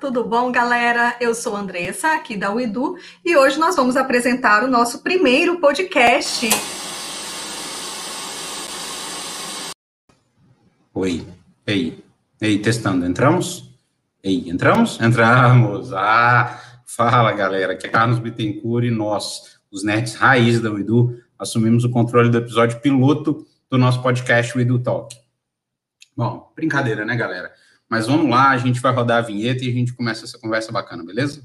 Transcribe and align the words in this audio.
tudo 0.00 0.24
bom, 0.24 0.52
galera? 0.52 1.16
Eu 1.20 1.34
sou 1.34 1.56
Andressa, 1.56 2.14
aqui 2.14 2.36
da 2.36 2.52
UIDU, 2.52 2.96
e 3.24 3.36
hoje 3.36 3.58
nós 3.58 3.74
vamos 3.74 3.96
apresentar 3.96 4.62
o 4.62 4.68
nosso 4.68 5.02
primeiro 5.02 5.58
podcast. 5.58 6.48
Oi, 10.94 11.26
ei, 11.66 12.04
ei, 12.40 12.58
testando, 12.60 13.04
entramos? 13.06 13.68
Ei, 14.22 14.48
entramos? 14.48 15.00
Entramos! 15.00 15.92
Ah, 15.92 16.60
fala, 16.86 17.32
galera, 17.32 17.72
aqui 17.72 17.86
é 17.86 17.90
Carlos 17.90 18.20
Bittencourt 18.20 18.84
e 18.84 18.90
nós, 18.90 19.58
os 19.68 19.82
nerds 19.82 20.14
raiz 20.14 20.60
da 20.60 20.70
UIDU, 20.70 21.20
assumimos 21.36 21.82
o 21.82 21.90
controle 21.90 22.30
do 22.30 22.38
episódio 22.38 22.80
piloto 22.80 23.44
do 23.68 23.76
nosso 23.76 24.00
podcast 24.00 24.56
UIDU 24.56 24.78
Talk. 24.78 25.16
Bom, 26.16 26.52
brincadeira, 26.54 27.04
né, 27.04 27.16
galera? 27.16 27.52
Mas 27.90 28.06
vamos 28.06 28.28
lá, 28.28 28.50
a 28.50 28.58
gente 28.58 28.80
vai 28.80 28.92
rodar 28.92 29.18
a 29.18 29.22
vinheta 29.22 29.64
e 29.64 29.70
a 29.70 29.72
gente 29.72 29.94
começa 29.94 30.26
essa 30.26 30.38
conversa 30.38 30.70
bacana, 30.70 31.02
beleza? 31.02 31.42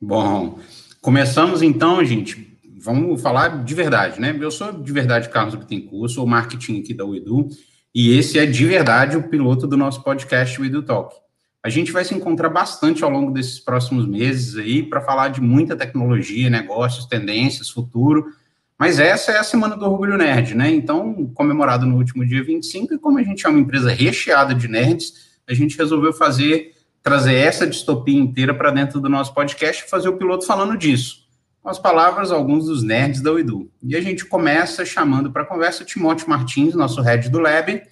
Bom, 0.00 0.58
começamos 1.02 1.60
então, 1.60 2.02
gente. 2.02 2.58
Vamos 2.80 3.20
falar 3.20 3.62
de 3.62 3.74
verdade, 3.74 4.18
né? 4.18 4.34
Eu 4.40 4.50
sou 4.50 4.72
de 4.72 4.90
verdade 4.90 5.28
Carlos 5.28 5.54
Bittencourt, 5.54 6.12
sou 6.12 6.26
marketing 6.26 6.80
aqui 6.80 6.94
da 6.94 7.04
Uedu, 7.04 7.48
e 7.94 8.16
esse 8.16 8.38
é 8.38 8.46
de 8.46 8.64
verdade 8.64 9.18
o 9.18 9.28
piloto 9.28 9.66
do 9.66 9.76
nosso 9.76 10.02
podcast 10.02 10.58
Uedu 10.58 10.82
Talk. 10.82 11.14
A 11.62 11.68
gente 11.68 11.92
vai 11.92 12.06
se 12.06 12.14
encontrar 12.14 12.48
bastante 12.48 13.04
ao 13.04 13.10
longo 13.10 13.32
desses 13.32 13.60
próximos 13.60 14.06
meses 14.06 14.56
aí 14.56 14.82
para 14.82 15.02
falar 15.02 15.28
de 15.28 15.42
muita 15.42 15.76
tecnologia, 15.76 16.48
negócios, 16.48 17.04
tendências, 17.04 17.68
futuro 17.68 18.32
mas 18.78 18.98
essa 18.98 19.32
é 19.32 19.38
a 19.38 19.44
Semana 19.44 19.76
do 19.76 19.86
Orgulho 19.86 20.18
Nerd, 20.18 20.54
né? 20.54 20.70
Então, 20.70 21.26
comemorado 21.34 21.86
no 21.86 21.96
último 21.96 22.26
dia 22.26 22.44
25, 22.44 22.94
e 22.94 22.98
como 22.98 23.18
a 23.18 23.22
gente 23.22 23.46
é 23.46 23.48
uma 23.48 23.58
empresa 23.58 23.90
recheada 23.90 24.54
de 24.54 24.68
nerds, 24.68 25.12
a 25.48 25.54
gente 25.54 25.78
resolveu 25.78 26.12
fazer, 26.12 26.74
trazer 27.02 27.34
essa 27.34 27.66
distopia 27.66 28.18
inteira 28.18 28.52
para 28.52 28.70
dentro 28.70 29.00
do 29.00 29.08
nosso 29.08 29.32
podcast 29.32 29.84
e 29.84 29.88
fazer 29.88 30.08
o 30.08 30.16
piloto 30.18 30.44
falando 30.44 30.76
disso. 30.76 31.26
Com 31.62 31.70
as 31.70 31.78
palavras, 31.78 32.30
alguns 32.30 32.66
dos 32.66 32.82
nerds 32.82 33.22
da 33.22 33.32
UIDU. 33.32 33.70
E 33.82 33.96
a 33.96 34.00
gente 34.00 34.26
começa 34.26 34.84
chamando 34.84 35.32
para 35.32 35.44
conversa 35.44 35.84
Timóteo 35.84 36.28
Martins, 36.28 36.74
nosso 36.74 37.00
head 37.00 37.30
do 37.30 37.38
Lab, 37.38 37.82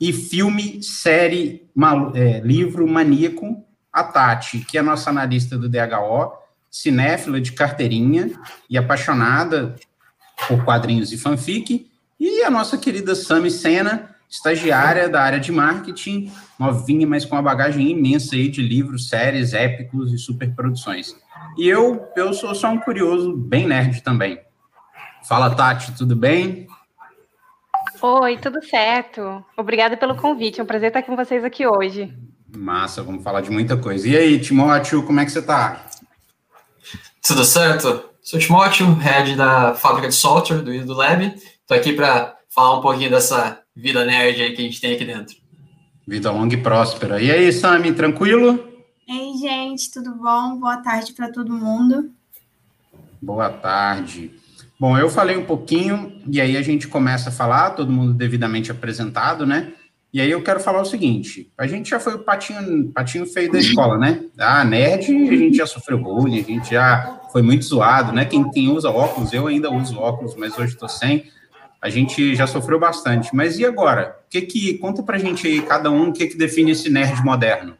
e 0.00 0.12
filme, 0.12 0.82
série, 0.82 1.68
é, 2.14 2.40
livro 2.40 2.86
maníaco, 2.86 3.64
a 3.92 4.02
Tati, 4.04 4.60
que 4.60 4.78
é 4.78 4.82
nossa 4.82 5.10
analista 5.10 5.58
do 5.58 5.68
DHO, 5.68 6.41
cinéfila 6.72 7.38
de 7.38 7.52
carteirinha 7.52 8.32
e 8.68 8.78
apaixonada 8.78 9.76
por 10.48 10.64
quadrinhos 10.64 11.12
e 11.12 11.18
fanfic, 11.18 11.86
e 12.18 12.42
a 12.42 12.50
nossa 12.50 12.78
querida 12.78 13.14
Sami 13.14 13.50
Sena, 13.50 14.10
estagiária 14.28 15.08
da 15.08 15.20
área 15.20 15.38
de 15.38 15.52
marketing, 15.52 16.32
novinha, 16.58 17.06
mas 17.06 17.26
com 17.26 17.36
uma 17.36 17.42
bagagem 17.42 17.90
imensa 17.90 18.34
aí 18.34 18.48
de 18.48 18.62
livros, 18.62 19.10
séries, 19.10 19.52
épicos 19.52 20.12
e 20.12 20.18
superproduções. 20.18 21.14
E 21.58 21.68
eu, 21.68 22.08
eu 22.16 22.32
sou 22.32 22.54
só 22.54 22.70
um 22.70 22.78
curioso, 22.78 23.36
bem 23.36 23.66
nerd 23.66 24.02
também. 24.02 24.40
Fala, 25.28 25.54
Tati, 25.54 25.92
tudo 25.92 26.16
bem? 26.16 26.66
Oi, 28.00 28.38
tudo 28.38 28.64
certo. 28.64 29.44
Obrigada 29.56 29.96
pelo 29.96 30.16
convite, 30.16 30.60
é 30.60 30.62
um 30.62 30.66
prazer 30.66 30.88
estar 30.88 31.02
com 31.02 31.14
vocês 31.14 31.44
aqui 31.44 31.66
hoje. 31.66 32.12
Massa, 32.56 33.02
vamos 33.02 33.22
falar 33.22 33.42
de 33.42 33.50
muita 33.50 33.76
coisa. 33.76 34.08
E 34.08 34.16
aí, 34.16 34.40
Timóteo, 34.40 35.02
como 35.04 35.20
é 35.20 35.24
que 35.24 35.30
você 35.30 35.38
está? 35.38 35.86
Tudo 37.24 37.44
certo? 37.44 38.02
Sou 38.20 38.36
Timóteo, 38.36 38.94
head 38.94 39.36
da 39.36 39.74
fábrica 39.74 40.08
de 40.08 40.14
software 40.14 40.60
do 40.60 40.74
Ido 40.74 40.92
Lab. 40.92 41.24
Estou 41.24 41.76
aqui 41.76 41.92
para 41.92 42.36
falar 42.52 42.78
um 42.78 42.82
pouquinho 42.82 43.10
dessa 43.10 43.60
vida 43.76 44.04
nerd 44.04 44.42
aí 44.42 44.52
que 44.52 44.60
a 44.60 44.64
gente 44.64 44.80
tem 44.80 44.94
aqui 44.94 45.04
dentro. 45.04 45.36
Vida 46.06 46.32
longa 46.32 46.54
e 46.54 46.60
próspera. 46.60 47.22
E 47.22 47.30
aí, 47.30 47.52
Sami, 47.52 47.92
tranquilo? 47.92 48.68
Ei, 49.08 49.34
gente, 49.38 49.88
tudo 49.92 50.16
bom? 50.16 50.58
Boa 50.58 50.78
tarde 50.78 51.12
para 51.12 51.30
todo 51.30 51.52
mundo. 51.52 52.10
Boa 53.20 53.50
tarde. 53.50 54.32
Bom, 54.78 54.98
eu 54.98 55.08
falei 55.08 55.36
um 55.36 55.44
pouquinho 55.44 56.20
e 56.26 56.40
aí 56.40 56.56
a 56.56 56.62
gente 56.62 56.88
começa 56.88 57.28
a 57.28 57.32
falar, 57.32 57.70
todo 57.70 57.92
mundo 57.92 58.12
devidamente 58.12 58.72
apresentado, 58.72 59.46
né? 59.46 59.72
E 60.12 60.20
aí 60.20 60.30
eu 60.30 60.42
quero 60.42 60.60
falar 60.60 60.82
o 60.82 60.84
seguinte: 60.84 61.50
a 61.56 61.66
gente 61.66 61.88
já 61.88 61.98
foi 61.98 62.14
o 62.14 62.18
patinho, 62.18 62.92
patinho 62.92 63.26
feio 63.26 63.50
da 63.50 63.58
escola, 63.58 63.96
né? 63.96 64.24
Ah, 64.38 64.62
nerd, 64.62 65.10
a 65.10 65.36
gente 65.36 65.56
já 65.56 65.66
sofreu 65.66 65.98
bullying, 65.98 66.40
a 66.40 66.44
gente 66.44 66.70
já 66.70 67.20
foi 67.32 67.40
muito 67.40 67.64
zoado, 67.64 68.12
né? 68.12 68.26
Quem, 68.26 68.48
quem 68.50 68.68
usa 68.68 68.90
óculos, 68.90 69.32
eu 69.32 69.46
ainda 69.46 69.70
uso 69.70 69.98
óculos, 69.98 70.36
mas 70.36 70.56
hoje 70.58 70.74
estou 70.74 70.88
sem. 70.88 71.30
A 71.80 71.88
gente 71.88 72.34
já 72.34 72.46
sofreu 72.46 72.78
bastante. 72.78 73.34
Mas 73.34 73.58
e 73.58 73.64
agora? 73.64 74.18
O 74.26 74.30
que 74.30 74.42
que 74.42 74.78
conta 74.78 75.02
pra 75.02 75.18
gente 75.18 75.46
aí, 75.46 75.62
cada 75.62 75.90
um, 75.90 76.10
o 76.10 76.12
que 76.12 76.26
que 76.26 76.36
define 76.36 76.72
esse 76.72 76.90
nerd 76.90 77.24
moderno? 77.24 77.76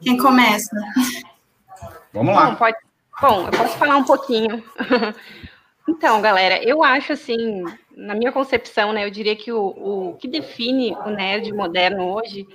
Quem 0.00 0.16
começa? 0.16 0.74
Vamos 2.12 2.34
lá. 2.34 2.50
Bom, 2.50 2.56
pode... 2.56 2.76
Bom, 3.20 3.46
eu 3.46 3.50
posso 3.50 3.76
falar 3.76 3.96
um 3.96 4.04
pouquinho. 4.04 4.62
então, 5.88 6.20
galera, 6.20 6.62
eu 6.62 6.84
acho 6.84 7.12
assim, 7.12 7.64
na 7.96 8.14
minha 8.14 8.30
concepção, 8.30 8.92
né, 8.92 9.04
eu 9.04 9.10
diria 9.10 9.34
que 9.34 9.50
o, 9.50 9.66
o 10.10 10.16
que 10.18 10.28
define 10.28 10.94
o 11.04 11.10
nerd 11.10 11.52
moderno 11.52 12.14
hoje 12.14 12.46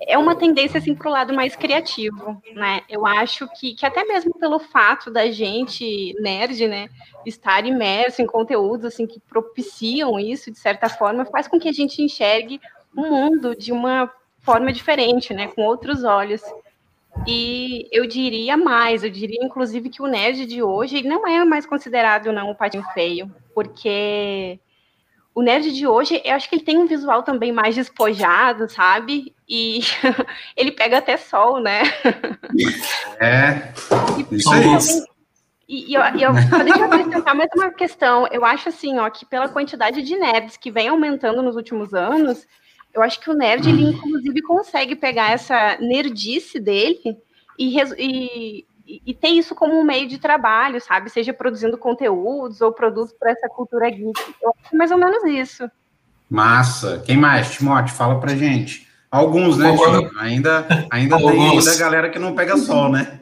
é 0.00 0.18
uma 0.18 0.34
tendência 0.36 0.78
assim 0.78 0.94
para 0.94 1.08
o 1.08 1.12
lado 1.12 1.32
mais 1.32 1.56
criativo, 1.56 2.42
né? 2.54 2.82
Eu 2.88 3.06
acho 3.06 3.48
que, 3.58 3.74
que 3.74 3.86
até 3.86 4.04
mesmo 4.04 4.34
pelo 4.34 4.58
fato 4.58 5.10
da 5.10 5.30
gente 5.30 6.14
nerd, 6.20 6.68
né, 6.68 6.88
estar 7.24 7.64
imerso 7.64 8.20
em 8.20 8.26
conteúdos 8.26 8.86
assim 8.86 9.06
que 9.06 9.20
propiciam 9.20 10.18
isso 10.18 10.50
de 10.50 10.58
certa 10.58 10.88
forma, 10.88 11.24
faz 11.24 11.48
com 11.48 11.58
que 11.58 11.68
a 11.68 11.72
gente 11.72 12.02
enxergue 12.02 12.60
o 12.94 13.02
mundo 13.02 13.56
de 13.56 13.72
uma 13.72 14.12
forma 14.40 14.72
diferente, 14.72 15.32
né, 15.32 15.48
com 15.48 15.62
outros 15.62 16.04
olhos. 16.04 16.42
E 17.26 17.88
eu 17.92 18.06
diria 18.06 18.56
mais, 18.56 19.02
eu 19.02 19.10
diria 19.10 19.44
inclusive 19.44 19.88
que 19.88 20.02
o 20.02 20.06
nerd 20.06 20.46
de 20.46 20.62
hoje 20.62 21.02
não 21.02 21.26
é 21.26 21.44
mais 21.44 21.66
considerado 21.66 22.32
não 22.32 22.50
um 22.50 22.54
patinho 22.54 22.84
feio, 22.94 23.32
porque 23.54 24.58
o 25.36 25.42
nerd 25.42 25.70
de 25.70 25.86
hoje, 25.86 26.22
eu 26.24 26.34
acho 26.34 26.48
que 26.48 26.54
ele 26.54 26.64
tem 26.64 26.78
um 26.78 26.86
visual 26.86 27.22
também 27.22 27.52
mais 27.52 27.74
despojado, 27.74 28.70
sabe? 28.70 29.34
E 29.46 29.80
ele 30.56 30.72
pega 30.72 30.96
até 30.96 31.18
sol, 31.18 31.60
né? 31.60 31.82
É, 33.20 33.70
isso 34.32 34.50
aí. 34.50 34.62
E, 35.68 35.90
e, 35.90 35.94
eu, 35.94 36.00
eu, 36.00 36.32
deixa 36.64 36.78
eu 36.78 36.84
acrescentar 36.84 37.34
mais 37.34 37.50
uma 37.54 37.70
questão. 37.70 38.26
Eu 38.28 38.46
acho 38.46 38.70
assim, 38.70 38.98
ó, 38.98 39.10
que 39.10 39.26
pela 39.26 39.46
quantidade 39.46 40.00
de 40.00 40.16
nerds 40.16 40.56
que 40.56 40.70
vem 40.70 40.88
aumentando 40.88 41.42
nos 41.42 41.54
últimos 41.54 41.92
anos, 41.92 42.46
eu 42.96 43.02
acho 43.02 43.20
que 43.20 43.30
o 43.30 43.34
nerd, 43.34 43.68
ele 43.68 43.90
inclusive 43.90 44.40
consegue 44.42 44.96
pegar 44.96 45.30
essa 45.30 45.76
nerdice 45.78 46.58
dele 46.58 47.18
e, 47.58 47.78
e, 47.98 48.64
e, 49.06 49.14
ter 49.14 49.28
isso 49.28 49.54
como 49.54 49.78
um 49.78 49.84
meio 49.84 50.08
de 50.08 50.18
trabalho, 50.18 50.80
sabe? 50.80 51.10
Seja 51.10 51.34
produzindo 51.34 51.76
conteúdos 51.76 52.62
ou 52.62 52.72
produtos 52.72 53.14
para 53.18 53.32
essa 53.32 53.48
cultura 53.48 53.90
geek. 53.90 54.18
Eu 54.42 54.54
acho 54.64 54.76
mais 54.76 54.90
ou 54.90 54.96
menos 54.96 55.22
isso. 55.24 55.70
Massa. 56.28 57.02
Quem 57.04 57.18
mais, 57.18 57.52
Timóteo? 57.52 57.94
Fala 57.94 58.18
pra 58.18 58.34
gente. 58.34 58.86
Alguns, 59.10 59.58
né, 59.58 59.76
Tio? 59.76 60.10
Ainda, 60.18 60.66
ainda 60.90 61.18
tem 61.18 61.40
ainda 61.50 61.72
a 61.72 61.78
galera 61.78 62.08
que 62.10 62.18
não 62.18 62.34
pega 62.34 62.56
sol, 62.56 62.90
né? 62.90 63.20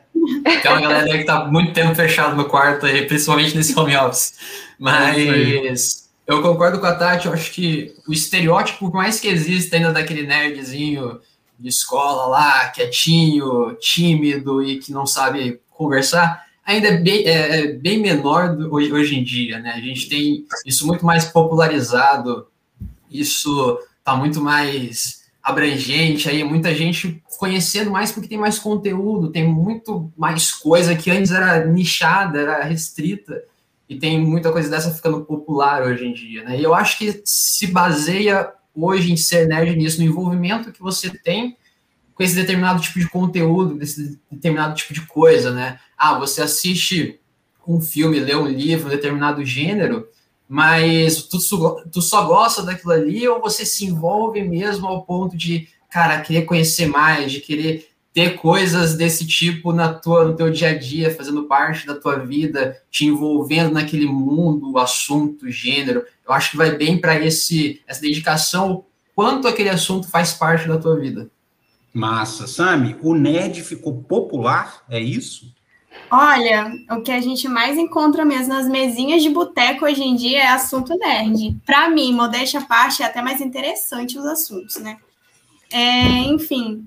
Tem 0.63 0.71
uma 0.71 0.81
galera 0.81 1.19
que 1.19 1.25
tá 1.25 1.47
muito 1.47 1.73
tempo 1.73 1.95
fechado 1.95 2.37
no 2.37 2.49
quarto 2.49 2.87
aí, 2.87 3.07
principalmente 3.07 3.57
nesse 3.57 3.79
home 3.79 3.97
office. 3.97 4.35
Mas 4.79 6.04
eu 6.27 6.43
concordo 6.43 6.79
com 6.81 6.87
a 6.87 6.95
Tati, 6.95 7.27
eu 7.27 7.33
acho 7.33 7.53
que 7.53 7.95
o 8.09 8.13
estereótipo, 8.13 8.91
por 8.91 8.93
mais 8.93 9.21
que 9.21 9.29
exista 9.29 9.77
ainda 9.77 9.93
daquele 9.93 10.27
nerdzinho 10.27 11.21
de 11.59 11.69
escola 11.69 12.27
lá, 12.27 12.69
quietinho, 12.69 13.75
tímido 13.81 14.63
e 14.63 14.79
que 14.79 14.91
não 14.91 15.07
sabe 15.07 15.61
conversar, 15.71 16.45
ainda 16.65 16.89
é 16.89 16.97
bem, 16.97 17.27
é, 17.27 17.61
é 17.61 17.67
bem 17.73 18.01
menor 18.01 18.57
do, 18.57 18.73
hoje, 18.73 18.93
hoje, 18.93 19.17
em 19.17 19.25
dia, 19.25 19.59
né? 19.59 19.73
A 19.73 19.81
gente 19.81 20.09
tem 20.09 20.47
isso 20.65 20.87
muito 20.87 21.05
mais 21.05 21.27
popularizado, 21.27 22.47
isso 23.11 23.79
está 23.99 24.17
muito 24.17 24.41
mais 24.41 25.25
abrangente, 25.43 26.29
aí 26.29 26.43
muita 26.43 26.75
gente 26.75 27.23
conhecendo 27.39 27.91
mais 27.91 28.11
porque 28.11 28.29
tem 28.29 28.39
mais 28.39 28.59
conteúdo, 28.59 29.31
tem 29.31 29.47
muito 29.47 30.11
mais 30.17 30.53
coisa 30.53 30.97
que 30.97 31.11
antes 31.11 31.31
era 31.31 31.67
nichada, 31.67 32.41
era 32.41 32.65
restrita, 32.65 33.43
e 33.89 33.99
tem 33.99 34.19
muita 34.21 34.51
coisa 34.51 34.71
dessa 34.71 34.91
ficando 34.91 35.25
popular 35.25 35.83
hoje 35.83 36.07
em 36.07 36.13
dia, 36.13 36.43
né? 36.43 36.59
E 36.59 36.63
eu 36.63 36.75
acho 36.75 36.99
que 36.99 37.23
se 37.25 37.67
baseia 37.67 38.53
hoje 38.75 39.13
em 39.13 39.17
ser 39.17 39.47
nerd 39.47 39.77
nisso, 39.77 40.01
no 40.01 40.07
envolvimento 40.07 40.73
que 40.73 40.81
você 40.81 41.11
tem 41.11 41.57
com 42.15 42.23
esse 42.23 42.35
determinado 42.35 42.81
tipo 42.81 42.99
de 42.99 43.09
conteúdo, 43.09 43.75
desse 43.75 44.19
determinado 44.31 44.75
tipo 44.75 44.95
de 44.95 45.03
coisa, 45.03 45.51
né? 45.51 45.79
Ah, 45.97 46.19
você 46.19 46.43
assiste 46.43 47.21
um 47.67 47.81
filme, 47.81 48.21
lê 48.21 48.35
um 48.35 48.47
livro, 48.47 48.87
um 48.87 48.91
determinado 48.91 49.45
gênero, 49.45 50.07
mas 50.49 51.23
tu, 51.25 51.39
tu 51.91 52.03
só 52.03 52.25
gosta 52.25 52.63
daquilo 52.63 52.93
ali 52.93 53.27
ou 53.27 53.41
você 53.41 53.65
se 53.65 53.85
envolve 53.85 54.43
mesmo 54.43 54.87
ao 54.87 55.03
ponto 55.05 55.37
de, 55.37 55.69
cara, 55.91 56.21
querer 56.21 56.43
conhecer 56.43 56.87
mais, 56.87 57.33
de 57.33 57.41
querer 57.41 57.89
ter 58.15 58.37
coisas 58.37 58.95
desse 58.95 59.27
tipo 59.27 59.73
na 59.73 59.93
tua, 59.93 60.25
no 60.25 60.37
teu 60.37 60.49
dia 60.49 60.71
a 60.71 60.79
dia, 60.79 61.13
fazendo 61.13 61.45
parte 61.45 61.85
da 61.85 61.97
tua 61.97 62.21
vida, 62.21 62.81
te 62.89 63.05
envolvendo 63.05 63.73
naquele 63.73 64.07
mundo, 64.07 64.79
assunto, 64.79 65.51
gênero. 65.51 66.05
Eu 66.25 66.33
acho 66.33 66.53
que 66.53 66.57
vai 66.57 66.71
bem 66.77 67.01
para 67.01 67.19
esse 67.19 67.83
essa 67.89 68.01
dedicação, 68.01 68.85
quanto 69.17 69.49
aquele 69.49 69.69
assunto 69.69 70.09
faz 70.09 70.33
parte 70.33 70.69
da 70.69 70.79
tua 70.79 70.97
vida. 70.97 71.29
Massa, 71.93 72.47
Sami, 72.47 72.97
o 73.03 73.15
nerd 73.15 73.61
ficou 73.63 74.01
popular, 74.03 74.85
é 74.89 75.01
isso? 75.01 75.53
Olha, 76.11 76.73
o 76.91 77.03
que 77.03 77.11
a 77.11 77.21
gente 77.21 77.49
mais 77.49 77.77
encontra 77.77 78.25
mesmo 78.25 78.55
nas 78.55 78.69
mesinhas 78.69 79.23
de 79.25 79.31
boteco 79.31 79.85
hoje 79.85 80.03
em 80.03 80.15
dia 80.15 80.43
é 80.43 80.49
assunto 80.49 80.97
nerd. 80.97 81.57
Para 81.67 81.89
mim, 81.89 82.13
modéstia 82.13 82.61
à 82.61 82.65
parte, 82.65 83.03
é 83.03 83.07
até 83.07 83.21
mais 83.21 83.41
interessante 83.41 84.19
os 84.19 84.25
assuntos, 84.25 84.77
né? 84.77 84.99
É, 85.73 86.19
enfim, 86.29 86.85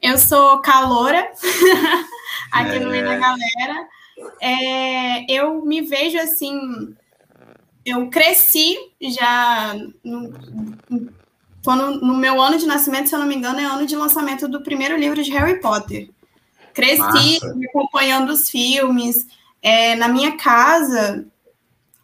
eu 0.00 0.18
sou 0.18 0.58
caloura 0.58 1.30
aqui 2.50 2.76
é. 2.76 2.80
no 2.80 2.90
meio 2.90 3.04
da 3.04 3.14
é. 3.14 3.18
galera. 3.18 3.88
É, 4.40 5.32
eu 5.32 5.64
me 5.64 5.80
vejo 5.82 6.18
assim. 6.18 6.94
Eu 7.84 8.08
cresci 8.08 8.76
já 9.00 9.74
no, 10.04 10.32
quando, 11.64 12.00
no 12.00 12.16
meu 12.16 12.40
ano 12.40 12.58
de 12.58 12.66
nascimento, 12.66 13.08
se 13.08 13.14
eu 13.14 13.18
não 13.18 13.26
me 13.26 13.34
engano, 13.34 13.60
é 13.60 13.64
ano 13.64 13.86
de 13.86 13.96
lançamento 13.96 14.48
do 14.48 14.62
primeiro 14.62 14.96
livro 14.96 15.22
de 15.22 15.30
Harry 15.30 15.60
Potter. 15.60 16.10
Cresci 16.72 17.38
acompanhando 17.68 18.30
os 18.30 18.48
filmes. 18.48 19.26
É, 19.62 19.94
na 19.96 20.08
minha 20.08 20.36
casa, 20.36 21.26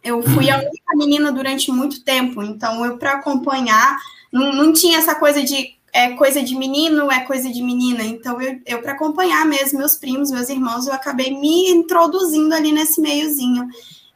eu 0.03 0.21
fui 0.21 0.49
a 0.49 0.57
única 0.61 0.95
menina 0.95 1.31
durante 1.31 1.71
muito 1.71 2.03
tempo, 2.03 2.43
então 2.43 2.85
eu, 2.85 2.97
para 2.97 3.13
acompanhar, 3.13 3.97
não, 4.31 4.53
não 4.53 4.73
tinha 4.73 4.99
essa 4.99 5.15
coisa 5.15 5.41
de 5.43 5.76
é 5.97 6.11
coisa 6.11 6.43
de 6.43 6.55
menino, 6.55 7.11
é 7.11 7.21
coisa 7.21 7.51
de 7.51 7.59
menina. 7.63 8.03
Então, 8.03 8.39
eu, 8.39 8.59
eu 8.67 8.81
para 8.83 8.91
acompanhar 8.91 9.43
mesmo 9.47 9.79
meus 9.79 9.95
primos, 9.95 10.29
meus 10.29 10.47
irmãos, 10.47 10.85
eu 10.85 10.93
acabei 10.93 11.31
me 11.31 11.71
introduzindo 11.71 12.53
ali 12.53 12.71
nesse 12.71 13.01
meiozinho. 13.01 13.67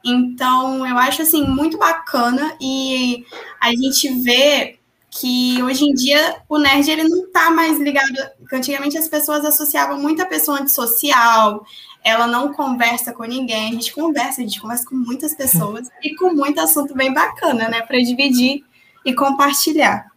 Então, 0.06 0.86
eu 0.86 0.96
acho 1.00 1.24
assim 1.24 1.44
muito 1.44 1.80
bacana 1.80 2.56
e 2.62 3.26
a 3.60 3.72
gente 3.72 4.14
vê 4.22 4.78
que 5.10 5.62
hoje 5.64 5.86
em 5.86 5.94
dia 5.94 6.44
o 6.48 6.60
nerd 6.60 6.88
ele 6.88 7.10
não 7.10 7.26
está 7.26 7.50
mais 7.50 7.80
ligado. 7.80 8.14
Antigamente 8.54 8.96
as 8.96 9.08
pessoas 9.08 9.44
associavam 9.44 10.00
muito 10.00 10.22
a 10.22 10.28
pessoa 10.28 10.60
antissocial, 10.60 11.66
ela 12.04 12.28
não 12.28 12.54
conversa 12.54 13.12
com 13.12 13.24
ninguém. 13.24 13.70
A 13.70 13.74
gente 13.74 13.92
conversa, 13.92 14.42
a 14.42 14.44
gente 14.44 14.62
conversa 14.62 14.86
com 14.86 14.96
muitas 14.96 15.34
pessoas 15.34 15.88
e 16.04 16.16
com 16.16 16.32
muito 16.32 16.62
assunto 16.62 16.94
bem 16.94 17.12
bacana, 17.12 17.70
né, 17.70 17.82
para 17.82 17.98
dividir 17.98 18.64
e 19.04 19.16
compartilhar 19.16 20.11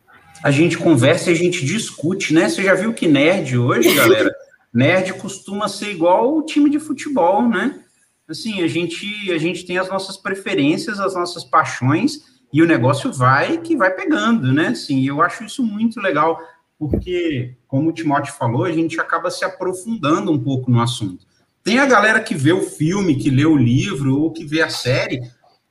a 0.44 0.50
gente 0.50 0.76
conversa 0.76 1.30
e 1.30 1.32
a 1.32 1.36
gente 1.36 1.64
discute, 1.64 2.34
né? 2.34 2.50
Você 2.50 2.62
já 2.62 2.74
viu 2.74 2.92
que 2.92 3.08
nerd 3.08 3.56
hoje, 3.56 3.92
galera? 3.96 4.30
nerd 4.70 5.14
costuma 5.14 5.68
ser 5.68 5.90
igual 5.90 6.36
o 6.36 6.42
time 6.42 6.68
de 6.68 6.78
futebol, 6.78 7.48
né? 7.48 7.80
Assim, 8.28 8.62
a 8.62 8.68
gente, 8.68 9.06
a 9.32 9.38
gente 9.38 9.64
tem 9.64 9.78
as 9.78 9.88
nossas 9.88 10.18
preferências, 10.18 11.00
as 11.00 11.14
nossas 11.14 11.44
paixões, 11.44 12.20
e 12.52 12.60
o 12.60 12.66
negócio 12.66 13.10
vai 13.10 13.56
que 13.56 13.74
vai 13.74 13.90
pegando, 13.92 14.52
né? 14.52 14.68
Assim, 14.68 15.08
eu 15.08 15.22
acho 15.22 15.44
isso 15.44 15.62
muito 15.62 15.98
legal, 15.98 16.38
porque, 16.78 17.56
como 17.66 17.88
o 17.88 17.92
Timóteo 17.92 18.34
falou, 18.34 18.64
a 18.64 18.72
gente 18.72 19.00
acaba 19.00 19.30
se 19.30 19.46
aprofundando 19.46 20.30
um 20.30 20.38
pouco 20.38 20.70
no 20.70 20.82
assunto. 20.82 21.24
Tem 21.62 21.78
a 21.78 21.86
galera 21.86 22.20
que 22.20 22.34
vê 22.34 22.52
o 22.52 22.60
filme, 22.60 23.16
que 23.16 23.30
lê 23.30 23.46
o 23.46 23.56
livro, 23.56 24.20
ou 24.20 24.30
que 24.30 24.44
vê 24.44 24.60
a 24.60 24.68
série, 24.68 25.22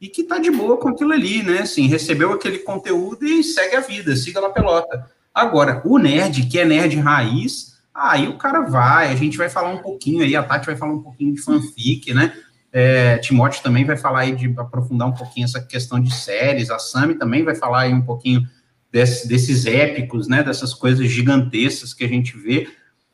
e 0.03 0.09
que 0.09 0.21
tá 0.21 0.37
de 0.37 0.51
boa 0.51 0.75
com 0.75 0.89
aquilo 0.89 1.13
ali, 1.13 1.41
né? 1.41 1.59
Assim, 1.59 1.87
recebeu 1.87 2.33
aquele 2.33 2.59
conteúdo 2.59 3.25
e 3.25 3.41
segue 3.41 3.77
a 3.77 3.79
vida, 3.79 4.13
siga 4.17 4.41
na 4.41 4.49
pelota. 4.49 5.09
Agora, 5.33 5.81
o 5.85 5.97
nerd, 5.97 6.45
que 6.47 6.59
é 6.59 6.65
nerd 6.65 6.99
raiz, 6.99 7.77
aí 7.95 8.27
o 8.27 8.37
cara 8.37 8.63
vai, 8.63 9.13
a 9.13 9.15
gente 9.15 9.37
vai 9.37 9.47
falar 9.47 9.69
um 9.69 9.77
pouquinho 9.77 10.21
aí, 10.21 10.35
a 10.35 10.43
Tati 10.43 10.65
vai 10.65 10.75
falar 10.75 10.91
um 10.91 11.01
pouquinho 11.01 11.33
de 11.33 11.39
fanfic, 11.39 12.13
né? 12.13 12.33
É, 12.69 13.17
Timóteo 13.19 13.63
também 13.63 13.85
vai 13.85 13.95
falar 13.95 14.21
aí 14.21 14.35
de 14.35 14.53
aprofundar 14.57 15.07
um 15.07 15.13
pouquinho 15.13 15.45
essa 15.45 15.61
questão 15.61 16.01
de 16.01 16.13
séries, 16.13 16.69
a 16.69 16.79
Sami 16.79 17.15
também 17.15 17.45
vai 17.45 17.55
falar 17.55 17.83
aí 17.83 17.93
um 17.93 18.01
pouquinho 18.01 18.45
desse, 18.91 19.25
desses 19.25 19.65
épicos, 19.65 20.27
né? 20.27 20.43
Dessas 20.43 20.73
coisas 20.73 21.09
gigantescas 21.09 21.93
que 21.93 22.03
a 22.03 22.09
gente 22.09 22.35
vê. 22.35 22.67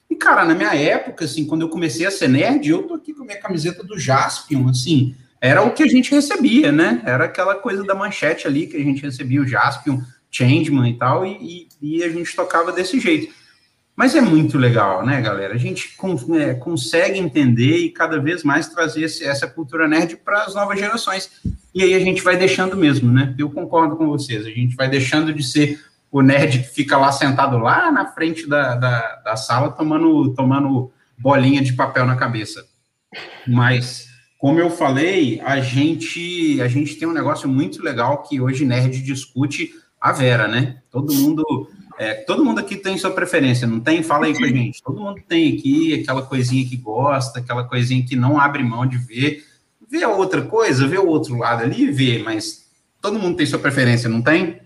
E, 0.09 0.15
cara, 0.15 0.43
na 0.43 0.55
minha 0.55 0.73
época, 0.73 1.25
assim, 1.25 1.45
quando 1.45 1.61
eu 1.61 1.69
comecei 1.69 2.07
a 2.07 2.09
ser 2.09 2.29
nerd, 2.29 2.67
eu 2.67 2.81
tô 2.87 2.95
aqui 2.95 3.13
com 3.13 3.21
a 3.21 3.25
minha 3.27 3.39
camiseta 3.39 3.83
do 3.83 3.95
Jaspion, 3.99 4.67
assim, 4.69 5.15
era 5.41 5.61
o 5.61 5.71
que 5.71 5.83
a 5.83 5.87
gente 5.87 6.11
recebia, 6.11 6.71
né? 6.71 7.01
Era 7.05 7.25
aquela 7.25 7.55
coisa 7.55 7.83
da 7.83 7.95
manchete 7.95 8.47
ali 8.47 8.67
que 8.67 8.75
a 8.75 8.83
gente 8.83 9.01
recebia, 9.01 9.41
o 9.41 9.47
Jaspion, 9.47 10.01
Changeman 10.29 10.89
e 10.89 10.97
tal, 10.97 11.25
e, 11.25 11.67
e, 11.81 12.03
a 12.03 12.09
gente 12.09 12.35
tocava 12.35 12.71
desse 12.71 12.99
jeito. 12.99 13.33
Mas 13.95 14.15
é 14.15 14.21
muito 14.21 14.57
legal, 14.57 15.05
né, 15.05 15.21
galera? 15.21 15.53
A 15.53 15.57
gente 15.57 15.95
é, 16.39 16.53
consegue 16.53 17.19
entender 17.19 17.77
e 17.77 17.89
cada 17.89 18.19
vez 18.19 18.43
mais 18.43 18.69
trazer 18.69 19.03
esse, 19.03 19.25
essa 19.25 19.47
cultura 19.47 19.87
nerd 19.87 20.17
para 20.17 20.43
as 20.43 20.55
novas 20.55 20.79
gerações. 20.79 21.29
E 21.73 21.83
aí 21.83 21.93
a 21.93 21.99
gente 21.99 22.21
vai 22.21 22.37
deixando 22.37 22.77
mesmo, 22.77 23.11
né? 23.11 23.33
Eu 23.37 23.49
concordo 23.49 23.97
com 23.97 24.07
vocês, 24.07 24.45
a 24.45 24.49
gente 24.49 24.75
vai 24.75 24.89
deixando 24.89 25.33
de 25.33 25.43
ser 25.43 25.79
o 26.11 26.21
nerd 26.21 26.59
que 26.59 26.69
fica 26.69 26.97
lá 26.97 27.11
sentado 27.11 27.57
lá 27.57 27.91
na 27.91 28.05
frente 28.07 28.47
da, 28.47 28.75
da, 28.75 29.15
da 29.17 29.35
sala 29.35 29.71
tomando, 29.71 30.33
tomando 30.33 30.91
bolinha 31.17 31.61
de 31.61 31.73
papel 31.73 32.05
na 32.05 32.15
cabeça. 32.15 32.65
Mas 33.47 34.08
como 34.39 34.57
eu 34.57 34.69
falei, 34.69 35.41
a 35.41 35.59
gente 35.59 36.61
a 36.61 36.67
gente 36.69 36.95
tem 36.95 37.05
um 37.05 37.13
negócio 37.13 37.47
muito 37.49 37.83
legal 37.83 38.23
que 38.23 38.39
hoje 38.39 38.63
nerd 38.63 39.01
discute 39.01 39.69
a 39.99 40.13
Vera, 40.13 40.47
né? 40.47 40.77
Todo 40.89 41.13
mundo 41.13 41.69
é, 41.97 42.13
todo 42.13 42.45
mundo 42.45 42.59
aqui 42.59 42.77
tem 42.77 42.97
sua 42.97 43.11
preferência, 43.11 43.67
não 43.67 43.81
tem? 43.81 44.01
Fala 44.01 44.27
aí 44.27 44.33
com 44.33 44.45
a 44.45 44.47
gente. 44.47 44.81
Todo 44.81 45.01
mundo 45.01 45.21
tem 45.27 45.57
aqui 45.57 45.93
aquela 46.01 46.21
coisinha 46.21 46.65
que 46.65 46.77
gosta, 46.77 47.39
aquela 47.39 47.65
coisinha 47.65 48.05
que 48.05 48.15
não 48.15 48.39
abre 48.39 48.63
mão 48.63 48.87
de 48.87 48.97
ver. 48.97 49.43
Vê 49.89 50.05
a 50.05 50.09
outra 50.09 50.41
coisa, 50.41 50.87
vê 50.87 50.97
o 50.97 51.07
outro 51.07 51.37
lado 51.37 51.63
ali, 51.63 51.91
vê, 51.91 52.19
mas 52.19 52.65
todo 53.01 53.19
mundo 53.19 53.35
tem 53.35 53.45
sua 53.45 53.59
preferência, 53.59 54.07
não 54.07 54.21
tem? 54.21 54.61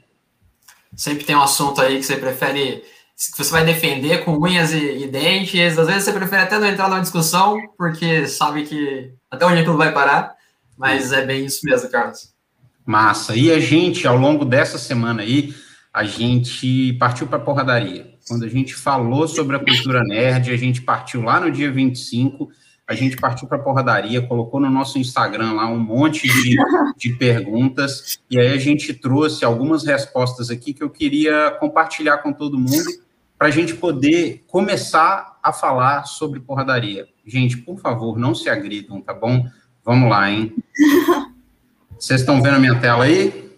Sempre 0.95 1.23
tem 1.23 1.35
um 1.35 1.41
assunto 1.41 1.81
aí 1.81 1.97
que 1.97 2.03
você 2.03 2.15
prefere 2.15 2.83
que 3.17 3.37
você 3.37 3.51
vai 3.51 3.65
defender 3.65 4.23
com 4.23 4.37
unhas 4.37 4.71
e, 4.71 5.03
e, 5.03 5.07
dentes. 5.07 5.79
Às 5.79 5.87
vezes 5.87 6.03
você 6.03 6.13
prefere 6.13 6.43
até 6.43 6.59
não 6.59 6.67
entrar 6.67 6.89
numa 6.89 7.01
discussão, 7.01 7.59
porque 7.75 8.27
sabe 8.27 8.65
que 8.65 9.13
até 9.33 9.45
onde 9.45 9.61
aquilo 9.61 9.77
vai 9.77 9.91
parar. 9.91 10.35
Mas 10.77 11.11
é 11.11 11.25
bem 11.25 11.45
isso 11.45 11.61
mesmo, 11.63 11.89
Carlos. 11.89 12.33
Massa. 12.85 13.35
E 13.35 13.51
a 13.51 13.59
gente, 13.59 14.07
ao 14.07 14.17
longo 14.17 14.45
dessa 14.45 14.77
semana 14.77 15.21
aí, 15.21 15.53
a 15.91 16.03
gente 16.03 16.93
partiu 16.93 17.27
para 17.27 17.37
a 17.37 17.41
porradaria. 17.41 18.13
Quando 18.27 18.45
a 18.45 18.47
gente 18.47 18.75
falou 18.75 19.27
sobre 19.27 19.55
a 19.55 19.59
cultura 19.59 20.01
nerd, 20.03 20.51
a 20.51 20.57
gente 20.57 20.81
partiu 20.81 21.23
lá 21.23 21.39
no 21.39 21.51
dia 21.51 21.71
25, 21.71 22.49
a 22.87 22.93
gente 22.93 23.17
partiu 23.17 23.47
para 23.47 23.57
a 23.57 23.61
porradaria, 23.61 24.21
colocou 24.21 24.59
no 24.59 24.69
nosso 24.69 24.97
Instagram 24.99 25.53
lá 25.53 25.67
um 25.67 25.79
monte 25.79 26.27
de, 26.27 26.55
de 26.97 27.13
perguntas, 27.17 28.19
e 28.29 28.39
aí 28.39 28.53
a 28.53 28.57
gente 28.57 28.93
trouxe 28.93 29.45
algumas 29.45 29.85
respostas 29.85 30.49
aqui 30.49 30.73
que 30.73 30.83
eu 30.83 30.89
queria 30.89 31.51
compartilhar 31.59 32.19
com 32.19 32.31
todo 32.31 32.57
mundo 32.57 33.02
para 33.37 33.47
a 33.47 33.51
gente 33.51 33.75
poder 33.75 34.43
começar 34.47 35.39
a 35.41 35.51
falar 35.51 36.05
sobre 36.05 36.39
porradaria. 36.39 37.07
Gente, 37.25 37.57
por 37.57 37.79
favor, 37.79 38.17
não 38.17 38.33
se 38.33 38.49
agridam, 38.49 39.01
tá 39.01 39.13
bom? 39.13 39.45
Vamos 39.83 40.09
lá, 40.09 40.29
hein? 40.29 40.55
Vocês 41.97 42.21
estão 42.21 42.41
vendo 42.41 42.55
a 42.55 42.59
minha 42.59 42.79
tela 42.79 43.05
aí? 43.05 43.51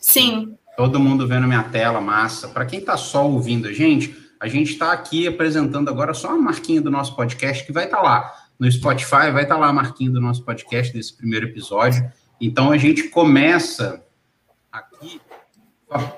Sim. 0.00 0.56
Todo 0.76 1.00
mundo 1.00 1.26
vendo 1.26 1.44
a 1.44 1.46
minha 1.46 1.62
tela, 1.62 2.00
massa. 2.00 2.48
Para 2.48 2.66
quem 2.66 2.80
está 2.80 2.96
só 2.96 3.28
ouvindo 3.28 3.68
a 3.68 3.72
gente, 3.72 4.16
a 4.40 4.48
gente 4.48 4.72
está 4.72 4.92
aqui 4.92 5.26
apresentando 5.26 5.88
agora 5.88 6.12
só 6.12 6.30
a 6.30 6.36
marquinha 6.36 6.80
do 6.80 6.90
nosso 6.90 7.14
podcast, 7.14 7.64
que 7.64 7.72
vai 7.72 7.84
estar 7.84 7.98
tá 7.98 8.02
lá 8.02 8.34
no 8.58 8.70
Spotify, 8.70 9.30
vai 9.32 9.42
estar 9.42 9.54
tá 9.54 9.60
lá 9.60 9.68
a 9.68 9.72
marquinha 9.72 10.10
do 10.10 10.20
nosso 10.20 10.44
podcast 10.44 10.92
desse 10.92 11.14
primeiro 11.14 11.46
episódio. 11.46 12.10
Então 12.40 12.70
a 12.70 12.76
gente 12.76 13.04
começa 13.04 14.04
aqui 14.70 15.20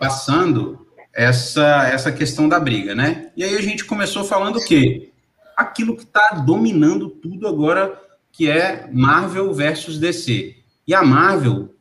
passando 0.00 0.85
essa, 1.16 1.88
essa 1.88 2.12
questão 2.12 2.46
da 2.46 2.60
briga, 2.60 2.94
né? 2.94 3.30
E 3.34 3.42
aí 3.42 3.56
a 3.56 3.62
gente 3.62 3.86
começou 3.86 4.22
falando 4.22 4.56
o 4.56 4.64
quê? 4.64 5.10
Aquilo 5.56 5.96
que 5.96 6.02
está 6.02 6.42
dominando 6.44 7.08
tudo 7.08 7.48
agora, 7.48 7.98
que 8.30 8.50
é 8.50 8.86
Marvel 8.92 9.52
versus 9.54 9.98
DC. 9.98 10.54
E 10.86 10.94
a 10.94 11.02
Marvel, 11.02 11.74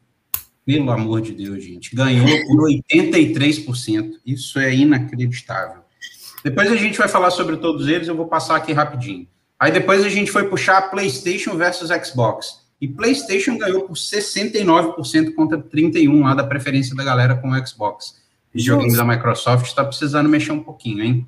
pelo 0.65 0.89
amor 0.89 1.21
de 1.21 1.33
Deus, 1.33 1.61
gente, 1.61 1.93
ganhou 1.93 2.25
por 2.47 2.69
83%. 2.89 4.13
Isso 4.25 4.57
é 4.57 4.73
inacreditável. 4.73 5.81
Depois 6.41 6.71
a 6.71 6.77
gente 6.77 6.97
vai 6.97 7.09
falar 7.09 7.31
sobre 7.31 7.57
todos 7.57 7.89
eles, 7.89 8.07
eu 8.07 8.15
vou 8.15 8.27
passar 8.27 8.55
aqui 8.55 8.71
rapidinho. 8.71 9.27
Aí 9.59 9.71
depois 9.71 10.05
a 10.05 10.09
gente 10.09 10.31
foi 10.31 10.47
puxar 10.47 10.89
PlayStation 10.89 11.57
versus 11.57 11.89
Xbox. 12.05 12.63
E 12.79 12.87
PlayStation 12.87 13.57
ganhou 13.57 13.81
por 13.81 13.97
69% 13.97 15.33
contra 15.33 15.57
31% 15.57 16.21
lá 16.21 16.33
da 16.33 16.43
preferência 16.45 16.95
da 16.95 17.03
galera 17.03 17.35
com 17.35 17.49
o 17.49 17.67
Xbox 17.67 18.23
videogame 18.55 18.95
da 18.95 19.03
Microsoft 19.03 19.67
está 19.67 19.83
precisando 19.83 20.29
mexer 20.29 20.51
um 20.51 20.63
pouquinho, 20.63 21.03
hein? 21.03 21.27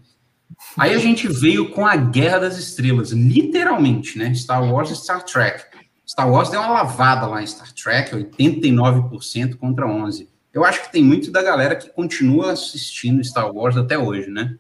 Aí 0.78 0.94
a 0.94 0.98
gente 0.98 1.28
veio 1.28 1.70
com 1.70 1.86
a 1.86 1.96
Guerra 1.96 2.40
das 2.40 2.58
Estrelas, 2.58 3.12
literalmente, 3.12 4.18
né? 4.18 4.34
Star 4.34 4.64
Wars 4.64 4.90
e 4.90 4.96
Star 4.96 5.24
Trek. 5.24 5.66
Star 6.08 6.30
Wars 6.32 6.50
deu 6.50 6.62
uma 6.62 6.70
lavada 6.70 7.28
lá 7.28 7.44
em 7.44 7.48
Star 7.48 7.72
Trek, 7.74 8.16
89% 8.16 9.58
contra 9.58 9.86
11%. 9.86 10.28
Eu 10.54 10.64
acho 10.64 10.84
que 10.84 10.92
tem 10.92 11.04
muito 11.04 11.32
da 11.32 11.44
galera 11.44 11.76
que 11.76 11.90
continua 11.90 12.54
assistindo 12.54 13.24
Star 13.24 13.54
Wars 13.54 13.78
até 13.78 13.98
hoje, 13.98 14.30
né? 14.30 14.56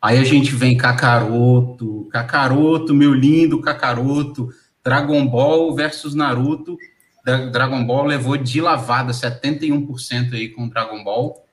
Aí 0.00 0.18
a 0.18 0.24
gente 0.24 0.54
vem 0.54 0.76
Kakaroto, 0.76 2.06
Kakaroto, 2.12 2.94
meu 2.94 3.12
lindo 3.12 3.60
Kakaroto, 3.60 4.50
Dragon 4.84 5.26
Ball 5.26 5.74
versus 5.74 6.14
Naruto. 6.14 6.76
Dragon 7.24 7.84
Ball 7.84 8.04
levou 8.04 8.36
de 8.36 8.60
lavada 8.60 9.12
71% 9.12 10.34
aí 10.34 10.50
com 10.50 10.68
Dragon 10.68 11.02
Ball. 11.02 11.45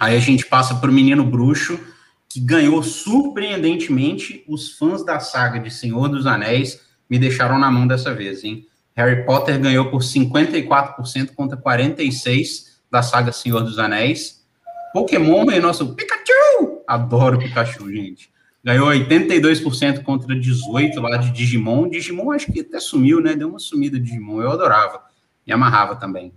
Aí 0.00 0.16
a 0.16 0.20
gente 0.20 0.46
passa 0.46 0.76
para 0.76 0.88
o 0.88 0.92
Menino 0.92 1.22
Bruxo, 1.22 1.78
que 2.26 2.40
ganhou 2.40 2.82
surpreendentemente. 2.82 4.42
Os 4.48 4.78
fãs 4.78 5.04
da 5.04 5.20
saga 5.20 5.60
de 5.60 5.70
Senhor 5.70 6.08
dos 6.08 6.26
Anéis 6.26 6.80
me 7.08 7.18
deixaram 7.18 7.58
na 7.58 7.70
mão 7.70 7.86
dessa 7.86 8.14
vez, 8.14 8.42
hein? 8.42 8.66
Harry 8.96 9.26
Potter 9.26 9.60
ganhou 9.60 9.90
por 9.90 10.00
54% 10.00 11.34
contra 11.34 11.58
46% 11.58 12.70
da 12.90 13.02
saga 13.02 13.30
Senhor 13.30 13.60
dos 13.62 13.78
Anéis. 13.78 14.42
Pokémon 14.94 15.50
é 15.50 15.60
nosso 15.60 15.94
Pikachu! 15.94 16.82
Adoro 16.88 17.38
Pikachu, 17.38 17.90
gente. 17.92 18.30
Ganhou 18.64 18.88
82% 18.88 20.02
contra 20.02 20.34
18% 20.34 20.98
lá 20.98 21.18
de 21.18 21.30
Digimon. 21.30 21.90
Digimon 21.90 22.32
acho 22.32 22.50
que 22.50 22.60
até 22.60 22.80
sumiu, 22.80 23.20
né? 23.20 23.34
Deu 23.36 23.50
uma 23.50 23.58
sumida 23.58 23.98
de 23.98 24.04
Digimon. 24.04 24.40
Eu 24.40 24.50
adorava. 24.50 25.02
E 25.46 25.52
amarrava 25.52 25.94
também. 25.96 26.32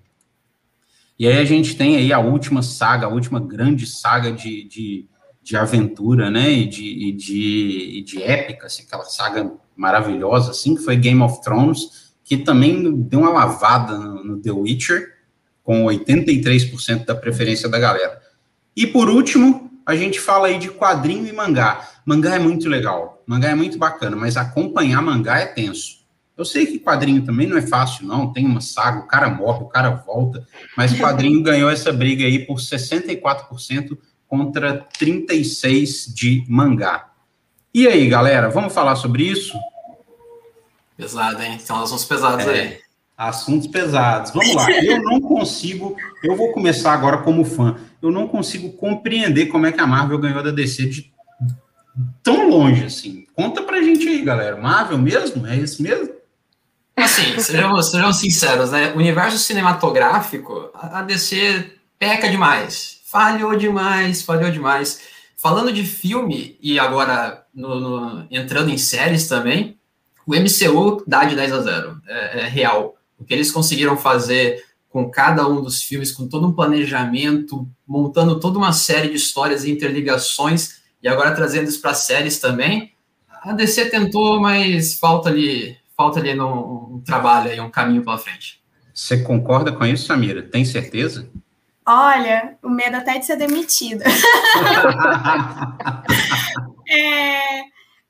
E 1.17 1.27
aí 1.27 1.37
a 1.37 1.45
gente 1.45 1.75
tem 1.75 1.95
aí 1.95 2.11
a 2.11 2.19
última 2.19 2.61
saga, 2.61 3.05
a 3.05 3.09
última 3.09 3.39
grande 3.39 3.85
saga 3.85 4.31
de, 4.31 4.63
de, 4.67 5.07
de 5.41 5.55
aventura, 5.55 6.31
né? 6.31 6.51
E 6.51 6.67
de, 6.67 6.83
e 6.83 7.11
de, 7.11 7.97
e 7.99 8.03
de 8.03 8.23
épica, 8.23 8.65
assim, 8.65 8.83
aquela 8.83 9.05
saga 9.05 9.51
maravilhosa, 9.75 10.51
assim, 10.51 10.75
que 10.75 10.83
foi 10.83 10.95
Game 10.95 11.21
of 11.21 11.41
Thrones, 11.41 12.13
que 12.23 12.37
também 12.37 12.91
deu 13.03 13.19
uma 13.19 13.29
lavada 13.29 13.97
no, 13.97 14.23
no 14.23 14.41
The 14.41 14.51
Witcher, 14.51 15.13
com 15.63 15.85
83% 15.85 17.05
da 17.05 17.15
preferência 17.15 17.69
da 17.69 17.79
galera. 17.79 18.21
E 18.75 18.85
por 18.87 19.09
último, 19.09 19.71
a 19.85 19.95
gente 19.95 20.19
fala 20.19 20.47
aí 20.47 20.57
de 20.57 20.69
quadrinho 20.69 21.27
e 21.27 21.31
mangá. 21.31 21.89
Mangá 22.05 22.35
é 22.35 22.39
muito 22.39 22.67
legal, 22.67 23.23
mangá 23.25 23.49
é 23.49 23.55
muito 23.55 23.77
bacana, 23.77 24.15
mas 24.15 24.35
acompanhar 24.35 25.01
mangá 25.01 25.39
é 25.39 25.45
tenso. 25.45 26.02
Eu 26.35 26.43
sei 26.43 26.65
que 26.65 26.79
quadrinho 26.79 27.23
também 27.23 27.47
não 27.47 27.57
é 27.57 27.61
fácil, 27.61 28.07
não. 28.07 28.33
Tem 28.33 28.45
uma 28.45 28.59
saga, 28.59 28.99
o 28.99 29.07
cara 29.07 29.29
morre, 29.29 29.63
o 29.63 29.67
cara 29.67 29.91
volta. 29.91 30.47
Mas 30.75 30.97
quadrinho 30.97 31.41
ganhou 31.43 31.69
essa 31.69 31.93
briga 31.93 32.25
aí 32.25 32.39
por 32.39 32.57
64% 32.57 33.97
contra 34.27 34.87
36% 34.99 36.11
de 36.11 36.43
mangá. 36.49 37.11
E 37.71 37.87
aí, 37.87 38.07
galera, 38.07 38.49
vamos 38.49 38.73
falar 38.73 38.95
sobre 38.95 39.23
isso? 39.23 39.55
Pesado, 40.97 41.41
hein? 41.41 41.59
São 41.59 41.81
assuntos 41.81 42.05
pesados 42.05 42.47
é, 42.47 42.61
aí. 42.61 42.79
Assuntos 43.15 43.67
pesados. 43.67 44.31
Vamos 44.31 44.55
lá. 44.55 44.71
Eu 44.71 45.03
não 45.03 45.21
consigo. 45.21 45.95
Eu 46.23 46.35
vou 46.35 46.51
começar 46.51 46.93
agora 46.93 47.19
como 47.19 47.45
fã. 47.45 47.77
Eu 48.01 48.11
não 48.11 48.27
consigo 48.27 48.73
compreender 48.73 49.47
como 49.47 49.67
é 49.67 49.71
que 49.71 49.79
a 49.79 49.87
Marvel 49.87 50.17
ganhou 50.17 50.41
da 50.41 50.51
DC 50.51 50.87
de 50.87 51.13
tão 52.23 52.49
longe 52.49 52.85
assim. 52.85 53.27
Conta 53.35 53.61
pra 53.61 53.81
gente 53.81 54.07
aí, 54.07 54.21
galera. 54.23 54.57
Marvel 54.57 54.97
mesmo? 54.97 55.45
É 55.45 55.55
isso 55.55 55.81
mesmo? 55.81 56.22
Assim, 56.95 57.39
sejam, 57.39 57.81
sejam 57.81 58.13
sinceros, 58.13 58.71
né? 58.71 58.93
O 58.93 58.97
universo 58.97 59.37
cinematográfico, 59.37 60.69
a 60.73 61.01
DC 61.01 61.71
peca 61.97 62.29
demais. 62.29 62.99
Falhou 63.05 63.55
demais, 63.55 64.21
falhou 64.21 64.51
demais. 64.51 65.01
Falando 65.37 65.73
de 65.73 65.83
filme, 65.83 66.57
e 66.61 66.79
agora 66.79 67.45
no, 67.53 67.79
no, 67.79 68.27
entrando 68.31 68.69
em 68.69 68.77
séries 68.77 69.27
também, 69.27 69.77
o 70.25 70.33
MCU 70.33 71.03
dá 71.05 71.25
de 71.25 71.35
10 71.35 71.51
a 71.51 71.61
0. 71.61 72.01
É, 72.07 72.39
é, 72.39 72.47
real. 72.47 72.95
O 73.19 73.25
que 73.25 73.33
eles 73.33 73.51
conseguiram 73.51 73.97
fazer 73.97 74.63
com 74.89 75.09
cada 75.09 75.47
um 75.47 75.61
dos 75.61 75.81
filmes, 75.81 76.11
com 76.11 76.27
todo 76.27 76.47
um 76.47 76.53
planejamento, 76.53 77.67
montando 77.87 78.39
toda 78.39 78.57
uma 78.57 78.71
série 78.71 79.09
de 79.09 79.15
histórias 79.15 79.63
e 79.63 79.71
interligações, 79.71 80.81
e 81.01 81.07
agora 81.07 81.35
trazendo 81.35 81.67
isso 81.67 81.81
para 81.81 81.93
séries 81.93 82.39
também. 82.39 82.93
A 83.43 83.53
DC 83.53 83.89
tentou, 83.89 84.39
mas 84.39 84.93
falta 84.93 85.29
ali, 85.29 85.75
falta 85.95 86.19
ali 86.19 86.33
no, 86.33 86.95
um 86.95 87.01
trabalho 87.01 87.53
e 87.53 87.59
um 87.59 87.69
caminho 87.69 88.03
pela 88.03 88.17
frente. 88.17 88.61
Você 88.93 89.23
concorda 89.23 89.71
com 89.71 89.85
isso, 89.85 90.05
Samira? 90.05 90.43
Tem 90.43 90.63
certeza? 90.63 91.29
Olha, 91.85 92.55
o 92.61 92.69
medo 92.69 92.95
até 92.95 93.17
de 93.17 93.25
ser 93.25 93.35
demitida. 93.35 94.05
é, 96.87 97.61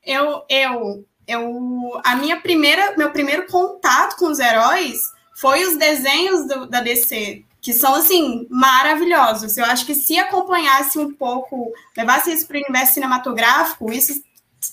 eu, 0.04 0.44
eu 0.48 1.04
eu 1.26 2.00
a 2.04 2.16
minha 2.16 2.40
primeira 2.40 2.96
meu 2.96 3.10
primeiro 3.10 3.46
contato 3.46 4.16
com 4.16 4.26
os 4.26 4.38
heróis 4.38 5.00
foi 5.34 5.64
os 5.64 5.76
desenhos 5.76 6.46
do, 6.46 6.66
da 6.66 6.80
DC 6.80 7.42
que 7.60 7.72
são 7.72 7.94
assim 7.94 8.46
maravilhosos 8.50 9.56
eu 9.56 9.64
acho 9.64 9.86
que 9.86 9.94
se 9.94 10.18
acompanhasse 10.18 10.98
um 10.98 11.14
pouco 11.14 11.72
levasse 11.96 12.32
isso 12.32 12.46
para 12.46 12.58
o 12.58 12.60
universo 12.60 12.94
cinematográfico 12.94 13.92
isso 13.92 14.22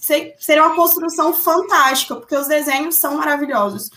seria 0.01 0.65
uma 0.65 0.75
construção 0.75 1.33
fantástica 1.33 2.15
porque 2.15 2.35
os 2.35 2.47
desenhos 2.47 2.95
são 2.95 3.17
maravilhosos 3.17 3.89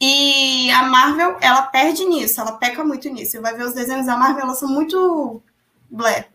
e 0.00 0.70
a 0.70 0.84
Marvel 0.84 1.36
ela 1.40 1.62
perde 1.62 2.04
nisso 2.04 2.40
ela 2.40 2.52
peca 2.52 2.84
muito 2.84 3.08
nisso 3.08 3.32
você 3.32 3.40
vai 3.40 3.54
ver 3.54 3.66
os 3.66 3.74
desenhos 3.74 4.06
da 4.06 4.16
Marvel 4.16 4.44
elas 4.44 4.58
são 4.58 4.68
muito 4.68 5.42
blé 5.90 6.28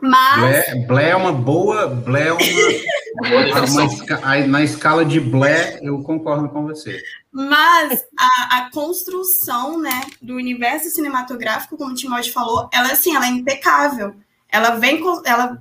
mas... 0.00 0.40
Blé, 0.40 0.86
Blé 0.86 1.10
é 1.10 1.16
uma 1.16 1.32
boa. 1.32 1.88
Blé 1.88 2.28
é 2.28 2.32
uma, 2.32 2.40
uma, 3.66 4.46
na 4.46 4.62
escala 4.62 5.04
de 5.04 5.18
Blé, 5.18 5.78
eu 5.82 6.02
concordo 6.02 6.48
com 6.48 6.62
você. 6.62 7.02
Mas 7.32 8.04
a, 8.18 8.58
a, 8.58 8.70
construção 8.70 9.78
né, 9.78 10.00
do 10.22 10.34
universo 10.34 10.88
cinematográfico, 10.90 11.76
como 11.76 11.92
o 11.92 11.94
Timóteo 11.94 12.32
falou, 12.32 12.68
ela 12.72 12.92
assim, 12.92 13.14
ela 13.14 13.26
é 13.26 13.30
impecável. 13.30 14.14
Ela 14.48 14.70
vem 14.76 15.00
com. 15.00 15.20
Ela 15.26 15.60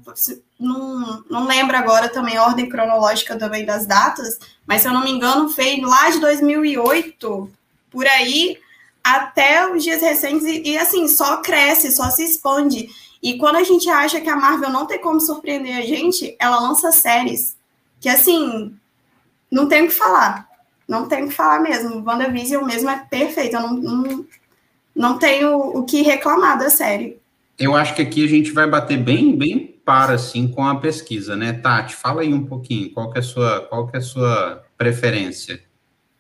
não, 0.60 1.24
não 1.30 1.48
lembro 1.48 1.78
agora 1.78 2.10
também 2.10 2.38
a 2.38 2.44
ordem 2.44 2.68
cronológica 2.68 3.38
também 3.38 3.66
das 3.66 3.86
datas, 3.86 4.40
mas 4.66 4.82
se 4.82 4.88
eu 4.88 4.94
não 4.94 5.04
me 5.04 5.12
engano, 5.12 5.50
fez 5.50 5.82
lá 5.82 6.10
de 6.10 6.20
2008, 6.20 7.50
por 7.92 8.06
aí, 8.08 8.58
até 9.04 9.72
os 9.72 9.84
dias 9.84 10.02
recentes, 10.02 10.46
e, 10.46 10.72
e 10.72 10.78
assim, 10.78 11.08
só 11.08 11.38
cresce, 11.38 11.96
só 11.96 12.10
se 12.10 12.24
expande. 12.24 12.90
E 13.22 13.38
quando 13.38 13.58
a 13.58 13.64
gente 13.64 13.90
acha 13.90 14.20
que 14.20 14.30
a 14.30 14.36
Marvel 14.36 14.70
não 14.70 14.86
tem 14.86 15.00
como 15.00 15.22
surpreender 15.22 15.78
a 15.78 15.82
gente, 15.82 16.36
ela 16.40 16.60
lança 16.60 16.92
séries 16.92 17.56
que, 18.00 18.10
assim, 18.10 18.76
não 19.52 19.68
tem 19.68 19.86
o 19.86 19.88
que 19.88 19.94
falar. 19.94 20.48
Não 20.88 21.08
tem 21.08 21.24
o 21.24 21.28
que 21.28 21.34
falar 21.34 21.60
mesmo. 21.60 22.04
WandaVision 22.06 22.64
mesmo 22.66 22.90
é 22.90 23.06
perfeita. 23.10 23.58
Eu 23.58 23.62
não, 23.62 23.74
não, 23.74 24.26
não 24.96 25.18
tenho 25.18 25.58
o 25.58 25.84
que 25.84 26.02
reclamar 26.02 26.58
da 26.58 26.70
série. 26.70 27.20
Eu 27.58 27.76
acho 27.76 27.96
que 27.96 28.02
aqui 28.02 28.24
a 28.24 28.28
gente 28.28 28.52
vai 28.52 28.68
bater 28.68 28.98
bem, 28.98 29.36
bem 29.36 29.77
para, 29.88 30.16
assim, 30.16 30.52
com 30.52 30.66
a 30.66 30.76
pesquisa, 30.76 31.34
né? 31.34 31.54
Tati, 31.54 31.96
fala 31.96 32.22
aí 32.22 32.34
um 32.34 32.46
pouquinho. 32.46 32.92
Qual 32.92 33.10
que 33.10 33.20
é 33.20 33.22
a 33.22 33.24
sua, 33.24 33.62
qual 33.70 33.88
que 33.88 33.96
é 33.96 34.00
a 34.00 34.04
sua 34.04 34.62
preferência? 34.78 35.62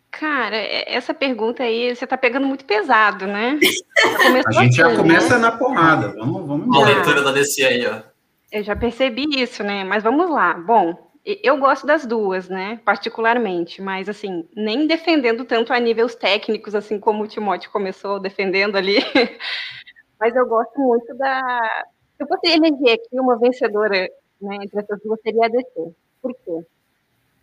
Cara, 0.10 0.56
essa 0.56 1.14
pergunta 1.14 1.64
aí, 1.64 1.94
você 1.94 2.08
tá 2.08 2.18
pegando 2.18 2.48
muito 2.48 2.64
pesado, 2.64 3.28
né? 3.28 3.60
A 4.48 4.52
gente 4.54 4.78
já 4.78 4.88
assim, 4.88 4.96
começa 4.96 5.36
né? 5.36 5.42
na 5.42 5.52
porrada. 5.52 6.14
Vamos, 6.18 6.48
vamos 6.48 6.66
Uma 6.66 6.86
leitura 6.86 7.22
da 7.22 7.34
DC 7.34 7.62
aí, 7.62 7.86
ó. 7.86 8.04
Eu 8.50 8.64
já 8.64 8.74
percebi 8.74 9.26
isso, 9.36 9.62
né? 9.66 9.84
Mas 9.84 10.02
vamos 10.02 10.30
lá. 10.30 10.54
Bom, 10.54 11.12
eu 11.26 11.58
gosto 11.58 11.86
das 11.86 12.06
duas, 12.06 12.48
né? 12.48 12.80
Particularmente, 12.86 13.82
mas 13.82 14.08
assim, 14.08 14.48
nem 14.56 14.88
defendendo 14.88 15.44
tanto 15.44 15.74
a 15.74 15.80
níveis 15.80 16.16
técnicos, 16.16 16.74
assim 16.74 16.98
como 16.98 17.26
o 17.26 17.28
Timóteo 17.28 17.70
começou 17.70 18.18
defendendo 18.18 18.78
ali. 18.78 18.96
mas 20.18 20.34
eu 20.34 20.48
gosto 20.48 20.80
muito 20.80 21.14
da. 21.18 21.84
Se 22.18 22.24
eu 22.24 22.28
fosse 22.28 22.48
eleger 22.48 22.96
aqui 22.96 23.20
uma 23.20 23.38
vencedora 23.38 24.10
né, 24.42 24.56
entre 24.64 24.80
essas 24.80 25.00
duas, 25.02 25.22
seria 25.22 25.46
a 25.46 25.50
DC. 25.50 25.94
Por 26.22 26.34
quê? 26.34 26.66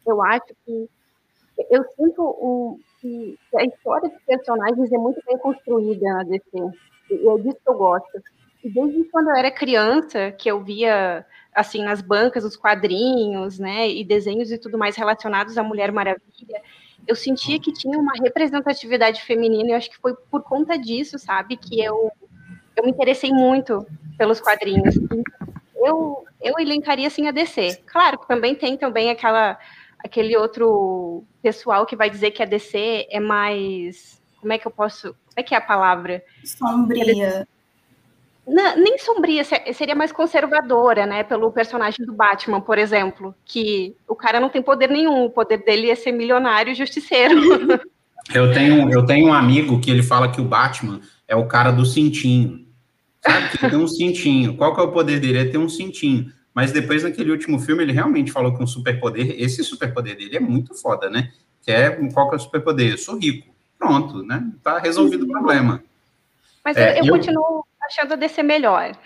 Eu 0.07 0.23
acho 0.23 0.55
que 0.67 0.89
eu 1.71 1.85
sinto 1.97 2.23
um, 2.23 2.81
que 3.01 3.39
a 3.55 3.65
história 3.65 4.09
dos 4.09 4.23
personagens 4.27 4.93
é 4.93 4.99
muito 4.99 5.21
bem 5.27 5.39
construída 5.39 6.13
na 6.13 6.25
DC. 6.25 6.49
E 7.11 7.29
é 7.29 7.39
disso 7.39 7.59
que 7.63 7.71
eu 7.71 7.75
gosto. 7.75 8.23
E 8.65 8.71
desde 8.71 9.05
quando 9.05 9.29
eu 9.29 9.37
era 9.37 9.51
criança, 9.51 10.33
que 10.33 10.51
eu 10.51 10.63
via 10.63 11.25
assim 11.55 11.85
nas 11.85 12.03
bancas 12.03 12.45
os 12.45 12.57
quadrinhos, 12.57 13.59
né, 13.59 13.89
e 13.89 14.03
desenhos 14.05 14.51
e 14.51 14.59
tudo 14.59 14.77
mais 14.77 14.97
relacionados 14.97 15.57
à 15.57 15.63
Mulher 15.63 15.93
Maravilha, 15.93 16.63
eu 17.07 17.15
sentia 17.15 17.61
que 17.61 17.73
tinha 17.73 17.99
uma 17.99 18.15
representatividade 18.15 19.23
feminina, 19.23 19.69
e 19.69 19.73
eu 19.73 19.77
acho 19.77 19.91
que 19.91 19.99
foi 19.99 20.15
por 20.31 20.43
conta 20.43 20.77
disso, 20.79 21.19
sabe, 21.19 21.57
que 21.57 21.81
eu 21.81 22.11
eu 22.77 22.85
me 22.85 22.91
interessei 22.91 23.31
muito 23.31 23.87
pelos 24.17 24.41
quadrinhos. 24.41 24.95
Eu 25.77 26.25
eu 26.45 26.55
elencaria 26.59 27.07
assim 27.07 27.27
a 27.27 27.31
DC. 27.31 27.83
Claro 27.87 28.19
que 28.19 28.29
também 28.29 28.55
tem 28.55 28.77
também 28.77 29.11
aquela 29.11 29.59
aquele 29.99 30.37
outro 30.37 31.25
pessoal 31.43 31.87
que 31.87 31.97
vai 31.97 32.11
dizer 32.11 32.31
que 32.31 32.43
a 32.43 32.47
DC 32.47 33.07
é 33.11 33.19
mais. 33.19 34.23
Como 34.39 34.53
é 34.53 34.59
que 34.59 34.67
eu 34.67 34.71
posso. 34.71 35.09
Como 35.09 35.37
é 35.37 35.43
que 35.43 35.55
é 35.55 35.59
a 35.59 35.63
palavra? 35.63 36.23
Sombria. 36.45 37.49
Não, 38.47 38.77
nem 38.77 38.99
sombria, 38.99 39.43
seria 39.43 39.95
mais 39.95 40.13
conservadora, 40.13 41.07
né? 41.07 41.25
Pelo 41.25 41.51
personagem 41.51 42.05
do 42.05 42.13
Batman, 42.13 42.61
por 42.61 42.77
exemplo. 42.77 43.35
Que 43.43 43.97
o 44.07 44.15
cara 44.15 44.39
não 44.39 44.51
tem 44.51 44.63
poder 44.63 44.91
nenhum, 44.91 45.25
o 45.25 45.31
poder 45.31 45.65
dele 45.65 45.91
é 45.91 45.95
ser 45.95 46.13
milionário 46.13 46.73
e 46.73 46.75
justiceiro. 46.75 47.41
Eu 48.35 48.53
tenho, 48.53 48.91
eu 48.91 49.05
tenho 49.05 49.29
um 49.29 49.35
amigo 49.35 49.81
que 49.81 49.91
ele 49.91 50.03
fala 50.03 50.31
que 50.31 50.41
o 50.41 50.45
Batman 50.45 51.01
é 51.29 51.37
o 51.37 51.47
cara 51.47 51.71
do 51.71 51.85
cintinho. 51.85 52.64
Sabe? 53.25 53.49
Que 53.51 53.71
tem 53.71 53.79
um 53.79 53.89
cintinho. 53.89 54.57
Qual 54.57 54.75
que 54.75 54.81
é 54.81 54.85
o 54.85 54.93
poder 54.93 55.19
dele? 55.19 55.39
É 55.39 55.45
ter 55.45 55.59
um 55.59 55.69
cintinho. 55.69 56.31
Mas 56.55 56.71
depois, 56.71 57.03
naquele 57.03 57.31
último 57.31 57.59
filme, 57.59 57.83
ele 57.83 57.93
realmente 57.93 58.31
falou 58.31 58.55
que 58.55 58.63
um 58.63 58.67
superpoder, 58.67 59.35
esse 59.39 59.65
superpoder 59.65 60.17
dele 60.17 60.37
é 60.37 60.41
muito 60.41 60.75
foda, 60.75 61.11
né? 61.11 61.33
Que 61.63 61.73
é, 61.73 61.91
qual 62.13 62.29
que 62.29 62.37
é 62.37 62.39
o 62.39 62.41
superpoder? 62.41 62.93
Eu 62.93 62.99
sou 62.99 63.19
rico. 63.19 63.53
Pronto, 63.79 64.23
né? 64.23 64.47
Tá 64.63 64.79
resolvido 64.79 65.25
o 65.25 65.29
problema. 65.29 65.83
Mas 66.65 66.77
é, 66.77 67.01
eu, 67.01 67.05
eu, 67.05 67.13
continuo 67.15 67.65
achando 67.83 68.13
a 68.13 68.17
DC 68.17 68.43
melhor. 68.43 68.97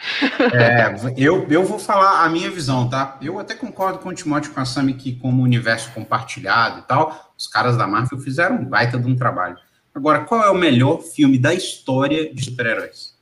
É, 0.52 0.94
eu, 1.16 1.46
eu 1.48 1.64
vou 1.64 1.78
falar 1.78 2.24
a 2.24 2.28
minha 2.28 2.50
visão, 2.50 2.88
tá? 2.88 3.18
Eu 3.20 3.38
até 3.38 3.54
concordo 3.54 3.98
com 3.98 4.10
o 4.10 4.14
Timóteo 4.14 4.52
com 4.52 4.60
a 4.60 4.64
Sami 4.64 4.94
que 4.94 5.16
como 5.16 5.42
universo 5.42 5.90
compartilhado 5.92 6.80
e 6.80 6.82
tal, 6.82 7.32
os 7.36 7.48
caras 7.48 7.76
da 7.76 7.86
Marvel 7.86 8.18
fizeram 8.18 8.56
um 8.56 8.64
baita 8.64 8.98
de 8.98 9.06
um 9.06 9.16
trabalho. 9.16 9.56
Agora, 9.94 10.20
qual 10.20 10.44
é 10.44 10.50
o 10.50 10.54
melhor 10.54 11.00
filme 11.00 11.38
da 11.38 11.52
história 11.52 12.32
de 12.32 12.44
super-heróis? 12.44 13.17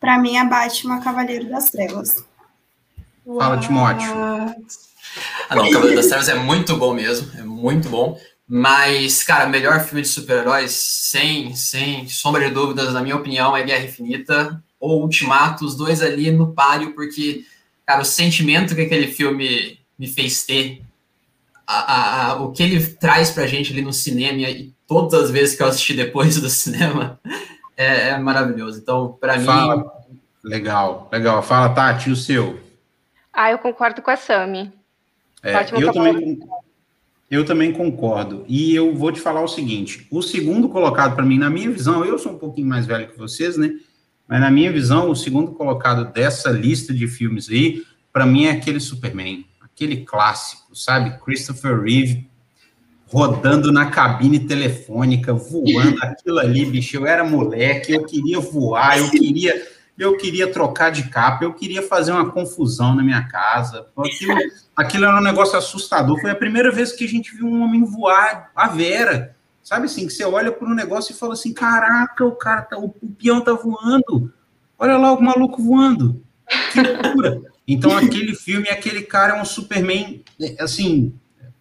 Para 0.00 0.18
mim, 0.18 0.36
é 0.36 0.44
Batman 0.44 1.00
Cavaleiro 1.00 1.48
das 1.48 1.70
Trevas. 1.70 2.24
Fala, 3.24 3.58
Timóteo. 3.58 4.10
Ah, 5.48 5.56
não, 5.56 5.70
Cavaleiro 5.70 5.96
das 5.96 6.06
Trevas 6.06 6.28
é 6.28 6.34
muito 6.34 6.76
bom 6.76 6.94
mesmo, 6.94 7.30
é 7.38 7.42
muito 7.42 7.88
bom. 7.88 8.18
Mas, 8.46 9.22
cara, 9.22 9.46
melhor 9.46 9.84
filme 9.84 10.00
de 10.00 10.08
super-heróis, 10.08 10.70
sem, 10.72 11.54
sem 11.54 12.08
sombra 12.08 12.48
de 12.48 12.54
dúvidas, 12.54 12.94
na 12.94 13.02
minha 13.02 13.16
opinião, 13.16 13.54
é 13.54 13.62
Guerra 13.62 13.84
Infinita 13.84 14.64
ou 14.80 15.02
Ultimato, 15.02 15.66
os 15.66 15.76
dois 15.76 16.00
ali 16.00 16.30
no 16.30 16.54
páreo, 16.54 16.94
porque, 16.94 17.44
cara, 17.84 18.00
o 18.00 18.06
sentimento 18.06 18.74
que 18.74 18.80
aquele 18.80 19.08
filme 19.08 19.78
me 19.98 20.06
fez 20.06 20.44
ter, 20.46 20.82
a, 21.66 21.78
a, 21.78 22.26
a, 22.30 22.42
o 22.42 22.50
que 22.50 22.62
ele 22.62 22.86
traz 22.86 23.30
pra 23.30 23.46
gente 23.46 23.72
ali 23.72 23.82
no 23.82 23.92
cinema 23.92 24.38
e 24.48 24.72
todas 24.86 25.24
as 25.24 25.30
vezes 25.30 25.54
que 25.54 25.62
eu 25.62 25.66
assisti 25.66 25.92
depois 25.92 26.36
do 26.40 26.48
cinema, 26.48 27.20
é, 27.78 28.08
é 28.08 28.18
maravilhoso. 28.18 28.80
Então, 28.80 29.16
para 29.20 29.38
mim. 29.38 29.84
Legal, 30.42 31.08
legal. 31.12 31.42
Fala, 31.42 31.68
Tati, 31.68 32.10
o 32.10 32.16
seu. 32.16 32.58
Ah, 33.32 33.52
eu 33.52 33.58
concordo 33.58 34.02
com 34.02 34.10
a 34.10 34.16
Sami. 34.16 34.72
É, 35.42 35.54
eu, 35.80 35.92
também, 35.92 36.40
eu 37.30 37.44
também 37.44 37.72
concordo. 37.72 38.44
E 38.48 38.74
eu 38.74 38.94
vou 38.94 39.12
te 39.12 39.20
falar 39.20 39.42
o 39.42 39.48
seguinte: 39.48 40.06
o 40.10 40.20
segundo 40.20 40.68
colocado, 40.68 41.14
para 41.14 41.24
mim, 41.24 41.38
na 41.38 41.48
minha 41.48 41.70
visão, 41.70 42.04
eu 42.04 42.18
sou 42.18 42.32
um 42.32 42.38
pouquinho 42.38 42.66
mais 42.66 42.84
velho 42.84 43.08
que 43.08 43.16
vocês, 43.16 43.56
né? 43.56 43.70
Mas 44.26 44.40
na 44.40 44.50
minha 44.50 44.72
visão, 44.72 45.08
o 45.08 45.16
segundo 45.16 45.52
colocado 45.52 46.12
dessa 46.12 46.50
lista 46.50 46.92
de 46.92 47.06
filmes 47.06 47.48
aí, 47.48 47.84
para 48.12 48.26
mim, 48.26 48.46
é 48.46 48.50
aquele 48.50 48.80
Superman, 48.80 49.46
aquele 49.60 50.04
clássico, 50.04 50.74
sabe? 50.74 51.18
Christopher 51.24 51.80
Reeve 51.80 52.27
rodando 53.10 53.72
na 53.72 53.86
cabine 53.86 54.38
telefônica, 54.40 55.32
voando 55.32 55.96
aquilo 56.02 56.38
ali, 56.38 56.64
bicho. 56.66 56.96
Eu 56.96 57.06
era 57.06 57.24
moleque, 57.24 57.92
eu 57.92 58.04
queria 58.04 58.38
voar, 58.38 58.98
eu 58.98 59.10
queria 59.10 59.78
eu 59.98 60.16
queria 60.16 60.50
trocar 60.52 60.90
de 60.90 61.08
capa, 61.08 61.44
eu 61.44 61.52
queria 61.52 61.82
fazer 61.82 62.12
uma 62.12 62.30
confusão 62.30 62.94
na 62.94 63.02
minha 63.02 63.24
casa. 63.24 63.84
Aquilo, 63.96 64.34
aquilo 64.76 65.04
era 65.04 65.18
um 65.18 65.22
negócio 65.22 65.58
assustador. 65.58 66.20
Foi 66.20 66.30
a 66.30 66.36
primeira 66.36 66.70
vez 66.70 66.92
que 66.92 67.04
a 67.04 67.08
gente 67.08 67.34
viu 67.34 67.46
um 67.46 67.62
homem 67.62 67.84
voar 67.84 68.52
a 68.54 68.68
Vera. 68.68 69.34
Sabe 69.60 69.86
assim, 69.86 70.06
que 70.06 70.12
você 70.12 70.24
olha 70.24 70.52
para 70.52 70.68
um 70.68 70.74
negócio 70.74 71.12
e 71.12 71.16
fala 71.16 71.32
assim: 71.32 71.52
caraca, 71.52 72.24
o 72.24 72.36
cara 72.36 72.62
tá, 72.62 72.78
o, 72.78 72.88
peão 72.88 73.40
tá 73.40 73.52
voando. 73.52 74.32
Olha 74.78 74.96
lá 74.96 75.12
o 75.12 75.20
maluco 75.20 75.60
voando. 75.60 76.22
Que 76.72 76.80
loucura. 76.80 77.42
Então, 77.66 77.94
aquele 77.94 78.34
filme, 78.34 78.68
aquele 78.68 79.02
cara 79.02 79.36
é 79.36 79.42
um 79.42 79.44
Superman, 79.44 80.24
assim, 80.58 81.12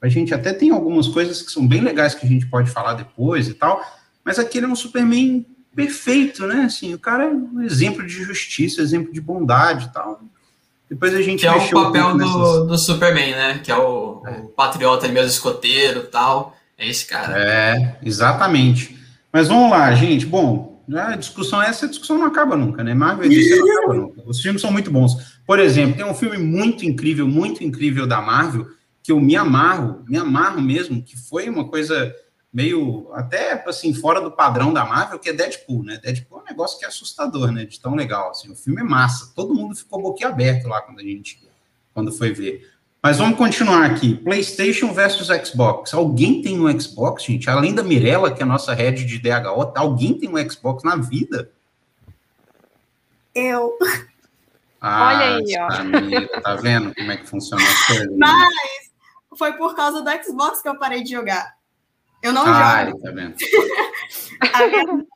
a 0.07 0.09
gente 0.09 0.33
até 0.33 0.53
tem 0.53 0.71
algumas 0.71 1.07
coisas 1.07 1.41
que 1.41 1.51
são 1.51 1.67
bem 1.67 1.81
legais 1.81 2.15
que 2.15 2.25
a 2.25 2.29
gente 2.29 2.47
pode 2.47 2.71
falar 2.71 2.93
depois 2.93 3.47
e 3.47 3.53
tal, 3.53 3.81
mas 4.23 4.39
aquele 4.39 4.65
é 4.65 4.69
um 4.69 4.75
Superman 4.75 5.45
perfeito, 5.75 6.47
né? 6.47 6.63
Assim, 6.65 6.93
o 6.93 6.99
cara 6.99 7.25
é 7.25 7.27
um 7.27 7.61
exemplo 7.61 8.05
de 8.05 8.13
justiça, 8.13 8.81
exemplo 8.81 9.13
de 9.13 9.21
bondade 9.21 9.85
e 9.85 9.93
tal. 9.93 10.21
Depois 10.89 11.13
a 11.13 11.21
gente 11.21 11.41
que 11.41 11.47
é 11.47 11.51
o 11.51 11.69
papel 11.69 12.07
um 12.07 12.17
do, 12.17 12.17
nessas... 12.17 12.67
do 12.67 12.77
Superman, 12.77 13.31
né? 13.31 13.59
Que 13.63 13.71
é 13.71 13.77
o, 13.77 14.23
é. 14.25 14.31
o 14.39 14.47
patriota 14.47 15.07
mesmo, 15.07 15.29
escoteiro 15.29 16.03
tal. 16.03 16.55
É 16.77 16.87
esse 16.87 17.05
cara. 17.05 17.37
É, 17.37 17.97
exatamente. 18.03 18.97
Mas 19.31 19.47
vamos 19.47 19.69
lá, 19.69 19.93
gente. 19.93 20.25
Bom, 20.25 20.81
a 20.95 21.15
discussão 21.15 21.61
essa 21.61 21.85
a 21.85 21.89
discussão 21.89 22.17
não 22.17 22.27
acaba 22.27 22.55
nunca, 22.55 22.83
né? 22.83 22.93
Marvel 22.93 23.29
não 23.29 23.75
acaba 23.75 23.93
nunca. 23.93 24.21
Os 24.25 24.41
filmes 24.41 24.61
são 24.61 24.71
muito 24.71 24.89
bons. 24.89 25.39
Por 25.45 25.59
exemplo, 25.59 25.97
tem 25.97 26.05
um 26.05 26.13
filme 26.13 26.37
muito 26.37 26.85
incrível, 26.85 27.27
muito 27.27 27.63
incrível 27.63 28.07
da 28.07 28.21
Marvel 28.21 28.67
que 29.07 29.11
eu 29.13 29.21
me 29.21 29.37
amarro, 29.37 30.03
me 30.05 30.17
amarro 30.17 30.61
mesmo, 30.61 31.01
que 31.01 31.15
foi 31.15 31.47
uma 31.47 31.69
coisa 31.69 32.13
meio 32.51 33.09
até 33.13 33.53
assim 33.65 33.93
fora 33.93 34.19
do 34.19 34.29
padrão 34.29 34.73
da 34.73 34.83
Marvel, 34.83 35.17
que 35.17 35.29
é 35.29 35.33
Deadpool, 35.33 35.81
né? 35.81 35.97
Deadpool 36.03 36.39
é 36.39 36.41
um 36.41 36.45
negócio 36.45 36.77
que 36.77 36.83
é 36.83 36.89
assustador, 36.89 37.49
né? 37.49 37.63
De 37.63 37.79
tão 37.79 37.95
legal, 37.95 38.31
assim. 38.31 38.51
O 38.51 38.55
filme 38.55 38.81
é 38.81 38.83
massa. 38.83 39.31
Todo 39.33 39.55
mundo 39.55 39.73
ficou 39.77 40.01
boquiaberto 40.01 40.67
lá 40.67 40.81
quando 40.81 40.99
a 40.99 41.03
gente 41.03 41.41
quando 41.93 42.11
foi 42.11 42.33
ver. 42.33 42.69
Mas 43.01 43.17
vamos 43.17 43.37
continuar 43.37 43.85
aqui. 43.85 44.13
PlayStation 44.13 44.91
versus 44.91 45.29
Xbox. 45.47 45.93
Alguém 45.93 46.41
tem 46.41 46.59
um 46.59 46.77
Xbox, 46.77 47.23
gente? 47.23 47.49
Além 47.49 47.73
da 47.73 47.83
Mirella, 47.83 48.29
que 48.29 48.41
é 48.41 48.43
a 48.43 48.45
nossa 48.45 48.73
head 48.73 49.05
de 49.05 49.19
DHO, 49.19 49.71
alguém 49.73 50.15
tem 50.15 50.27
um 50.27 50.49
Xbox 50.49 50.83
na 50.83 50.97
vida? 50.97 51.49
Eu. 53.33 53.71
Ah, 54.81 55.07
Olha 55.07 55.37
aí, 55.37 56.31
ó. 56.35 56.41
tá 56.41 56.55
vendo 56.55 56.93
como 56.93 57.09
é 57.09 57.15
que 57.15 57.25
funciona 57.25 57.63
as 57.63 57.87
coisas? 57.87 58.17
Mas 58.17 58.86
foi 59.37 59.53
por 59.53 59.75
causa 59.75 60.01
do 60.01 60.23
Xbox 60.23 60.61
que 60.61 60.69
eu 60.69 60.77
parei 60.77 61.03
de 61.03 61.11
jogar. 61.11 61.55
Eu 62.21 62.33
não 62.33 62.43
ah, 62.45 62.85
jogo. 62.85 62.99
Tá 63.01 63.11
vendo? 63.11 63.35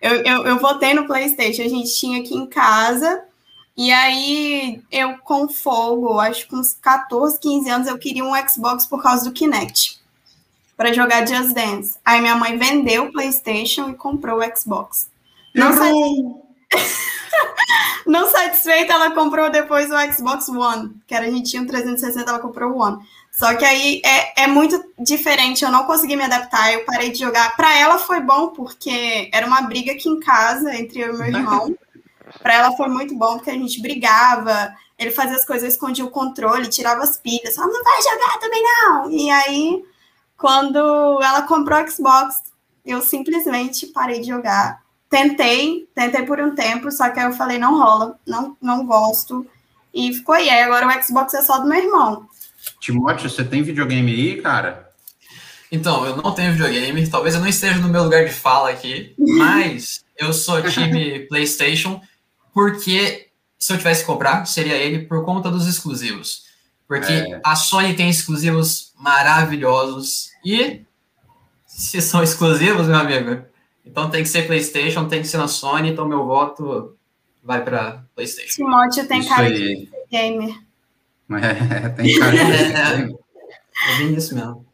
eu, 0.00 0.16
eu, 0.24 0.46
eu 0.46 0.58
votei 0.58 0.94
no 0.94 1.06
PlayStation, 1.06 1.62
a 1.62 1.68
gente 1.68 1.94
tinha 1.94 2.20
aqui 2.20 2.34
em 2.34 2.46
casa. 2.46 3.24
E 3.76 3.90
aí, 3.90 4.82
eu 4.90 5.16
com 5.18 5.48
fogo, 5.48 6.18
acho 6.18 6.46
que 6.46 6.54
uns 6.54 6.74
14, 6.74 7.38
15 7.38 7.70
anos, 7.70 7.88
eu 7.88 7.98
queria 7.98 8.24
um 8.24 8.32
Xbox 8.48 8.84
por 8.86 9.02
causa 9.02 9.24
do 9.24 9.32
Kinect 9.32 10.02
para 10.76 10.92
jogar 10.92 11.26
Just 11.26 11.54
Dance. 11.54 11.96
Aí 12.04 12.20
minha 12.20 12.36
mãe 12.36 12.58
vendeu 12.58 13.04
o 13.04 13.12
PlayStation 13.12 13.90
e 13.90 13.94
comprou 13.94 14.40
o 14.40 14.56
Xbox. 14.56 15.10
Não, 15.54 15.72
Não 18.06 18.30
satisfeita, 18.30 18.92
ela 18.92 19.12
comprou 19.12 19.50
depois 19.50 19.90
o 19.90 20.12
Xbox 20.12 20.48
One, 20.48 20.94
que 21.06 21.14
era, 21.14 21.26
a 21.26 21.30
gente 21.30 21.50
tinha 21.50 21.62
um 21.62 21.66
360, 21.66 22.28
ela 22.28 22.38
comprou 22.38 22.72
o 22.72 22.78
One. 22.78 22.98
Só 23.30 23.54
que 23.54 23.64
aí 23.64 24.02
é, 24.04 24.42
é 24.42 24.46
muito 24.46 24.84
diferente, 24.98 25.64
eu 25.64 25.70
não 25.70 25.84
consegui 25.84 26.16
me 26.16 26.24
adaptar, 26.24 26.72
eu 26.72 26.84
parei 26.84 27.10
de 27.10 27.18
jogar. 27.18 27.56
Para 27.56 27.74
ela 27.78 27.98
foi 27.98 28.20
bom, 28.20 28.48
porque 28.48 29.30
era 29.32 29.46
uma 29.46 29.62
briga 29.62 29.92
aqui 29.92 30.08
em 30.08 30.20
casa 30.20 30.74
entre 30.74 31.00
eu 31.00 31.14
e 31.14 31.18
meu 31.18 31.26
irmão. 31.26 31.74
Para 32.42 32.54
ela 32.54 32.76
foi 32.76 32.88
muito 32.88 33.14
bom, 33.14 33.34
porque 33.34 33.50
a 33.50 33.54
gente 33.54 33.80
brigava, 33.80 34.74
ele 34.98 35.10
fazia 35.10 35.36
as 35.36 35.44
coisas, 35.44 35.72
escondia 35.72 36.04
o 36.04 36.10
controle, 36.10 36.68
tirava 36.68 37.02
as 37.02 37.16
pilhas, 37.16 37.54
falava, 37.54 37.72
não 37.72 37.84
vai 37.84 38.02
jogar 38.02 38.38
também 38.38 38.62
não. 38.62 39.10
E 39.10 39.30
aí, 39.30 39.84
quando 40.36 41.22
ela 41.22 41.42
comprou 41.42 41.82
o 41.82 41.90
Xbox, 41.90 42.42
eu 42.84 43.00
simplesmente 43.00 43.86
parei 43.88 44.20
de 44.20 44.28
jogar. 44.28 44.82
Tentei, 45.12 45.86
tentei 45.94 46.22
por 46.22 46.40
um 46.40 46.54
tempo, 46.54 46.90
só 46.90 47.10
que 47.10 47.20
aí 47.20 47.26
eu 47.26 47.34
falei, 47.34 47.58
não 47.58 47.78
rola, 47.78 48.18
não, 48.26 48.56
não 48.62 48.86
gosto. 48.86 49.46
E 49.92 50.10
ficou 50.14 50.34
aí. 50.34 50.48
Agora 50.48 50.88
o 50.88 51.02
Xbox 51.02 51.34
é 51.34 51.42
só 51.42 51.58
do 51.58 51.68
meu 51.68 51.78
irmão. 51.78 52.26
Timóteo, 52.80 53.28
você 53.28 53.44
tem 53.44 53.62
videogame 53.62 54.10
aí, 54.10 54.40
cara? 54.40 54.90
Então, 55.70 56.06
eu 56.06 56.16
não 56.16 56.32
tenho 56.32 56.52
videogame, 56.52 57.06
talvez 57.10 57.34
eu 57.34 57.42
não 57.42 57.46
esteja 57.46 57.78
no 57.78 57.90
meu 57.90 58.04
lugar 58.04 58.24
de 58.24 58.32
fala 58.32 58.70
aqui, 58.70 59.14
mas 59.18 60.02
eu 60.16 60.32
sou 60.32 60.62
time 60.62 61.20
PlayStation, 61.28 62.00
porque 62.54 63.28
se 63.58 63.70
eu 63.70 63.76
tivesse 63.76 64.00
que 64.00 64.06
comprar, 64.06 64.46
seria 64.46 64.76
ele 64.76 65.00
por 65.00 65.26
conta 65.26 65.50
dos 65.50 65.66
exclusivos. 65.66 66.44
Porque 66.88 67.12
é. 67.12 67.38
a 67.44 67.54
Sony 67.54 67.92
tem 67.92 68.08
exclusivos 68.08 68.94
maravilhosos 68.96 70.30
e 70.42 70.80
se 71.66 72.00
são 72.00 72.22
exclusivos, 72.22 72.86
meu 72.86 72.96
amigo, 72.96 73.51
então 73.84 74.10
tem 74.10 74.22
que 74.22 74.28
ser 74.28 74.46
PlayStation, 74.46 75.06
tem 75.06 75.20
que 75.20 75.28
ser 75.28 75.38
na 75.38 75.48
Sony, 75.48 75.90
então 75.90 76.06
meu 76.08 76.24
voto 76.24 76.96
vai 77.42 77.64
para 77.64 78.04
PlayStation. 78.14 78.64
Timóteo 78.64 79.06
tem 79.06 79.20
Isso 79.20 79.28
cara 79.28 79.46
aí. 79.46 79.54
de 79.54 79.90
gamer. 80.10 80.54
É, 81.32 81.88
tem 81.88 82.18
cara 82.18 82.30
de 82.30 82.38
é, 82.44 83.94
é 83.94 83.98
bem 83.98 84.14
isso 84.14 84.34
mesmo. 84.34 84.66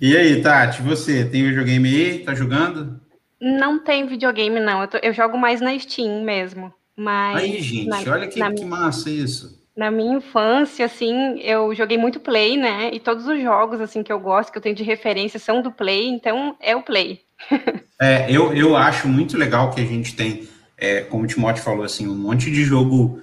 E 0.00 0.16
aí, 0.16 0.40
Tati, 0.40 0.80
você 0.80 1.24
tem 1.24 1.42
videogame 1.42 1.88
aí? 1.88 2.18
Tá 2.20 2.36
jogando? 2.36 3.00
Não 3.40 3.80
tem 3.80 4.06
videogame, 4.06 4.60
não. 4.60 4.82
Eu, 4.82 4.88
tô, 4.88 4.98
eu 4.98 5.12
jogo 5.12 5.36
mais 5.36 5.60
na 5.60 5.76
Steam 5.76 6.22
mesmo. 6.22 6.72
Mas 6.96 7.36
aí, 7.36 7.60
gente, 7.60 7.88
na, 7.88 7.98
olha 8.12 8.28
que, 8.28 8.40
que 8.54 8.64
massa 8.64 9.10
isso. 9.10 9.60
Na 9.76 9.90
minha 9.90 10.18
infância, 10.18 10.84
assim, 10.84 11.40
eu 11.40 11.74
joguei 11.74 11.98
muito 11.98 12.20
Play, 12.20 12.56
né? 12.56 12.90
E 12.92 13.00
todos 13.00 13.26
os 13.26 13.40
jogos, 13.40 13.80
assim, 13.80 14.04
que 14.04 14.12
eu 14.12 14.20
gosto, 14.20 14.52
que 14.52 14.58
eu 14.58 14.62
tenho 14.62 14.74
de 14.74 14.84
referência, 14.84 15.40
são 15.40 15.62
do 15.62 15.72
Play, 15.72 16.08
então 16.08 16.56
é 16.60 16.76
o 16.76 16.82
Play. 16.82 17.20
é, 18.00 18.30
eu, 18.30 18.54
eu 18.54 18.76
acho 18.76 19.08
muito 19.08 19.36
legal 19.36 19.70
que 19.70 19.80
a 19.80 19.84
gente 19.84 20.14
tem, 20.14 20.48
é, 20.76 21.02
como 21.02 21.24
o 21.24 21.26
Timóteo 21.26 21.62
falou, 21.62 21.84
assim, 21.84 22.08
um 22.08 22.16
monte 22.16 22.50
de 22.50 22.64
jogo 22.64 23.20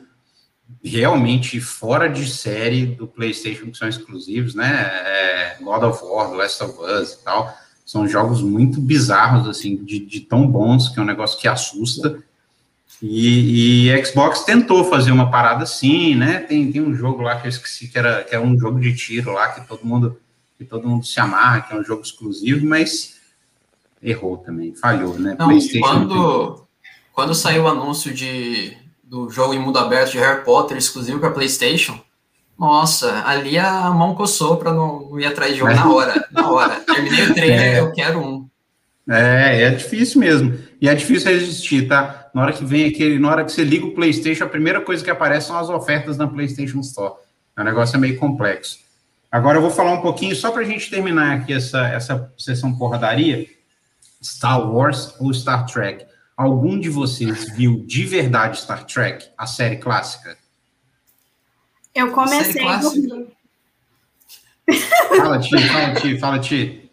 realmente 0.83 1.59
fora 1.59 2.07
de 2.07 2.29
série 2.29 2.85
do 2.85 3.07
PlayStation 3.07 3.71
que 3.71 3.77
são 3.77 3.87
exclusivos, 3.87 4.55
né? 4.55 4.89
É, 5.05 5.57
God 5.61 5.83
of 5.83 6.03
War, 6.03 6.31
Last 6.31 6.63
of 6.63 6.77
Us 6.79 7.13
e 7.13 7.23
tal. 7.23 7.55
São 7.85 8.07
jogos 8.07 8.41
muito 8.41 8.81
bizarros, 8.81 9.47
assim, 9.47 9.83
de, 9.83 9.99
de, 9.99 10.21
tão 10.21 10.47
bons, 10.47 10.89
que 10.89 10.99
é 10.99 11.01
um 11.01 11.05
negócio 11.05 11.39
que 11.39 11.47
assusta. 11.47 12.23
E, 13.01 13.89
e 13.89 14.05
Xbox 14.05 14.43
tentou 14.43 14.83
fazer 14.85 15.11
uma 15.11 15.29
parada 15.29 15.63
assim, 15.63 16.15
né? 16.15 16.39
Tem, 16.39 16.71
tem 16.71 16.81
um 16.81 16.95
jogo 16.95 17.21
lá 17.21 17.39
que 17.39 17.47
eu 17.47 17.49
esqueci 17.49 17.87
que 17.87 17.97
era, 17.97 18.23
que 18.23 18.35
é 18.35 18.39
um 18.39 18.57
jogo 18.57 18.79
de 18.79 18.95
tiro 18.95 19.33
lá 19.33 19.49
que 19.49 19.67
todo 19.67 19.85
mundo 19.85 20.19
que 20.57 20.63
todo 20.63 20.87
mundo 20.87 21.05
se 21.05 21.19
amarra, 21.19 21.61
que 21.61 21.73
é 21.73 21.77
um 21.77 21.83
jogo 21.83 22.01
exclusivo, 22.01 22.65
mas 22.65 23.14
errou 24.05 24.37
também, 24.37 24.75
falhou, 24.75 25.17
né? 25.17 25.35
Não, 25.37 25.49
quando, 25.79 26.63
quando 27.11 27.33
saiu 27.33 27.63
o 27.63 27.67
anúncio 27.67 28.13
de, 28.13 28.77
do 29.03 29.29
jogo 29.29 29.53
em 29.53 29.59
mundo 29.59 29.79
aberto 29.79 30.11
de 30.11 30.19
Harry 30.19 30.45
Potter 30.45 30.77
exclusivo 30.77 31.19
para 31.19 31.31
PlayStation, 31.31 31.99
nossa, 32.57 33.27
ali 33.27 33.57
a 33.57 33.89
mão 33.89 34.15
coçou 34.15 34.57
para 34.57 34.71
não, 34.71 35.09
não 35.09 35.19
ir 35.19 35.25
atrás 35.25 35.51
de 35.51 35.59
jogo 35.59 35.71
é. 35.71 35.75
na 35.75 35.89
hora, 35.91 36.27
na 36.31 36.49
hora. 36.49 36.75
Terminei 36.81 37.25
o 37.25 37.33
trailer, 37.33 37.59
é. 37.59 37.79
eu 37.79 37.91
quero 37.91 38.19
um. 38.19 38.47
É, 39.09 39.63
é 39.63 39.69
difícil 39.71 40.19
mesmo. 40.19 40.57
E 40.79 40.87
é 40.87 40.95
difícil 40.95 41.31
resistir, 41.31 41.87
tá? 41.87 42.29
Na 42.33 42.43
hora 42.43 42.53
que 42.53 42.63
vem 42.63 42.87
aquele, 42.87 43.19
na 43.19 43.29
hora 43.29 43.43
que 43.43 43.51
você 43.51 43.63
liga 43.63 43.85
o 43.85 43.93
PlayStation, 43.93 44.45
a 44.45 44.49
primeira 44.49 44.81
coisa 44.81 45.03
que 45.03 45.09
aparece 45.09 45.47
são 45.47 45.57
as 45.57 45.69
ofertas 45.69 46.17
na 46.17 46.27
PlayStation 46.27 46.79
Store. 46.79 47.15
O 47.57 47.63
negócio 47.63 47.95
é 47.95 47.99
meio 47.99 48.17
complexo. 48.17 48.79
Agora 49.31 49.57
eu 49.57 49.61
vou 49.61 49.71
falar 49.71 49.91
um 49.91 50.01
pouquinho, 50.01 50.35
só 50.35 50.51
para 50.51 50.61
a 50.61 50.65
gente 50.65 50.89
terminar 50.89 51.37
aqui 51.37 51.53
essa, 51.53 51.87
essa 51.87 52.31
sessão 52.37 52.73
porradaria: 52.73 53.45
Star 54.25 54.71
Wars 54.71 55.13
ou 55.19 55.33
Star 55.33 55.65
Trek? 55.65 56.05
Algum 56.35 56.79
de 56.79 56.89
vocês 56.89 57.49
viu 57.55 57.85
de 57.85 58.05
verdade 58.05 58.59
Star 58.59 58.85
Trek, 58.85 59.29
a 59.37 59.45
série 59.45 59.77
clássica? 59.77 60.37
Eu 61.93 62.11
comecei. 62.11 62.61
Fala, 65.17 65.39
Ti, 65.39 65.67
fala, 65.67 65.93
Ti, 65.93 66.19
fala, 66.19 66.39
Ti. 66.39 66.91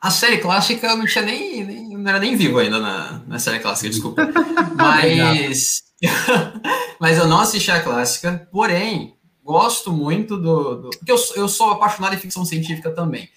a 0.00 0.10
série 0.10 0.38
clássica 0.38 0.88
eu 0.88 0.96
não 0.96 1.06
tinha 1.06 1.24
nem, 1.24 1.64
nem, 1.64 1.96
não 1.96 2.10
era 2.10 2.18
nem 2.18 2.36
vivo 2.36 2.58
ainda 2.58 2.78
na, 2.78 3.22
na 3.26 3.38
série 3.38 3.60
clássica, 3.60 3.88
desculpa. 3.88 4.28
Mas, 4.76 5.84
mas 6.98 7.18
eu 7.18 7.28
não 7.28 7.40
assisti 7.40 7.70
a 7.70 7.80
clássica, 7.80 8.48
porém, 8.50 9.16
gosto 9.44 9.92
muito 9.92 10.36
do. 10.36 10.82
do 10.82 10.90
porque 10.90 11.12
eu, 11.12 11.18
eu 11.36 11.48
sou 11.48 11.70
apaixonado 11.70 12.14
em 12.14 12.18
ficção 12.18 12.44
científica 12.44 12.90
também. 12.90 13.30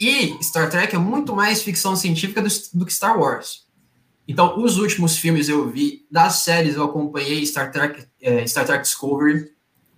E 0.00 0.36
Star 0.42 0.70
Trek 0.70 0.94
é 0.94 0.98
muito 0.98 1.34
mais 1.34 1.62
ficção 1.62 1.96
científica 1.96 2.40
do, 2.40 2.48
do 2.74 2.86
que 2.86 2.92
Star 2.92 3.18
Wars. 3.18 3.66
Então, 4.26 4.62
os 4.62 4.76
últimos 4.76 5.16
filmes 5.16 5.48
eu 5.48 5.68
vi, 5.68 6.06
das 6.10 6.36
séries 6.36 6.76
eu 6.76 6.84
acompanhei 6.84 7.44
Star 7.46 7.72
Trek, 7.72 8.06
é, 8.20 8.46
Star 8.46 8.66
Trek 8.66 8.82
Discovery, 8.82 9.50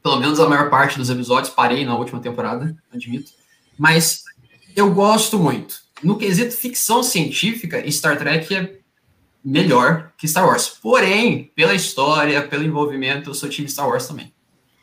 pelo 0.02 0.18
menos 0.18 0.40
a 0.40 0.48
maior 0.48 0.70
parte 0.70 0.96
dos 0.96 1.10
episódios, 1.10 1.52
parei 1.52 1.84
na 1.84 1.96
última 1.96 2.20
temporada, 2.20 2.74
admito. 2.92 3.32
Mas 3.76 4.22
eu 4.74 4.94
gosto 4.94 5.38
muito. 5.38 5.80
No 6.02 6.16
quesito 6.16 6.56
ficção 6.56 7.02
científica, 7.02 7.90
Star 7.90 8.16
Trek 8.16 8.54
é 8.54 8.78
melhor 9.44 10.12
que 10.16 10.28
Star 10.28 10.46
Wars. 10.46 10.68
Porém, 10.68 11.50
pela 11.54 11.74
história, 11.74 12.46
pelo 12.46 12.64
envolvimento, 12.64 13.30
eu 13.30 13.34
sou 13.34 13.48
time 13.48 13.68
Star 13.68 13.88
Wars 13.88 14.06
também. 14.06 14.32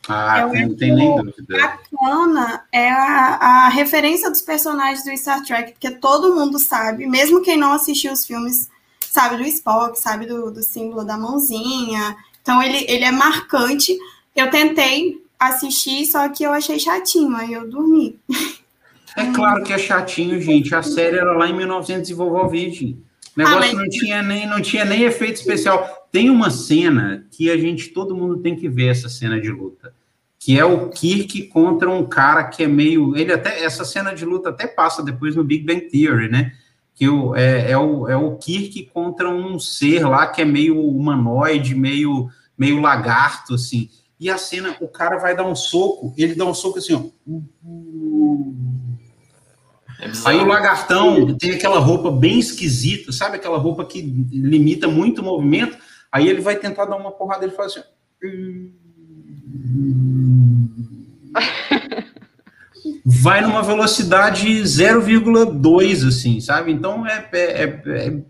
Ah, 0.07 0.41
eu 0.41 0.67
não 0.67 0.75
tem 0.75 0.95
nem 0.95 1.15
dúvida. 1.15 1.35
Bacana 1.49 2.63
é 2.71 2.89
a, 2.89 3.65
a 3.65 3.69
referência 3.69 4.29
dos 4.29 4.41
personagens 4.41 5.03
do 5.03 5.15
Star 5.17 5.43
Trek, 5.43 5.73
porque 5.73 5.91
todo 5.91 6.33
mundo 6.33 6.57
sabe, 6.59 7.05
mesmo 7.05 7.41
quem 7.41 7.57
não 7.57 7.73
assistiu 7.73 8.13
os 8.13 8.25
filmes, 8.25 8.69
sabe 9.01 9.37
do 9.37 9.43
Spock, 9.43 9.99
sabe 9.99 10.25
do, 10.25 10.51
do 10.51 10.63
símbolo 10.63 11.03
da 11.03 11.17
mãozinha. 11.17 12.15
Então 12.41 12.61
ele, 12.61 12.85
ele 12.87 13.03
é 13.03 13.11
marcante. 13.11 13.97
Eu 14.35 14.49
tentei 14.49 15.21
assistir, 15.39 16.05
só 16.05 16.29
que 16.29 16.43
eu 16.43 16.51
achei 16.51 16.79
chatinho, 16.79 17.35
aí 17.35 17.53
eu 17.53 17.69
dormi. 17.69 18.19
É 19.15 19.25
claro 19.33 19.63
que 19.63 19.73
é 19.73 19.77
chatinho, 19.77 20.39
gente. 20.39 20.73
A 20.75 20.83
série 20.83 21.17
era 21.17 21.33
lá 21.33 21.47
em 21.47 21.53
1900 21.53 22.09
e 22.09 22.13
vovó 22.13 22.47
virgem. 22.47 23.03
O 23.35 23.39
negócio 23.39 23.57
ah, 23.57 23.61
mas... 23.61 23.73
não, 23.73 23.89
tinha 23.89 24.21
nem, 24.21 24.47
não 24.47 24.61
tinha 24.61 24.85
nem 24.85 25.03
efeito 25.03 25.35
especial. 25.35 26.06
Tem 26.11 26.29
uma 26.29 26.49
cena 26.49 27.25
que 27.31 27.49
a 27.49 27.57
gente, 27.57 27.89
todo 27.89 28.15
mundo 28.15 28.37
tem 28.37 28.55
que 28.55 28.69
ver 28.69 28.87
essa 28.87 29.09
cena 29.09 29.39
de 29.39 29.49
luta. 29.49 29.93
Que 30.39 30.57
é 30.57 30.63
o 30.63 30.89
Kirk 30.89 31.43
contra 31.47 31.89
um 31.89 32.05
cara 32.05 32.45
que 32.45 32.63
é 32.63 32.67
meio. 32.67 33.15
Ele 33.15 33.33
até. 33.33 33.63
Essa 33.63 33.83
cena 33.83 34.13
de 34.13 34.23
luta 34.23 34.49
até 34.49 34.67
passa 34.67 35.03
depois 35.03 35.35
no 35.35 35.43
Big 35.43 35.65
Bang 35.65 35.81
Theory, 35.89 36.29
né? 36.29 36.53
Que 36.95 37.07
o, 37.07 37.35
é, 37.35 37.71
é, 37.71 37.77
o, 37.77 38.07
é 38.07 38.15
o 38.15 38.35
Kirk 38.37 38.89
contra 38.93 39.29
um 39.29 39.59
ser 39.59 40.07
lá 40.07 40.27
que 40.27 40.41
é 40.41 40.45
meio 40.45 40.79
humanoide, 40.81 41.75
meio, 41.75 42.29
meio 42.57 42.79
lagarto, 42.79 43.55
assim. 43.55 43.89
E 44.19 44.29
a 44.29 44.37
cena, 44.37 44.75
o 44.81 44.87
cara 44.87 45.17
vai 45.17 45.35
dar 45.35 45.45
um 45.45 45.55
soco, 45.55 46.13
ele 46.17 46.33
dá 46.33 46.45
um 46.45 46.53
soco 46.53 46.79
assim, 46.79 46.93
ó. 46.93 47.03
É 49.99 50.11
Aí 50.25 50.37
o 50.37 50.45
lagartão 50.45 51.35
tem 51.37 51.51
aquela 51.51 51.79
roupa 51.79 52.11
bem 52.11 52.39
esquisita, 52.39 53.11
sabe? 53.11 53.37
Aquela 53.37 53.57
roupa 53.57 53.85
que 53.85 54.01
limita 54.01 54.87
muito 54.87 55.21
o 55.21 55.23
movimento. 55.23 55.77
Aí 56.11 56.27
ele 56.27 56.41
vai 56.41 56.55
tentar 56.55 56.85
dar 56.85 56.95
uma 56.95 57.11
porrada, 57.11 57.45
ele 57.45 57.53
faz 57.53 57.73
assim. 57.73 57.83
vai 63.05 63.41
numa 63.41 63.61
velocidade 63.61 64.47
0,2, 64.61 66.07
assim, 66.07 66.39
sabe? 66.39 66.71
Então 66.71 67.05
é, 67.05 67.29
é, 67.31 67.37
é, 67.37 67.63
é 67.63 68.23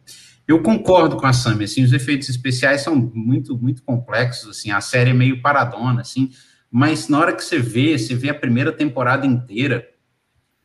eu 0.48 0.62
concordo 0.62 1.18
com 1.18 1.26
a 1.26 1.34
Sammy, 1.34 1.66
assim, 1.66 1.84
os 1.84 1.92
efeitos 1.92 2.30
especiais 2.30 2.82
são 2.82 2.96
muito, 2.96 3.58
muito 3.58 3.84
complexos, 3.84 4.50
assim, 4.50 4.72
a 4.72 4.80
série 4.80 5.10
é 5.10 5.14
meio 5.14 5.42
paradona, 5.42 6.02
assim, 6.02 6.32
mas 6.72 7.10
na 7.10 7.20
hora 7.20 7.36
que 7.36 7.44
você 7.44 7.60
vê, 7.60 7.98
você 7.98 8.16
vê 8.16 8.30
a 8.30 8.34
primeira 8.34 8.72
temporada 8.72 9.26
inteira, 9.26 9.86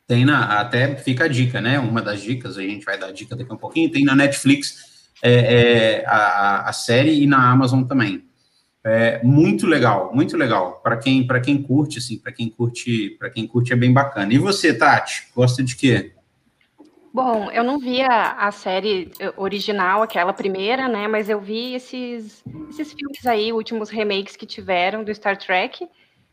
tem 0.07 0.23
na, 0.23 0.61
até 0.61 0.95
fica 0.95 1.25
a 1.25 1.27
dica, 1.27 1.59
né, 1.59 1.79
uma 1.79 2.01
das 2.01 2.21
dicas, 2.21 2.57
a 2.57 2.61
gente 2.61 2.85
vai 2.85 2.97
dar 2.97 3.07
a 3.07 3.11
dica 3.11 3.35
daqui 3.35 3.51
a 3.51 3.55
um 3.55 3.57
pouquinho, 3.57 3.91
tem 3.91 4.05
na 4.05 4.15
Netflix 4.15 4.92
é, 5.23 6.01
é, 6.01 6.05
a, 6.05 6.69
a 6.69 6.73
série 6.73 7.23
e 7.23 7.25
na 7.25 7.49
Amazon 7.49 7.83
também. 7.83 8.25
É 8.85 9.23
muito 9.23 9.65
legal, 9.65 10.13
muito 10.13 10.35
legal. 10.35 10.81
Para 10.83 10.97
quem, 10.97 11.25
para 11.25 11.39
quem 11.39 11.63
curte, 11.63 11.99
assim, 11.99 12.19
para 12.19 12.33
quem 12.33 12.49
curte, 12.49 13.11
para 13.17 13.29
quem 13.29 13.47
curte 13.47 13.71
é 13.71 13.77
bem 13.77 13.93
bacana. 13.93 14.33
E 14.33 14.37
você, 14.37 14.73
Tati, 14.73 15.29
gosta 15.33 15.63
de 15.63 15.77
quê? 15.77 16.11
Bom, 17.13 17.49
eu 17.51 17.63
não 17.63 17.79
vi 17.79 18.01
a, 18.01 18.33
a, 18.33 18.51
série 18.51 19.11
eh, 19.19 19.31
original, 19.37 20.01
aquela 20.01 20.33
primeira, 20.33 20.89
né? 20.89 21.07
Mas 21.07 21.29
eu 21.29 21.39
vi 21.39 21.75
esses, 21.75 22.43
esses 22.69 22.91
filmes 22.91 23.25
aí, 23.25 23.53
últimos 23.53 23.89
remakes 23.89 24.35
que 24.35 24.45
tiveram 24.45 25.03
do 25.03 25.13
Star 25.13 25.37
Trek. 25.37 25.87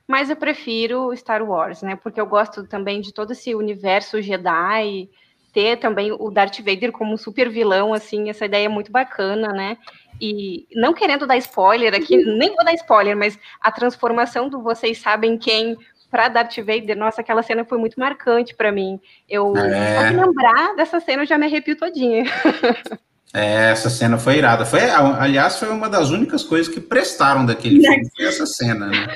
Mas 0.09 0.29
eu 0.29 0.35
prefiro 0.35 1.15
Star 1.15 1.49
Wars, 1.49 1.83
né? 1.83 1.95
Porque 1.95 2.21
eu 2.21 2.27
gosto 2.27 2.67
também 2.67 3.01
de 3.01 3.13
todo 3.13 3.31
esse 3.31 3.55
universo 3.55 4.21
Jedi, 4.21 5.09
ter 5.53 5.77
também 5.79 6.13
o 6.13 6.31
Darth 6.31 6.59
Vader 6.59 6.93
como 6.93 7.15
um 7.15 7.17
super 7.17 7.49
vilão, 7.49 7.93
assim, 7.93 8.31
essa 8.31 8.45
ideia 8.45 8.67
é 8.67 8.69
muito 8.69 8.91
bacana, 8.91 9.49
né? 9.49 9.77
E 10.21 10.67
não 10.75 10.93
querendo 10.93 11.27
dar 11.27 11.37
spoiler 11.39 11.95
aqui, 11.95 12.17
nem 12.17 12.55
vou 12.55 12.65
dar 12.65 12.75
spoiler, 12.75 13.17
mas 13.17 13.39
a 13.61 13.71
transformação 13.73 14.49
do 14.49 14.63
vocês 14.63 14.99
sabem 14.99 15.39
quem 15.39 15.77
para 16.11 16.29
Darth 16.29 16.57
Vader, 16.59 16.97
nossa, 16.97 17.21
aquela 17.21 17.43
cena 17.43 17.65
foi 17.65 17.79
muito 17.79 17.99
marcante 17.99 18.55
para 18.55 18.73
mim. 18.73 19.01
Eu 19.29 19.57
é... 19.57 19.97
só 19.97 20.09
de 20.09 20.17
lembrar 20.17 20.75
dessa 20.75 20.99
cena 21.01 21.23
eu 21.23 21.27
já 21.27 21.39
me 21.39 21.47
arrepio 21.47 21.77
todinha. 21.77 22.25
É, 23.33 23.71
essa 23.71 23.89
cena 23.89 24.19
foi 24.19 24.39
irada. 24.39 24.67
Foi, 24.67 24.81
aliás, 24.81 25.57
foi 25.57 25.69
uma 25.69 25.89
das 25.89 26.11
únicas 26.11 26.43
coisas 26.43 26.73
que 26.73 26.81
prestaram 26.81 27.47
daquele 27.47 27.81
filme, 27.81 28.11
foi 28.17 28.25
essa 28.25 28.45
cena, 28.45 28.87
né? 28.87 29.15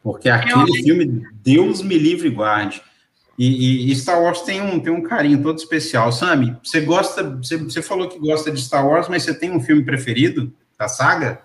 Porque 0.00 0.28
aquele 0.28 0.84
filme, 0.84 1.22
Deus 1.42 1.82
me 1.82 1.98
livre 1.98 2.30
guarde. 2.30 2.80
E, 3.38 3.92
e, 3.92 3.96
Star 3.96 4.22
Wars 4.22 4.40
tem 4.42 4.62
um, 4.62 4.80
tem 4.80 4.92
um 4.92 5.02
carinho 5.02 5.42
todo 5.42 5.58
especial. 5.58 6.10
Sammy, 6.10 6.56
você 6.64 6.80
gosta, 6.80 7.22
você, 7.22 7.56
você 7.58 7.82
falou 7.82 8.08
que 8.08 8.18
gosta 8.18 8.50
de 8.50 8.62
Star 8.62 8.86
Wars, 8.86 9.08
mas 9.08 9.24
você 9.24 9.34
tem 9.34 9.50
um 9.50 9.60
filme 9.60 9.84
preferido 9.84 10.52
da 10.78 10.88
saga? 10.88 11.42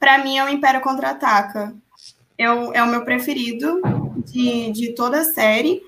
Para 0.00 0.24
mim 0.24 0.38
é 0.38 0.44
o 0.44 0.48
Império 0.48 0.80
Contra-Ataca 0.80 1.74
é 2.38 2.50
o, 2.50 2.72
é 2.72 2.82
o 2.82 2.88
meu 2.88 3.04
preferido 3.04 3.80
de, 4.26 4.70
de 4.72 4.92
toda 4.92 5.20
a 5.20 5.24
série. 5.24 5.82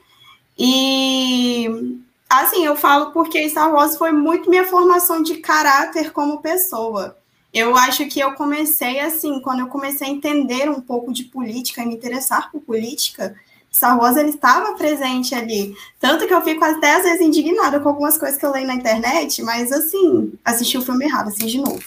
E 0.58 2.00
assim, 2.28 2.64
eu 2.64 2.76
falo 2.76 3.12
porque 3.12 3.48
Star 3.48 3.72
Wars 3.72 3.96
foi 3.96 4.12
muito 4.12 4.50
minha 4.50 4.66
formação 4.66 5.22
de 5.22 5.36
caráter 5.36 6.12
como 6.12 6.40
pessoa. 6.40 7.16
Eu 7.52 7.76
acho 7.76 8.06
que 8.06 8.20
eu 8.20 8.32
comecei 8.32 9.00
assim, 9.00 9.40
quando 9.40 9.60
eu 9.60 9.68
comecei 9.68 10.06
a 10.06 10.10
entender 10.10 10.68
um 10.68 10.80
pouco 10.80 11.12
de 11.12 11.24
política 11.24 11.82
e 11.82 11.86
me 11.86 11.94
interessar 11.94 12.50
por 12.50 12.60
política, 12.60 13.34
Star 13.72 13.98
Wars 13.98 14.16
ele 14.16 14.30
estava 14.30 14.74
presente 14.74 15.34
ali. 15.34 15.74
Tanto 16.00 16.26
que 16.26 16.34
eu 16.34 16.42
fico 16.42 16.64
até 16.64 16.96
às 16.96 17.02
vezes 17.02 17.20
indignada 17.20 17.78
com 17.80 17.88
algumas 17.88 18.18
coisas 18.18 18.38
que 18.38 18.44
eu 18.44 18.52
leio 18.52 18.66
na 18.66 18.74
internet, 18.74 19.42
mas 19.42 19.70
assim, 19.70 20.32
assisti 20.44 20.78
o 20.78 20.82
filme 20.82 21.04
errado, 21.04 21.28
assim, 21.28 21.46
de 21.46 21.58
novo. 21.58 21.82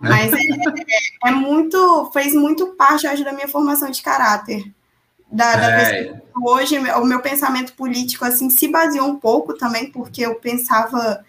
Mas 0.00 0.32
é, 0.32 0.36
é, 0.36 1.28
é, 1.28 1.32
muito, 1.32 2.10
fez 2.12 2.34
muito 2.34 2.68
parte, 2.68 3.06
acho, 3.06 3.24
da 3.24 3.32
minha 3.32 3.48
formação 3.48 3.90
de 3.90 4.02
caráter. 4.02 4.70
Da, 5.30 5.56
da 5.56 5.82
é. 5.82 6.22
Hoje, 6.44 6.78
o 6.78 7.04
meu 7.04 7.20
pensamento 7.20 7.72
político, 7.72 8.24
assim, 8.24 8.50
se 8.50 8.68
baseou 8.68 9.06
um 9.06 9.16
pouco 9.16 9.54
também, 9.54 9.90
porque 9.90 10.22
eu 10.22 10.34
pensava, 10.36 11.24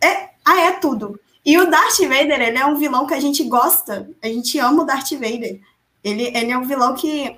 é, 0.00 0.30
ah, 0.44 0.60
é 0.60 0.72
tudo. 0.72 1.20
E 1.44 1.58
o 1.58 1.68
Darth 1.68 1.98
Vader, 1.98 2.40
ele 2.40 2.58
é 2.58 2.64
um 2.64 2.76
vilão 2.76 3.06
que 3.06 3.14
a 3.14 3.20
gente 3.20 3.42
gosta, 3.44 4.08
a 4.22 4.28
gente 4.28 4.58
ama 4.58 4.82
o 4.82 4.86
Darth 4.86 5.10
Vader. 5.12 5.60
Ele, 6.04 6.24
ele 6.34 6.52
é 6.52 6.58
um 6.58 6.64
vilão 6.64 6.94
que 6.94 7.36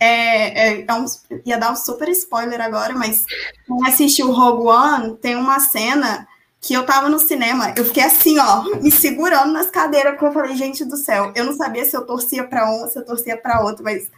é, 0.00 0.80
é, 0.80 0.84
é 0.86 0.94
um, 0.94 1.04
ia 1.44 1.58
dar 1.58 1.72
um 1.72 1.76
super 1.76 2.08
spoiler 2.10 2.60
agora, 2.60 2.94
mas 2.94 3.24
quem 3.66 3.86
assistiu 3.86 4.32
Rogue 4.32 4.66
One, 4.66 5.16
tem 5.16 5.34
uma 5.34 5.58
cena 5.60 6.26
que 6.60 6.74
eu 6.74 6.84
tava 6.84 7.08
no 7.08 7.18
cinema, 7.18 7.72
eu 7.76 7.84
fiquei 7.84 8.02
assim, 8.02 8.38
ó, 8.38 8.64
me 8.80 8.90
segurando 8.90 9.52
nas 9.52 9.70
cadeiras, 9.70 10.12
porque 10.12 10.26
eu 10.26 10.32
falei, 10.32 10.56
gente 10.56 10.84
do 10.84 10.96
céu, 10.96 11.32
eu 11.34 11.44
não 11.44 11.56
sabia 11.56 11.84
se 11.84 11.96
eu 11.96 12.04
torcia 12.04 12.44
para 12.44 12.70
um, 12.70 12.88
se 12.88 12.98
eu 12.98 13.04
torcia 13.04 13.36
para 13.36 13.60
outro, 13.62 13.84
mas 13.84 14.10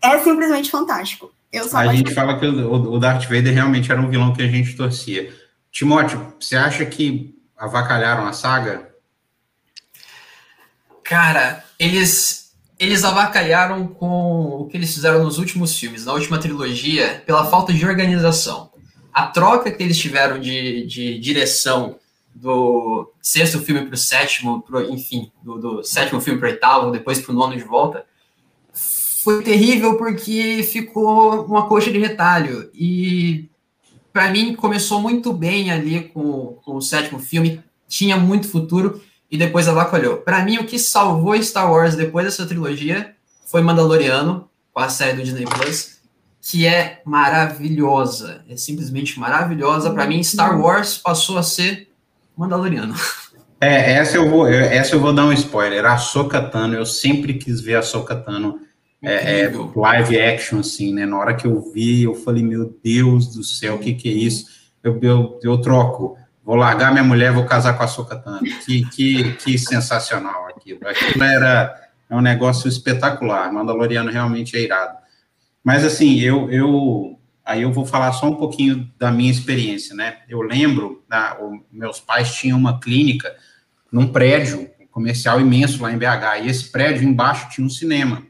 é 0.00 0.18
simplesmente 0.18 0.70
fantástico. 0.70 1.32
Eu 1.52 1.68
só 1.68 1.78
a 1.78 1.94
gente 1.94 2.14
fala 2.14 2.38
que 2.38 2.46
o, 2.46 2.72
o 2.94 2.98
Darth 2.98 3.24
Vader 3.24 3.52
realmente 3.52 3.92
era 3.92 4.00
um 4.00 4.08
vilão 4.08 4.32
que 4.32 4.42
a 4.42 4.48
gente 4.48 4.74
torcia. 4.74 5.32
Timóteo, 5.70 6.34
você 6.40 6.56
acha 6.56 6.84
que 6.86 7.38
avacalharam 7.56 8.26
a 8.26 8.32
saga? 8.32 8.90
Cara, 11.04 11.62
eles 11.78 12.41
eles 12.82 13.04
avacalharam 13.04 13.86
com 13.86 14.60
o 14.60 14.66
que 14.66 14.76
eles 14.76 14.92
fizeram 14.92 15.22
nos 15.22 15.38
últimos 15.38 15.78
filmes, 15.78 16.04
na 16.04 16.14
última 16.14 16.36
trilogia, 16.38 17.22
pela 17.24 17.44
falta 17.44 17.72
de 17.72 17.86
organização. 17.86 18.72
A 19.12 19.28
troca 19.28 19.70
que 19.70 19.80
eles 19.80 19.96
tiveram 19.96 20.40
de, 20.40 20.84
de 20.86 21.16
direção 21.20 21.96
do 22.34 23.12
sexto 23.22 23.60
filme 23.60 23.86
para 23.86 23.94
o 23.94 23.98
sétimo, 23.98 24.62
pro, 24.62 24.90
enfim, 24.90 25.30
do, 25.44 25.58
do 25.58 25.84
sétimo 25.84 26.20
filme 26.20 26.40
para 26.40 26.48
o 26.48 26.52
oitavo, 26.52 26.90
depois 26.90 27.20
para 27.20 27.30
o 27.30 27.34
nono 27.36 27.56
de 27.56 27.62
volta, 27.62 28.04
foi 28.72 29.44
terrível 29.44 29.96
porque 29.96 30.66
ficou 30.68 31.44
uma 31.44 31.68
coxa 31.68 31.92
de 31.92 31.98
retalho. 32.00 32.68
E 32.74 33.48
para 34.12 34.28
mim 34.28 34.56
começou 34.56 35.00
muito 35.00 35.32
bem 35.32 35.70
ali 35.70 36.08
com, 36.08 36.58
com 36.64 36.74
o 36.74 36.82
sétimo 36.82 37.20
filme, 37.20 37.62
tinha 37.86 38.16
muito 38.16 38.48
futuro 38.48 39.00
e 39.32 39.38
depois 39.38 39.66
avacalhou. 39.66 40.18
Para 40.18 40.44
mim, 40.44 40.58
o 40.58 40.66
que 40.66 40.78
salvou 40.78 41.42
Star 41.42 41.72
Wars 41.72 41.96
depois 41.96 42.26
dessa 42.26 42.44
trilogia 42.44 43.14
foi 43.46 43.62
Mandaloriano, 43.62 44.46
com 44.74 44.80
a 44.80 44.90
série 44.90 45.16
do 45.16 45.22
Disney 45.22 45.46
Plus, 45.46 45.96
que 46.42 46.66
é 46.66 47.00
maravilhosa. 47.06 48.44
É 48.46 48.56
simplesmente 48.58 49.18
maravilhosa. 49.18 49.90
Para 49.90 50.06
mim, 50.06 50.22
Star 50.22 50.60
Wars 50.60 50.98
passou 50.98 51.38
a 51.38 51.42
ser 51.42 51.88
Mandaloriano. 52.36 52.94
É, 53.58 53.92
essa 53.92 54.16
eu 54.16 54.28
vou, 54.28 54.48
essa 54.48 54.94
eu 54.94 55.00
vou 55.00 55.14
dar 55.14 55.24
um 55.24 55.32
spoiler. 55.32 55.86
A 55.86 55.96
Sokatano, 55.96 56.74
eu 56.74 56.84
sempre 56.84 57.34
quis 57.34 57.60
ver 57.60 57.76
a 57.76 57.82
Sokatano 57.82 58.60
é, 59.00 59.42
é, 59.42 59.52
live 59.74 60.20
action, 60.20 60.58
assim, 60.58 60.92
né? 60.92 61.06
Na 61.06 61.16
hora 61.16 61.34
que 61.34 61.46
eu 61.46 61.72
vi, 61.72 62.02
eu 62.02 62.14
falei, 62.14 62.42
meu 62.42 62.76
Deus 62.82 63.28
do 63.28 63.42
céu, 63.42 63.76
o 63.76 63.78
que 63.78 63.94
que 63.94 64.08
é 64.08 64.12
isso? 64.12 64.46
Eu, 64.82 64.98
eu, 65.00 65.40
eu 65.42 65.58
troco 65.58 66.18
vou 66.44 66.56
largar 66.56 66.92
minha 66.92 67.04
mulher, 67.04 67.32
vou 67.32 67.44
casar 67.44 67.76
com 67.76 67.82
a 67.82 67.88
Sokatana. 67.88 68.40
Que, 68.64 68.84
que, 68.90 69.32
que 69.34 69.58
sensacional 69.58 70.48
aquilo. 70.48 70.80
Aquilo 70.86 71.22
era 71.22 71.82
é 72.10 72.14
um 72.14 72.20
negócio 72.20 72.68
espetacular. 72.68 73.52
Mandaloriano 73.52 74.10
realmente 74.10 74.56
é 74.56 74.60
irado. 74.60 74.98
Mas 75.64 75.84
assim, 75.84 76.20
eu, 76.20 76.50
eu 76.50 77.18
aí 77.44 77.62
eu 77.62 77.72
vou 77.72 77.86
falar 77.86 78.12
só 78.12 78.26
um 78.26 78.36
pouquinho 78.36 78.90
da 78.98 79.10
minha 79.10 79.30
experiência, 79.30 79.94
né? 79.94 80.18
Eu 80.28 80.42
lembro, 80.42 81.02
da, 81.08 81.38
o, 81.40 81.64
meus 81.72 82.00
pais 82.00 82.34
tinham 82.34 82.58
uma 82.58 82.78
clínica 82.78 83.34
num 83.90 84.08
prédio 84.08 84.70
comercial 84.90 85.40
imenso 85.40 85.82
lá 85.82 85.90
em 85.90 85.98
BH, 85.98 86.42
e 86.42 86.48
esse 86.48 86.70
prédio 86.70 87.08
embaixo 87.08 87.48
tinha 87.50 87.66
um 87.66 87.70
cinema. 87.70 88.22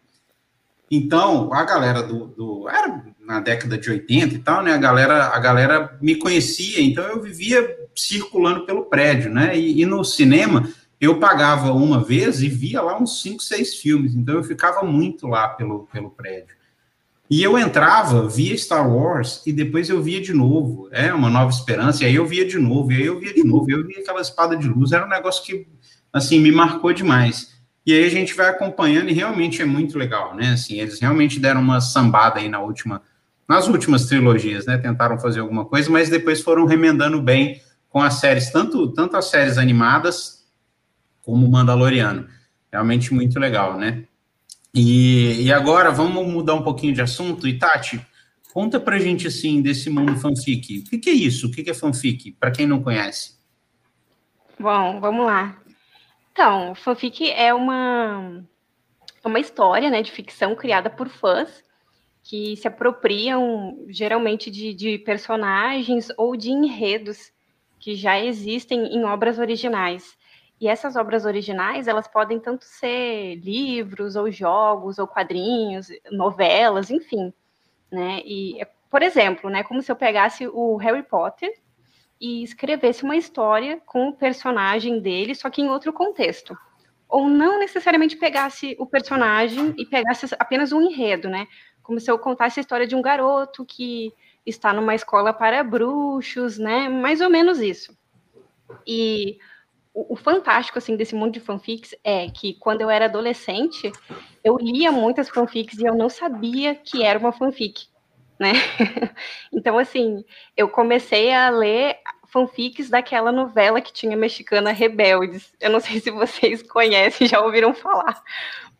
Então, 0.91 1.53
a 1.53 1.65
galera 1.65 2.03
do, 2.03 2.27
do 2.29 2.69
era 2.69 3.03
na 3.21 3.41
década 3.41 3.79
de 3.79 3.91
80 3.91 4.35
e 4.35 4.39
tal, 4.39 4.63
né? 4.63 4.73
A 4.75 4.79
galera, 4.79 5.29
a 5.29 5.39
galera 5.41 5.99
me 6.01 6.17
conhecia, 6.17 6.81
então 6.81 7.05
eu 7.05 7.21
vivia 7.21 7.82
circulando 7.95 8.65
pelo 8.65 8.85
prédio, 8.85 9.33
né? 9.33 9.59
E, 9.59 9.81
e, 9.81 9.87
no 9.87 10.05
cinema 10.05 10.69
eu 11.01 11.19
pagava 11.19 11.73
uma 11.73 12.03
vez 12.03 12.43
e 12.43 12.49
via 12.49 12.81
lá 12.81 12.97
uns 12.97 13.21
cinco, 13.23 13.43
seis 13.43 13.75
filmes, 13.75 14.15
então 14.15 14.37
eu 14.37 14.45
ficava 14.45 14.85
muito 14.85 15.27
lá 15.27 15.49
pelo, 15.49 15.89
pelo 15.93 16.11
prédio. 16.11 16.55
E 17.29 17.43
eu 17.43 17.59
entrava, 17.59 18.29
via 18.29 18.57
Star 18.57 18.89
Wars 18.89 19.43
e 19.47 19.53
depois 19.53 19.89
eu 19.89 20.03
via 20.03 20.21
de 20.21 20.33
novo, 20.33 20.89
é 20.93 21.13
uma 21.13 21.31
nova 21.31 21.51
esperança, 21.51 22.05
e 22.05 22.07
aí 22.07 22.15
eu 22.15 22.27
via 22.27 22.47
de 22.47 22.59
novo, 22.59 22.93
e 22.93 22.97
aí 22.97 23.07
eu 23.07 23.19
via 23.19 23.33
de 23.33 23.43
novo, 23.43 23.71
eu 23.71 23.87
via 23.87 24.01
aquela 24.01 24.21
espada 24.21 24.57
de 24.57 24.69
luz, 24.69 24.93
era 24.93 25.05
um 25.05 25.09
negócio 25.09 25.43
que, 25.43 25.67
assim, 26.13 26.39
me 26.39 26.53
marcou 26.53 26.93
demais. 26.93 27.53
E 27.85 27.93
aí 27.93 28.05
a 28.05 28.11
gente 28.11 28.35
vai 28.35 28.49
acompanhando 28.49 29.09
e 29.09 29.13
realmente 29.13 29.61
é 29.61 29.65
muito 29.65 29.99
legal, 29.99 30.37
né? 30.37 30.51
Assim, 30.51 30.79
eles 30.79 31.01
realmente 31.01 31.41
deram 31.41 31.61
uma 31.61 31.81
sambada 31.81 32.39
aí 32.39 32.49
na 32.49 32.61
última, 32.61 33.03
nas 33.49 33.67
últimas 33.67 34.07
trilogias, 34.07 34.67
né? 34.67 34.79
Tentaram 34.79 35.19
fazer 35.19 35.41
alguma 35.41 35.65
coisa, 35.65 35.91
mas 35.91 36.09
depois 36.09 36.41
foram 36.41 36.65
remendando 36.65 37.21
bem 37.21 37.61
com 37.93 38.01
as 38.01 38.15
séries, 38.15 38.51
tanto, 38.51 38.91
tanto 38.93 39.17
as 39.17 39.27
séries 39.27 39.59
animadas 39.59 40.47
como 41.21 41.47
o 41.47 41.51
Mandaloriano. 41.51 42.27
Realmente 42.73 43.13
muito 43.13 43.39
legal, 43.39 43.77
né? 43.77 44.05
E, 44.75 45.43
e 45.43 45.53
agora 45.53 45.91
vamos 45.91 46.27
mudar 46.27 46.55
um 46.55 46.63
pouquinho 46.63 46.95
de 46.95 47.03
assunto. 47.03 47.47
E 47.47 47.59
Tati, 47.59 48.01
conta 48.55 48.81
pra 48.81 48.99
gente 48.99 49.27
assim 49.27 49.61
desse 49.61 49.91
mundo 49.91 50.17
fanfic. 50.17 50.79
O 50.79 50.85
que, 50.85 50.99
que 50.99 51.11
é 51.11 51.13
isso? 51.13 51.47
O 51.47 51.51
que, 51.51 51.63
que 51.63 51.71
é 51.71 51.75
fanfic? 51.75 52.33
Para 52.33 52.51
quem 52.51 52.67
não 52.67 52.83
conhece. 52.83 53.37
Bom, 54.59 54.99
vamos 54.99 55.27
lá. 55.27 55.61
Então, 56.33 56.75
fanfic 56.75 57.31
é 57.31 57.53
uma, 57.53 58.43
uma 59.23 59.39
história 59.39 59.91
né, 59.91 60.01
de 60.01 60.11
ficção 60.11 60.57
criada 60.57 60.89
por 60.89 61.11
fãs 61.11 61.63
que 62.23 62.57
se 62.57 62.67
apropriam 62.67 63.85
geralmente 63.89 64.51
de, 64.51 64.73
de 64.73 64.97
personagens 64.99 66.09
ou 66.17 66.35
de 66.37 66.51
enredos 66.51 67.33
que 67.83 67.97
já 67.97 68.19
existem 68.19 68.95
em 68.95 69.05
obras 69.05 69.41
originais. 69.41 70.17
E 70.61 70.69
essas 70.69 70.95
obras 70.95 71.25
originais, 71.25 71.89
elas 71.89 72.07
podem 72.07 72.39
tanto 72.39 72.65
ser 72.65 73.35
livros, 73.35 74.15
ou 74.15 74.31
jogos, 74.31 75.01
ou 75.01 75.09
quadrinhos, 75.09 75.89
novelas, 76.13 76.93
enfim. 76.93 77.35
Né? 77.91 78.23
E, 78.25 78.65
por 78.89 79.03
exemplo, 79.03 79.51
né, 79.51 79.65
como 79.65 79.83
se 79.83 79.91
eu 79.91 79.97
pegasse 79.97 80.47
o 80.47 80.77
Harry 80.77 81.03
Potter 81.03 81.53
e 82.21 82.45
escrevesse 82.45 83.03
uma 83.03 83.17
história 83.17 83.83
com 83.85 84.11
o 84.11 84.17
personagem 84.17 85.01
dele, 85.01 85.35
só 85.35 85.51
que 85.51 85.61
em 85.61 85.69
outro 85.69 85.93
contexto. 85.93 86.57
Ou 87.09 87.29
não 87.29 87.59
necessariamente 87.59 88.17
pegasse 88.17 88.77
o 88.79 88.87
personagem 88.87 89.75
e 89.77 89.85
pegasse 89.85 90.27
apenas 90.39 90.71
um 90.71 90.81
enredo, 90.81 91.29
né? 91.29 91.49
Como 91.83 91.99
se 91.99 92.09
eu 92.09 92.17
contasse 92.17 92.61
a 92.61 92.63
história 92.63 92.87
de 92.87 92.95
um 92.95 93.03
garoto 93.03 93.67
que 93.67 94.15
está 94.45 94.73
numa 94.73 94.95
escola 94.95 95.33
para 95.33 95.63
bruxos, 95.63 96.59
né? 96.59 96.89
Mais 96.89 97.21
ou 97.21 97.31
menos 97.31 97.61
isso. 97.61 97.97
E 98.87 99.39
o, 99.95 100.15
o, 100.15 100.17
fantástico 100.17 100.79
assim 100.79 100.97
desse 100.97 101.15
mundo 101.15 101.33
de 101.33 101.41
fanfics 101.41 101.95
é 102.03 102.29
que 102.31 102.55
quando 102.55 102.81
eu 102.81 102.91
era 102.91 103.05
adolescente, 103.05 103.93
eu 104.43 104.57
lia 104.59 104.91
muitas 104.91 105.29
fanfics 105.29 105.79
e 105.79 105.85
eu 105.85 105.95
não 105.95 106.09
sabia 106.09 106.75
que 106.75 107.03
era 107.03 107.19
uma 107.19 107.33
fanfic, 107.33 107.87
né? 108.39 108.53
então 109.53 109.79
assim, 109.79 110.25
eu 110.57 110.69
comecei 110.69 111.33
a 111.33 111.51
ler 111.51 111.99
fanfics 112.33 112.89
daquela 112.89 113.31
novela 113.31 113.83
que 113.83 113.93
tinha 113.93 114.17
mexicana 114.17 114.73
Rebeldes. 114.73 115.53
Eu 115.61 115.71
não 115.71 115.81
sei 115.81 116.01
se 116.01 116.11
vocês 116.11 116.63
conhecem, 116.63 117.29
já 117.29 117.41
ouviram 117.41 117.75
falar. 117.75 118.23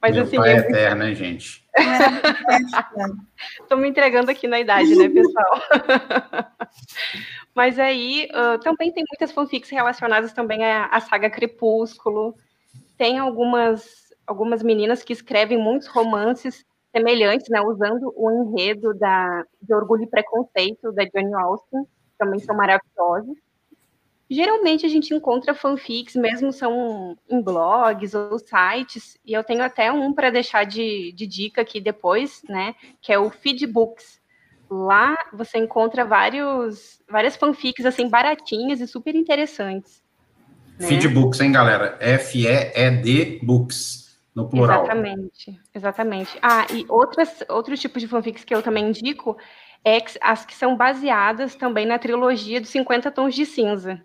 Mas 0.03 0.17
Meu 0.17 0.25
assim, 0.25 0.37
pai 0.37 0.55
é 0.55 0.57
eterno, 0.57 1.05
hein, 1.05 1.15
gente? 1.15 1.65
Estou 3.61 3.79
me 3.79 3.89
entregando 3.89 4.33
aqui 4.33 4.49
na 4.49 4.59
idade, 4.59 4.97
né, 4.97 5.09
pessoal? 5.09 5.63
Mas 7.55 7.79
aí 7.79 8.29
uh, 8.33 8.59
também 8.59 8.91
tem 8.91 9.05
muitas 9.09 9.31
fanfics 9.31 9.71
relacionadas 9.71 10.33
também 10.33 10.65
à, 10.65 10.87
à, 10.87 10.99
saga 10.99 11.31
Crepúsculo. 11.31 12.35
Tem 12.99 13.17
algumas, 13.17 14.13
algumas 14.27 14.61
meninas 14.61 15.05
que 15.05 15.13
escrevem 15.13 15.57
muitos 15.57 15.87
romances 15.87 16.65
semelhantes, 16.91 17.49
né, 17.49 17.61
usando 17.61 18.13
o 18.17 18.31
enredo 18.31 18.93
da, 18.95 19.45
de 19.63 19.73
Orgulho 19.73 20.03
e 20.03 20.11
Preconceito 20.11 20.91
da 20.93 21.05
Jane 21.05 21.33
Austen, 21.35 21.87
também 22.19 22.41
são 22.41 22.57
maravilhosos. 22.57 23.39
Geralmente 24.33 24.87
a 24.87 24.89
gente 24.89 25.13
encontra 25.13 25.53
fanfics, 25.53 26.17
mesmo 26.17 26.55
são 26.55 27.19
em 27.29 27.43
blogs 27.43 28.15
ou 28.15 28.39
sites, 28.39 29.19
e 29.27 29.35
eu 29.35 29.45
tenho 29.45 29.63
até 29.63 29.93
um 29.93 30.11
para 30.15 30.31
deixar 30.31 30.65
de, 30.65 31.13
de, 31.13 31.27
dica 31.27 31.61
aqui 31.61 31.79
depois, 31.79 32.43
né? 32.49 32.75
Que 33.03 33.13
é 33.13 33.19
o 33.19 33.29
Feedbooks. 33.29 34.23
Lá 34.71 35.15
você 35.35 35.59
encontra 35.59 36.03
vários, 36.03 37.03
várias 37.11 37.37
fanfics 37.37 37.85
assim 37.85 38.09
baratinhas 38.09 38.81
e 38.81 38.87
super 38.87 39.15
interessantes. 39.15 40.03
Né? 40.81 40.89
Feedbooks, 40.89 41.39
hein, 41.43 41.53
galera? 41.53 41.99
F-E-E-D 42.01 43.41
Books, 43.43 44.19
no 44.35 44.49
plural. 44.49 44.85
Exatamente, 44.85 45.61
exatamente. 45.75 46.39
Ah, 46.41 46.67
e 46.73 46.87
outras, 46.89 47.45
outros 47.51 47.79
tipos 47.79 48.01
de 48.01 48.09
fanfics 48.09 48.45
que 48.45 48.55
eu 48.55 48.63
também 48.63 48.89
indico 48.89 49.37
é 49.85 49.99
as 50.21 50.47
que 50.47 50.55
são 50.55 50.77
baseadas 50.77 51.55
também 51.55 51.87
na 51.87 51.99
trilogia 51.99 52.61
dos 52.61 52.71
50 52.71 53.11
Tons 53.11 53.35
de 53.35 53.45
Cinza. 53.45 54.03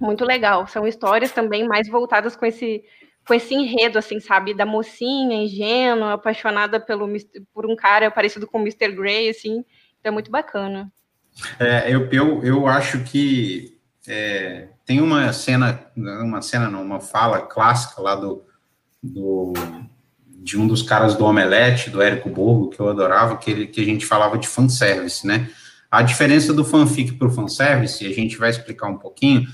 Muito 0.00 0.24
legal. 0.24 0.66
São 0.66 0.86
histórias 0.86 1.32
também 1.32 1.66
mais 1.66 1.88
voltadas 1.88 2.34
com 2.36 2.46
esse 2.46 2.84
com 3.26 3.32
esse 3.32 3.54
enredo, 3.54 3.98
assim, 3.98 4.20
sabe, 4.20 4.52
da 4.52 4.66
mocinha 4.66 5.44
ingênua, 5.44 6.12
apaixonada 6.12 6.78
pelo, 6.78 7.08
por 7.54 7.64
um 7.64 7.74
cara 7.74 8.10
parecido 8.10 8.46
com 8.46 8.58
o 8.58 8.60
Mr. 8.60 8.92
Grey, 8.92 9.30
assim, 9.30 9.64
então 9.98 10.10
é 10.10 10.10
muito 10.10 10.30
bacana. 10.30 10.92
É, 11.58 11.90
eu, 11.92 12.06
eu, 12.12 12.44
eu 12.44 12.66
acho 12.66 13.02
que 13.02 13.80
é, 14.06 14.68
tem 14.84 15.00
uma 15.00 15.32
cena, 15.32 15.90
uma 15.96 16.42
cena 16.42 16.68
não, 16.68 16.82
uma 16.82 17.00
fala 17.00 17.40
clássica 17.40 18.00
lá 18.02 18.14
do, 18.14 18.44
do 19.02 19.54
de 20.44 20.58
um 20.58 20.66
dos 20.66 20.82
caras 20.82 21.16
do 21.16 21.24
Omelete, 21.24 21.88
do 21.88 22.02
Érico 22.02 22.28
Borgo, 22.28 22.68
que 22.68 22.78
eu 22.78 22.90
adorava, 22.90 23.38
que, 23.38 23.50
ele, 23.50 23.66
que 23.66 23.80
a 23.80 23.84
gente 23.84 24.04
falava 24.04 24.36
de 24.36 24.46
fanservice, 24.46 25.26
né? 25.26 25.48
A 25.90 26.02
diferença 26.02 26.52
do 26.52 26.62
fanfic 26.62 27.12
para 27.12 27.28
o 27.28 27.30
fanservice, 27.30 28.06
a 28.06 28.12
gente 28.12 28.36
vai 28.36 28.50
explicar 28.50 28.88
um 28.88 28.98
pouquinho. 28.98 29.48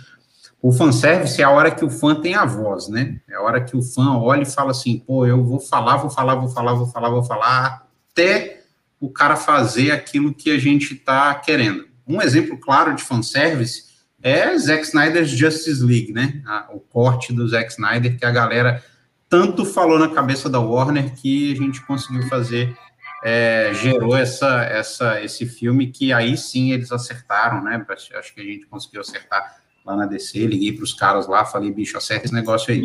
O 0.61 0.73
fanservice 0.73 1.41
é 1.41 1.45
a 1.45 1.51
hora 1.51 1.71
que 1.71 1.85
o 1.85 1.91
fã 1.91 2.21
tem 2.21 2.35
a 2.35 2.45
voz, 2.45 2.89
né? 2.89 3.21
É 3.29 3.37
a 3.37 3.41
hora 3.41 3.61
que 3.61 3.77
o 3.77 3.83
fã 3.83 4.19
olha 4.19 4.43
e 4.43 4.47
fala 4.47 4.73
assim, 4.73 4.99
pô, 4.99 5.25
eu 5.25 5.45
vou 5.45 5.61
falar, 5.61 5.97
vou 5.99 6.11
falar, 6.11 6.35
vou 6.35 6.49
falar, 6.49 6.75
vou 6.75 6.87
falar, 6.87 7.09
vou 7.09 7.23
falar, 7.23 7.87
até 8.11 8.63
o 8.99 9.09
cara 9.09 9.37
fazer 9.37 9.93
aquilo 9.93 10.35
que 10.35 10.51
a 10.51 10.59
gente 10.59 10.95
está 10.95 11.33
querendo. 11.37 11.87
Um 12.05 12.21
exemplo 12.21 12.59
claro 12.59 12.97
de 12.97 13.05
fanservice 13.05 13.85
é 14.21 14.59
Zack 14.59 14.83
Snyder's 14.87 15.31
Justice 15.31 15.85
League, 15.85 16.13
né? 16.13 16.43
o 16.75 16.81
corte 16.81 17.33
do 17.33 17.47
Zack 17.47 17.71
Snyder 17.71 18.19
que 18.19 18.25
a 18.25 18.33
galera 18.33 18.83
tanto 19.31 19.65
falou 19.65 19.97
na 19.97 20.09
cabeça 20.09 20.51
da 20.51 20.59
Warner 20.59 21.15
que 21.15 21.53
a 21.53 21.57
gente 21.57 21.81
conseguiu 21.87 22.27
fazer, 22.29 22.77
é, 23.23 23.71
gerou 23.75 24.17
essa, 24.17 24.65
essa, 24.65 25.23
esse 25.23 25.47
filme 25.47 25.87
que 25.87 26.13
aí 26.13 26.37
sim 26.37 26.73
eles 26.73 26.91
acertaram, 26.91 27.63
né? 27.63 27.83
Acho 27.89 28.35
que 28.35 28.41
a 28.41 28.45
gente 28.45 28.67
conseguiu 28.67 29.01
acertar 29.01 29.57
lá 29.87 29.95
na 29.97 30.07
DC. 30.07 30.45
Liguei 30.47 30.73
para 30.73 30.83
os 30.83 30.93
caras 30.93 31.29
lá, 31.29 31.45
falei, 31.45 31.71
bicho, 31.71 31.97
acerta 31.97 32.27
esse 32.27 32.35
negócio 32.35 32.75
aí. 32.75 32.83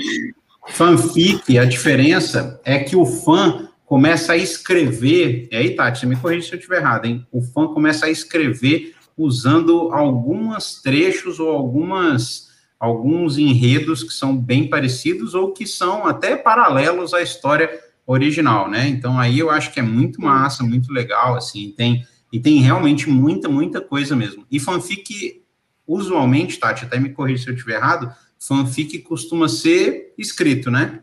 Fanfic, 0.69 1.57
a 1.57 1.65
diferença 1.65 2.61
é 2.63 2.79
que 2.79 2.95
o 2.95 3.05
fã 3.05 3.67
começa 3.83 4.33
a 4.33 4.37
escrever. 4.37 5.47
E 5.51 5.55
aí, 5.55 5.75
Tati, 5.75 6.05
me 6.05 6.15
corrija 6.15 6.47
se 6.47 6.53
eu 6.53 6.59
estiver 6.59 6.77
errado, 6.77 7.05
hein? 7.05 7.25
O 7.31 7.41
fã 7.41 7.67
começa 7.67 8.05
a 8.05 8.09
escrever 8.09 8.93
usando 9.17 9.89
alguns 9.91 10.81
trechos 10.81 11.39
ou 11.39 11.49
algumas 11.49 12.44
alguns 12.79 13.37
enredos 13.37 14.03
que 14.03 14.13
são 14.13 14.37
bem 14.37 14.69
parecidos 14.69 15.33
ou 15.33 15.51
que 15.51 15.65
são 15.65 16.05
até 16.05 16.35
paralelos 16.35 17.13
à 17.13 17.21
história 17.21 17.69
original, 18.05 18.69
né? 18.69 18.87
Então 18.87 19.19
aí 19.19 19.39
eu 19.39 19.49
acho 19.49 19.71
que 19.71 19.79
é 19.79 19.83
muito 19.83 20.21
massa, 20.21 20.63
muito 20.63 20.91
legal, 20.91 21.35
assim, 21.35 21.73
tem 21.75 22.05
e 22.31 22.39
tem 22.39 22.59
realmente 22.59 23.09
muita, 23.09 23.47
muita 23.47 23.79
coisa 23.79 24.15
mesmo. 24.15 24.45
E 24.51 24.59
fanfic, 24.59 25.41
usualmente, 25.87 26.59
Tati, 26.59 26.83
até 26.83 26.99
me 26.99 27.09
corrija 27.09 27.43
se 27.43 27.49
eu 27.49 27.53
estiver 27.53 27.75
errado, 27.75 28.13
fanfic 28.37 28.99
costuma 28.99 29.47
ser 29.47 30.13
escrito, 30.17 30.69
né? 30.69 31.01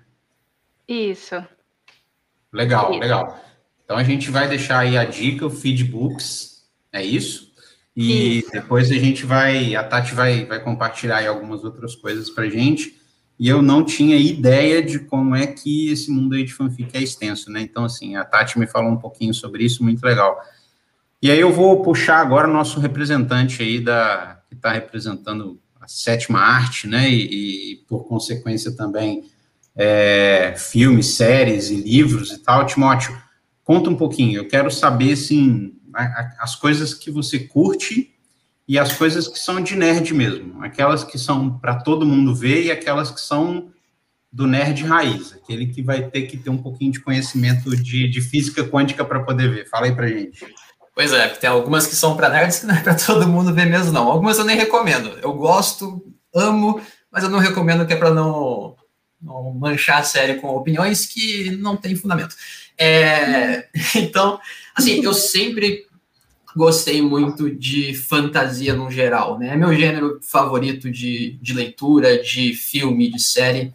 Isso. 0.86 1.42
Legal, 2.52 2.90
isso. 2.90 3.00
legal. 3.00 3.40
Então 3.84 3.96
a 3.96 4.04
gente 4.04 4.30
vai 4.30 4.48
deixar 4.48 4.80
aí 4.80 4.96
a 4.96 5.04
dica, 5.04 5.46
o 5.46 5.50
Feedbooks, 5.50 6.66
é 6.92 7.02
isso? 7.02 7.51
E 7.94 8.38
Isso. 8.38 8.50
depois 8.50 8.90
a 8.90 8.94
gente 8.94 9.26
vai, 9.26 9.74
a 9.74 9.84
Tati 9.84 10.14
vai, 10.14 10.46
vai 10.46 10.60
compartilhar 10.60 11.18
aí 11.18 11.26
algumas 11.26 11.62
outras 11.62 11.94
coisas 11.94 12.30
para 12.30 12.48
gente. 12.48 12.96
E 13.38 13.48
eu 13.48 13.60
não 13.60 13.84
tinha 13.84 14.16
ideia 14.16 14.82
de 14.82 15.00
como 15.00 15.34
é 15.34 15.46
que 15.46 15.90
esse 15.90 16.10
mundo 16.10 16.34
aí 16.34 16.44
de 16.44 16.54
fanfic 16.54 16.96
é 16.96 17.02
extenso, 17.02 17.50
né? 17.50 17.60
Então, 17.60 17.84
assim, 17.84 18.16
a 18.16 18.24
Tati 18.24 18.58
me 18.58 18.66
falou 18.66 18.90
um 18.90 18.98
pouquinho 18.98 19.34
sobre 19.34 19.64
isso, 19.64 19.82
muito 19.82 20.02
legal. 20.04 20.40
E 21.20 21.30
aí 21.30 21.40
eu 21.40 21.52
vou 21.52 21.82
puxar 21.82 22.20
agora 22.20 22.48
o 22.48 22.52
nosso 22.52 22.80
representante 22.80 23.62
aí 23.62 23.80
da 23.80 24.40
que 24.48 24.54
está 24.54 24.72
representando 24.72 25.58
a 25.80 25.88
sétima 25.88 26.38
arte, 26.40 26.86
né? 26.86 27.10
E, 27.10 27.72
e 27.72 27.76
por 27.88 28.04
consequência 28.04 28.74
também 28.76 29.24
é, 29.74 30.54
filmes, 30.56 31.14
séries 31.14 31.70
e 31.70 31.76
livros 31.76 32.30
e 32.30 32.38
tal. 32.38 32.66
Timóteo, 32.66 33.16
conta 33.64 33.90
um 33.90 33.96
pouquinho. 33.96 34.38
Eu 34.38 34.48
quero 34.48 34.70
saber, 34.70 35.12
assim, 35.12 35.74
as 36.38 36.54
coisas 36.54 36.94
que 36.94 37.10
você 37.10 37.38
curte 37.38 38.14
e 38.66 38.78
as 38.78 38.92
coisas 38.92 39.28
que 39.28 39.38
são 39.38 39.60
de 39.60 39.76
nerd 39.76 40.14
mesmo, 40.14 40.62
aquelas 40.64 41.04
que 41.04 41.18
são 41.18 41.58
para 41.58 41.76
todo 41.76 42.06
mundo 42.06 42.34
ver 42.34 42.64
e 42.64 42.70
aquelas 42.70 43.10
que 43.10 43.20
são 43.20 43.70
do 44.32 44.46
nerd 44.46 44.84
raiz, 44.84 45.34
aquele 45.34 45.66
que 45.66 45.82
vai 45.82 46.08
ter 46.08 46.22
que 46.22 46.38
ter 46.38 46.48
um 46.48 46.56
pouquinho 46.56 46.92
de 46.92 47.00
conhecimento 47.00 47.76
de, 47.76 48.08
de 48.08 48.20
física 48.22 48.64
quântica 48.64 49.04
para 49.04 49.20
poder 49.20 49.50
ver. 49.50 49.68
Fala 49.68 49.86
aí 49.86 49.94
para 49.94 50.08
gente. 50.08 50.46
Pois 50.94 51.12
é, 51.12 51.28
tem 51.28 51.50
algumas 51.50 51.86
que 51.86 51.94
são 51.94 52.16
para 52.16 52.28
nerds 52.28 52.60
que 52.60 52.66
não 52.66 52.74
é 52.74 52.80
para 52.80 52.94
todo 52.94 53.28
mundo 53.28 53.52
ver 53.52 53.66
mesmo, 53.66 53.92
não. 53.92 54.10
Algumas 54.10 54.38
eu 54.38 54.44
nem 54.44 54.56
recomendo. 54.56 55.18
Eu 55.22 55.34
gosto, 55.34 56.02
amo, 56.34 56.80
mas 57.10 57.24
eu 57.24 57.30
não 57.30 57.38
recomendo 57.38 57.86
que 57.86 57.92
é 57.92 57.96
para 57.96 58.12
não, 58.12 58.74
não 59.20 59.52
manchar 59.52 60.00
a 60.00 60.04
série 60.04 60.34
com 60.34 60.48
opiniões 60.48 61.06
que 61.06 61.50
não 61.56 61.76
têm 61.76 61.96
fundamento. 61.96 62.34
É, 62.78 63.68
então, 63.96 64.40
assim, 64.74 65.02
eu 65.02 65.14
sempre 65.14 65.86
gostei 66.54 67.00
muito 67.00 67.50
de 67.50 67.94
fantasia 67.94 68.74
no 68.74 68.90
geral, 68.90 69.38
né? 69.38 69.48
É 69.48 69.56
meu 69.56 69.74
gênero 69.74 70.20
favorito 70.22 70.90
de, 70.90 71.38
de 71.40 71.52
leitura, 71.52 72.22
de 72.22 72.54
filme, 72.54 73.10
de 73.10 73.20
série. 73.20 73.72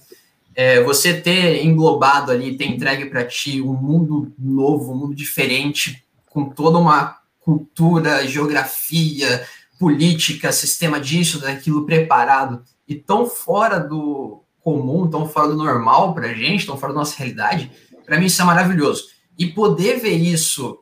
É, 0.55 0.81
você 0.83 1.19
ter 1.19 1.63
englobado 1.63 2.31
ali, 2.31 2.57
ter 2.57 2.65
entregue 2.65 3.05
para 3.05 3.25
ti 3.25 3.61
um 3.61 3.73
mundo 3.73 4.31
novo, 4.37 4.91
um 4.91 4.97
mundo 4.97 5.15
diferente, 5.15 6.03
com 6.29 6.49
toda 6.49 6.77
uma 6.77 7.17
cultura, 7.39 8.27
geografia, 8.27 9.45
política, 9.79 10.51
sistema 10.51 10.99
disso, 10.99 11.39
daquilo 11.39 11.85
preparado, 11.85 12.63
e 12.87 12.95
tão 12.95 13.27
fora 13.27 13.79
do 13.79 14.41
comum, 14.61 15.07
tão 15.09 15.27
fora 15.27 15.47
do 15.47 15.55
normal 15.55 16.13
para 16.13 16.33
gente, 16.33 16.65
tão 16.65 16.77
fora 16.77 16.93
da 16.93 16.99
nossa 16.99 17.15
realidade, 17.17 17.71
para 18.05 18.19
mim 18.19 18.25
isso 18.25 18.41
é 18.41 18.45
maravilhoso. 18.45 19.05
E 19.37 19.47
poder 19.47 19.99
ver 19.99 20.15
isso 20.15 20.79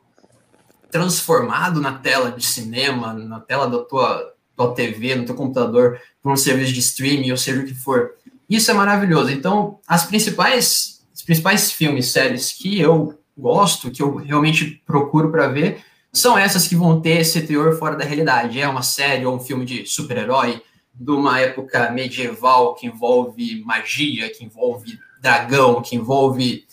transformado 0.96 1.78
na 1.78 1.92
tela 1.92 2.32
de 2.32 2.44
cinema, 2.44 3.12
na 3.12 3.38
tela 3.38 3.68
da 3.68 3.78
tua, 3.84 4.32
tua 4.56 4.74
TV, 4.74 5.14
no 5.14 5.26
teu 5.26 5.34
computador, 5.34 6.00
por 6.22 6.32
um 6.32 6.36
serviço 6.36 6.72
de 6.72 6.80
streaming, 6.80 7.30
ou 7.30 7.36
seja 7.36 7.60
o 7.60 7.66
que 7.66 7.74
for, 7.74 8.14
isso 8.48 8.70
é 8.70 8.74
maravilhoso. 8.74 9.30
Então, 9.30 9.78
as 9.86 10.04
principais, 10.04 11.02
os 11.14 11.20
principais 11.22 11.70
filmes, 11.70 12.06
séries 12.06 12.50
que 12.50 12.80
eu 12.80 13.18
gosto, 13.36 13.90
que 13.90 14.02
eu 14.02 14.16
realmente 14.16 14.82
procuro 14.86 15.30
para 15.30 15.48
ver, 15.48 15.84
são 16.10 16.38
essas 16.38 16.66
que 16.66 16.74
vão 16.74 16.98
ter 16.98 17.20
esse 17.20 17.42
teor 17.42 17.76
fora 17.76 17.94
da 17.94 18.04
realidade. 18.04 18.58
É 18.58 18.66
uma 18.66 18.82
série 18.82 19.26
ou 19.26 19.36
um 19.36 19.40
filme 19.40 19.66
de 19.66 19.84
super-herói, 19.84 20.62
de 20.94 21.10
uma 21.10 21.38
época 21.40 21.90
medieval 21.90 22.74
que 22.74 22.86
envolve 22.86 23.62
magia, 23.66 24.30
que 24.30 24.42
envolve 24.42 24.98
dragão, 25.20 25.82
que 25.82 25.94
envolve 25.94 26.64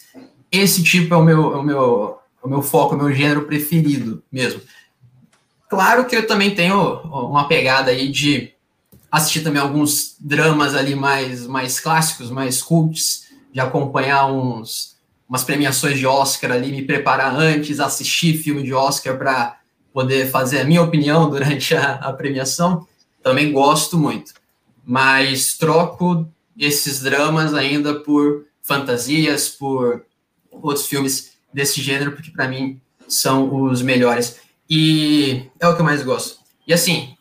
esse 0.50 0.82
tipo 0.82 1.14
é 1.14 1.18
o 1.18 1.24
meu, 1.24 1.54
é 1.56 1.58
o 1.58 1.64
meu, 1.64 2.20
o 2.43 2.49
meu 2.49 2.62
foco, 2.62 2.93
o 2.93 2.97
meu 2.97 3.12
gênero 3.12 3.45
preferido 3.45 4.21
mesmo. 4.32 4.62
Claro 5.69 6.06
que 6.06 6.15
eu 6.15 6.27
também 6.27 6.53
tenho 6.53 6.97
uma 7.03 7.47
pegada 7.47 7.89
aí 7.89 8.10
de 8.10 8.51
assistir 9.10 9.41
também 9.41 9.62
alguns 9.62 10.15
dramas 10.19 10.75
ali 10.75 10.93
mais, 10.93 11.47
mais 11.47 11.79
clássicos, 11.79 12.29
mais 12.29 12.62
cults, 12.62 13.23
de 13.51 13.60
acompanhar 13.60 14.25
uns, 14.25 14.97
umas 15.27 15.43
premiações 15.43 15.97
de 15.97 16.06
Oscar 16.06 16.51
ali, 16.51 16.71
me 16.71 16.82
preparar 16.84 17.36
antes, 17.36 17.79
assistir 17.79 18.38
filme 18.38 18.62
de 18.62 18.73
Oscar 18.73 19.17
para 19.17 19.58
poder 19.93 20.29
fazer 20.29 20.62
a 20.62 20.65
minha 20.65 20.82
opinião 20.82 21.29
durante 21.32 21.75
a, 21.75 21.93
a 21.93 22.12
premiação. 22.12 22.86
Também 23.21 23.51
gosto 23.51 23.97
muito. 23.97 24.34
Mas 24.86 25.58
troco 25.58 26.27
esses 26.58 26.99
dramas 26.99 27.53
ainda 27.53 27.95
por 28.01 28.45
fantasias, 28.62 29.47
por 29.49 30.06
outros 30.51 30.88
filmes 30.88 31.33
desse 31.54 31.82
gênero, 31.82 32.12
porque 32.13 32.32
para 32.32 32.48
mim 32.48 32.80
são 33.08 33.63
os 33.63 33.82
melhores. 33.82 34.39
E 34.70 35.46
é 35.60 35.68
o 35.68 35.76
que 35.76 35.82
eu 35.82 35.86
mais 35.86 36.04
gosto. 36.04 36.39
E 36.68 36.74
assim, 36.74 37.16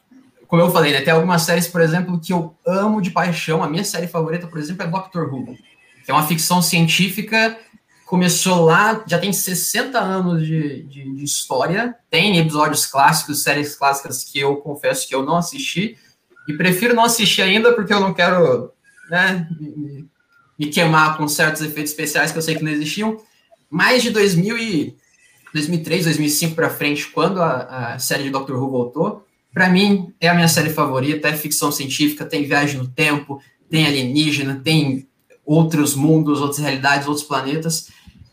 como 0.47 0.63
eu 0.63 0.71
falei, 0.71 0.93
né, 0.93 1.01
tem 1.01 1.13
algumas 1.13 1.43
séries, 1.43 1.67
por 1.67 1.81
exemplo, 1.81 2.21
que 2.21 2.33
eu 2.33 2.55
amo 2.67 3.01
de 3.01 3.11
paixão. 3.11 3.63
A 3.63 3.69
minha 3.69 3.85
série 3.85 4.07
favorita, 4.07 4.47
por 4.47 4.59
exemplo, 4.59 4.83
é 4.83 4.87
Doctor 4.87 5.33
Who, 5.33 5.57
que 6.05 6.11
é 6.11 6.13
uma 6.13 6.27
ficção 6.27 6.61
científica. 6.61 7.59
Começou 8.07 8.67
lá, 8.67 9.03
já 9.07 9.19
tem 9.19 9.33
60 9.33 9.99
anos 9.99 10.47
de, 10.47 10.83
de, 10.83 11.15
de 11.15 11.25
história, 11.25 11.97
tem 12.11 12.37
episódios 12.37 12.85
clássicos, 12.85 13.43
séries 13.43 13.75
clássicas 13.75 14.25
que 14.25 14.39
eu 14.39 14.57
confesso 14.57 15.09
que 15.09 15.15
eu 15.15 15.25
não 15.25 15.37
assisti, 15.37 15.97
e 16.47 16.53
prefiro 16.53 16.95
não 16.95 17.05
assistir 17.05 17.41
ainda 17.41 17.73
porque 17.73 17.95
eu 17.95 18.01
não 18.01 18.13
quero 18.13 18.71
né, 19.09 19.49
me, 19.59 20.07
me 20.59 20.67
queimar 20.67 21.17
com 21.17 21.27
certos 21.27 21.63
efeitos 21.63 21.93
especiais 21.93 22.31
que 22.31 22.37
eu 22.37 22.43
sei 22.43 22.57
que 22.57 22.63
não 22.63 22.71
existiam. 22.71 23.19
Mais 23.73 24.03
de 24.03 24.11
2000 24.11 24.59
e 24.59 24.97
2003, 25.55 26.05
2005 26.05 26.55
para 26.55 26.69
frente, 26.69 27.09
quando 27.09 27.41
a, 27.41 27.95
a, 27.95 27.99
série 27.99 28.25
de 28.25 28.31
Doctor 28.31 28.63
Who 28.63 28.71
voltou, 28.71 29.27
para 29.51 29.67
mim 29.71 30.13
é 30.21 30.29
a 30.29 30.35
minha 30.35 30.47
série 30.47 30.69
favorita, 30.69 31.27
é 31.29 31.33
ficção 31.35 31.73
científica, 31.73 32.27
tem 32.27 32.45
viagem 32.45 32.77
no 32.77 32.87
tempo, 32.87 33.41
tem 33.71 33.87
alienígena, 33.87 34.61
tem 34.63 35.09
outros 35.43 35.95
mundos, 35.95 36.43
outras 36.43 36.59
realidades, 36.59 37.09
outros 37.09 37.27
planetas. 37.27 37.89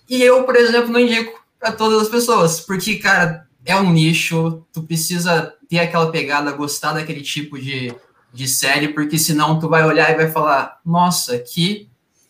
E 0.09 0.21
eu, 0.21 0.43
por 0.43 0.57
exemplo, 0.57 0.91
não 0.91 0.99
indico 0.99 1.41
para 1.57 1.71
todas 1.71 2.01
as 2.01 2.09
pessoas, 2.09 2.59
porque, 2.59 2.97
cara, 2.97 3.47
é 3.65 3.77
um 3.77 3.93
nicho, 3.93 4.65
tu 4.73 4.83
precisa 4.83 5.53
ter 5.69 5.79
aquela 5.79 6.11
pegada, 6.11 6.51
gostar 6.51 6.91
daquele 6.91 7.21
tipo 7.21 7.57
de, 7.57 7.95
de 8.33 8.45
série, 8.45 8.89
porque 8.89 9.17
senão 9.17 9.57
tu 9.57 9.69
vai 9.69 9.85
olhar 9.85 10.11
e 10.11 10.17
vai 10.17 10.29
falar, 10.29 10.81
nossa, 10.85 11.39
que 11.39 11.88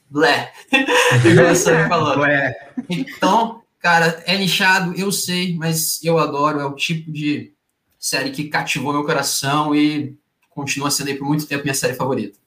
blé. 0.09 0.51
Igual 1.25 1.55
você 1.55 1.87
falou. 1.87 2.17
Blé. 2.17 2.55
Então, 2.89 3.61
cara, 3.79 4.21
é 4.25 4.37
nichado, 4.37 4.93
eu 4.95 5.11
sei, 5.11 5.55
mas 5.55 6.03
eu 6.03 6.17
adoro, 6.17 6.59
é 6.59 6.65
o 6.65 6.75
tipo 6.75 7.11
de 7.11 7.53
série 7.99 8.31
que 8.31 8.45
cativou 8.45 8.93
meu 8.93 9.03
coração 9.03 9.75
e 9.75 10.17
continua 10.49 10.89
sendo 10.89 11.09
aí 11.09 11.15
por 11.15 11.27
muito 11.27 11.45
tempo 11.45 11.63
minha 11.63 11.73
série 11.73 11.93
favorita. 11.93 12.39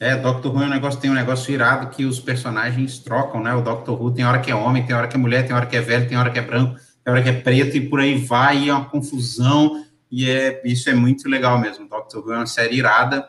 É, 0.00 0.16
Doctor 0.16 0.54
Who 0.54 0.62
é 0.62 0.66
um 0.66 0.70
negócio, 0.70 1.00
tem 1.00 1.10
um 1.10 1.14
negócio 1.14 1.52
irado 1.52 1.88
que 1.88 2.04
os 2.04 2.20
personagens 2.20 2.98
trocam, 2.98 3.42
né? 3.42 3.52
O 3.54 3.62
Doctor 3.62 4.00
Who 4.00 4.12
tem 4.12 4.24
hora 4.24 4.38
que 4.38 4.50
é 4.50 4.54
homem, 4.54 4.86
tem 4.86 4.94
hora 4.94 5.08
que 5.08 5.16
é 5.16 5.18
mulher, 5.18 5.44
tem 5.44 5.54
hora 5.54 5.66
que 5.66 5.76
é 5.76 5.80
velho, 5.80 6.08
tem 6.08 6.16
hora 6.16 6.30
que 6.30 6.38
é 6.38 6.42
branco, 6.42 6.78
tem 7.04 7.12
hora 7.12 7.22
que 7.22 7.28
é 7.28 7.32
preto 7.32 7.76
e 7.76 7.88
por 7.88 7.98
aí 7.98 8.16
vai, 8.16 8.58
e 8.58 8.68
é 8.68 8.74
uma 8.74 8.84
confusão. 8.84 9.84
e 10.10 10.30
é, 10.30 10.62
isso 10.64 10.88
é 10.88 10.94
muito 10.94 11.28
legal 11.28 11.58
mesmo. 11.58 11.88
Doctor 11.88 12.24
Who 12.24 12.32
é 12.32 12.36
uma 12.36 12.46
série 12.46 12.76
irada. 12.76 13.28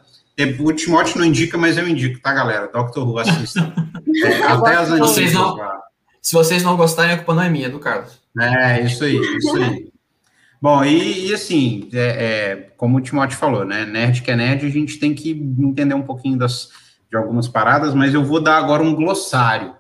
O 0.60 0.74
Timóteo 0.74 1.20
não 1.20 1.26
indica, 1.26 1.58
mas 1.58 1.78
eu 1.78 1.88
indico, 1.88 2.20
tá, 2.22 2.34
galera? 2.34 2.70
Doctor 2.72 3.08
Who, 3.08 3.20
assista. 3.20 3.74
É, 4.24 4.42
até 4.42 4.76
as 4.76 4.90
antigas. 4.90 5.12
Vocês 5.12 5.34
não, 5.34 5.56
se 6.22 6.34
vocês 6.34 6.64
não 6.64 6.76
gostarem, 6.76 7.14
a 7.14 7.18
culpa 7.18 7.36
não 7.36 7.44
é 7.44 7.50
minha, 7.50 7.70
do 7.70 7.80
Carlos. 7.80 8.20
É, 8.40 8.82
isso 8.82 9.04
aí, 9.04 9.16
isso 9.16 9.56
aí. 9.56 9.90
Bom, 10.62 10.84
e, 10.84 11.28
e 11.28 11.34
assim, 11.34 11.88
é, 11.94 12.00
é, 12.00 12.56
como 12.76 12.98
o 12.98 13.02
Timóteo 13.02 13.38
falou, 13.38 13.64
né? 13.64 13.86
Nerd 13.86 14.22
que 14.22 14.32
é 14.32 14.36
nerd, 14.36 14.66
a 14.66 14.70
gente 14.70 15.00
tem 15.00 15.14
que 15.14 15.32
entender 15.32 15.94
um 15.94 16.02
pouquinho 16.02 16.38
das, 16.38 16.70
de 17.10 17.16
algumas 17.16 17.48
paradas, 17.48 17.94
mas 17.94 18.14
eu 18.14 18.24
vou 18.24 18.42
dar 18.42 18.58
agora 18.58 18.84
um 18.84 18.94
glossário 18.94 19.74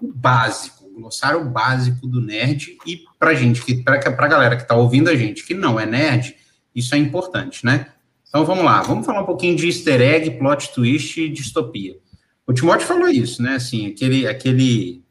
básico, 0.00 0.84
um 0.86 1.02
glossário 1.02 1.44
básico 1.44 2.06
do 2.06 2.20
nerd, 2.20 2.78
e 2.86 3.04
pra 3.18 3.34
gente, 3.34 3.62
que, 3.62 3.82
pra, 3.82 3.98
pra 3.98 4.28
galera 4.28 4.56
que 4.56 4.66
tá 4.66 4.74
ouvindo 4.74 5.10
a 5.10 5.14
gente 5.14 5.44
que 5.44 5.54
não 5.54 5.78
é 5.78 5.84
nerd, 5.84 6.34
isso 6.74 6.94
é 6.94 6.98
importante, 6.98 7.64
né? 7.66 7.91
Então 8.32 8.46
vamos 8.46 8.64
lá, 8.64 8.80
vamos 8.80 9.04
falar 9.04 9.20
um 9.20 9.26
pouquinho 9.26 9.54
de 9.54 9.66
easter 9.66 10.00
egg, 10.00 10.30
plot 10.38 10.72
twist 10.72 11.20
e 11.20 11.28
distopia. 11.28 11.98
O 12.46 12.52
Timóteo 12.54 12.86
falou 12.86 13.06
isso, 13.06 13.42
né? 13.42 13.56
Assim, 13.56 13.88
aquele, 13.88 14.26
aquele, 14.26 15.04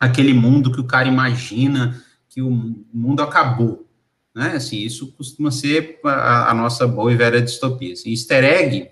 aquele 0.00 0.34
mundo 0.34 0.72
que 0.72 0.80
o 0.80 0.84
cara 0.84 1.06
imagina 1.06 2.02
que 2.28 2.42
o 2.42 2.50
mundo 2.92 3.22
acabou. 3.22 3.88
Né? 4.34 4.54
Assim, 4.56 4.78
isso 4.78 5.12
costuma 5.12 5.52
ser 5.52 6.00
a, 6.04 6.50
a 6.50 6.54
nossa 6.54 6.88
boa 6.88 7.12
e 7.12 7.16
velha 7.16 7.40
distopia. 7.40 7.92
Assim, 7.92 8.10
easter 8.10 8.42
egg, 8.42 8.90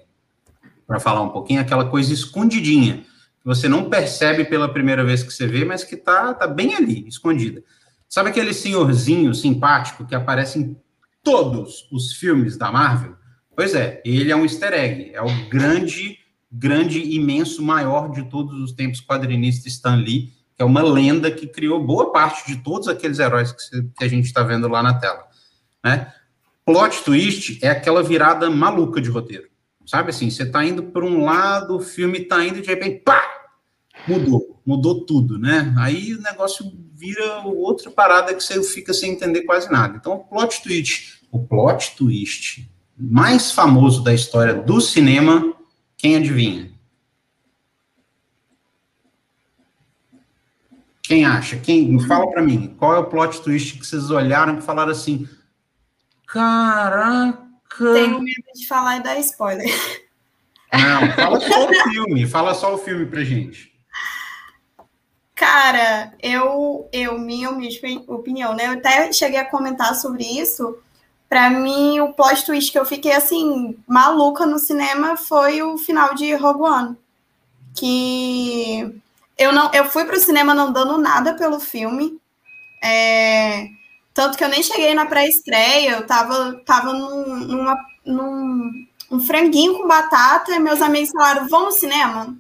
para 0.87 1.01
falar 1.01 1.23
um 1.23 1.31
pouquinho, 1.31 1.59
é 1.59 1.63
aquela 1.63 1.87
coisa 1.87 2.15
escondidinha, 2.15 2.99
que 3.41 3.45
você 3.45 3.69
não 3.69 3.91
percebe 3.91 4.45
pela 4.45 4.73
primeira 4.73 5.05
vez 5.05 5.25
que 5.25 5.33
você 5.33 5.49
vê, 5.49 5.65
mas 5.65 5.83
que 5.83 5.97
tá, 5.97 6.33
tá 6.33 6.47
bem 6.47 6.77
ali, 6.77 7.09
escondida. 7.09 7.65
Sabe 8.09 8.31
aquele 8.31 8.55
senhorzinho 8.55 9.35
simpático 9.35 10.07
que 10.07 10.15
aparece 10.15 10.61
em 10.61 10.77
todos 11.25 11.89
os 11.91 12.13
filmes 12.13 12.57
da 12.57 12.71
Marvel? 12.71 13.18
Pois 13.59 13.75
é, 13.75 14.01
ele 14.05 14.31
é 14.31 14.37
um 14.37 14.45
easter 14.45 14.73
egg, 14.73 15.11
é 15.13 15.21
o 15.21 15.49
grande, 15.49 16.17
grande, 16.49 17.01
imenso, 17.17 17.61
maior 17.61 18.13
de 18.13 18.23
todos 18.31 18.57
os 18.63 18.71
tempos 18.71 19.01
quadrinista 19.01 19.67
Stan 19.67 19.97
Lee, 19.97 20.33
que 20.55 20.63
é 20.63 20.65
uma 20.65 20.81
lenda 20.81 21.29
que 21.29 21.45
criou 21.49 21.85
boa 21.85 22.13
parte 22.13 22.47
de 22.47 22.63
todos 22.63 22.87
aqueles 22.87 23.19
heróis 23.19 23.51
que, 23.51 23.83
que 23.99 24.05
a 24.05 24.07
gente 24.07 24.27
está 24.27 24.45
vendo 24.45 24.69
lá 24.69 24.81
na 24.81 24.95
tela. 24.95 25.27
Né? 25.85 26.15
Plot 26.65 27.03
twist 27.03 27.59
é 27.61 27.69
aquela 27.69 28.01
virada 28.01 28.49
maluca 28.49 29.01
de 29.01 29.11
roteiro. 29.11 29.49
Sabe 29.85 30.11
assim, 30.11 30.31
você 30.31 30.45
está 30.45 30.65
indo 30.65 30.85
por 30.85 31.03
um 31.03 31.25
lado, 31.25 31.79
o 31.79 31.81
filme 31.81 32.19
está 32.19 32.47
indo 32.47 32.59
e 32.59 32.63
de 32.63 32.69
repente, 32.69 33.03
pá! 33.05 33.21
Mudou, 34.07 34.63
mudou 34.65 35.05
tudo, 35.05 35.37
né? 35.37 35.75
Aí 35.79 36.15
o 36.15 36.23
negócio 36.23 36.65
vira 36.95 37.41
outra 37.45 37.91
parada 37.91 38.33
que 38.33 38.41
você 38.41 38.63
fica 38.63 38.95
sem 38.95 39.15
entender 39.15 39.43
quase 39.43 39.69
nada. 39.69 39.97
Então, 39.97 40.13
o 40.13 40.19
plot 40.21 40.63
twist, 40.63 41.25
o 41.33 41.45
plot 41.45 41.97
twist 41.97 42.69
mais 42.99 43.53
famoso 43.53 44.03
da 44.03 44.13
história 44.13 44.55
do 44.55 44.81
cinema, 44.81 45.55
quem 45.97 46.17
adivinha? 46.17 46.71
Quem 51.03 51.25
acha? 51.25 51.57
Quem 51.57 51.99
fala 52.01 52.31
para 52.31 52.43
mim? 52.43 52.75
Qual 52.79 52.95
é 52.95 52.99
o 52.99 53.07
plot 53.07 53.41
twist 53.41 53.79
que 53.79 53.87
vocês 53.87 54.11
olharam 54.11 54.59
e 54.59 54.63
falaram 54.63 54.93
assim: 54.93 55.27
Caraca. 56.27 57.49
Tenho 57.79 58.21
medo 58.21 58.45
de 58.55 58.67
falar 58.67 58.99
e 58.99 59.03
dar 59.03 59.19
spoiler. 59.21 59.69
Não, 60.71 61.13
fala 61.13 61.41
só 61.49 61.67
o 61.67 61.75
filme. 61.91 62.27
Fala 62.27 62.55
só 62.55 62.75
o 62.75 62.79
filme 62.79 63.07
pra 63.07 63.25
gente. 63.25 63.73
Cara, 65.35 66.13
eu, 66.21 66.89
eu, 66.93 67.19
minha 67.19 67.51
opinião, 68.09 68.55
né? 68.55 68.67
Eu 68.67 68.73
até 68.73 69.11
cheguei 69.13 69.39
a 69.39 69.49
comentar 69.49 69.95
sobre 69.95 70.25
isso. 70.25 70.77
Para 71.29 71.51
mim, 71.51 72.01
o 72.01 72.13
plot 72.13 72.45
twist 72.47 72.73
que 72.73 72.79
eu 72.79 72.85
fiquei 72.87 73.13
assim, 73.13 73.77
maluca 73.87 74.47
no 74.47 74.59
cinema 74.59 75.17
foi 75.17 75.63
o 75.63 75.77
final 75.77 76.15
de 76.15 76.35
Rogue 76.35 76.63
One. 76.63 76.97
Que 77.77 79.01
eu 79.37 79.53
não 79.53 79.71
eu 79.73 79.85
fui 79.85 80.05
pro 80.05 80.19
cinema 80.19 80.55
não 80.55 80.73
dando 80.73 80.99
nada 80.99 81.35
pelo 81.35 81.61
filme. 81.61 82.19
É, 82.83 83.69
tanto 84.15 84.39
que 84.39 84.45
eu 84.45 84.49
nem 84.49 84.63
cheguei 84.63 84.95
na 84.95 85.07
pré-estreia, 85.07 85.93
eu 85.93 86.07
tava, 86.07 86.61
tava 86.65 86.93
num, 86.93 87.37
numa, 87.47 87.77
num 88.05 88.87
um 89.11 89.21
franguinho 89.21 89.79
com 89.79 89.89
batata 89.89 90.53
e 90.55 90.59
meus 90.59 90.83
amigos 90.83 91.11
falaram, 91.11 91.49
vamos 91.49 91.75
ao 91.75 91.81
cinema? 91.81 92.37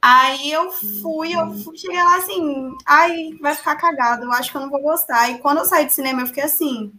Aí 0.00 0.52
eu 0.52 0.70
fui, 0.70 1.34
eu 1.34 1.52
fui, 1.58 1.76
cheguei 1.76 2.02
lá 2.02 2.16
assim, 2.18 2.72
ai, 2.86 3.30
vai 3.40 3.54
ficar 3.54 3.76
cagado, 3.76 4.24
eu 4.24 4.32
acho 4.32 4.50
que 4.50 4.56
eu 4.56 4.60
não 4.60 4.70
vou 4.70 4.80
gostar. 4.80 5.30
E 5.30 5.38
quando 5.38 5.58
eu 5.58 5.64
saí 5.64 5.86
do 5.86 5.92
cinema, 5.92 6.22
eu 6.22 6.26
fiquei 6.26 6.44
assim. 6.44 6.92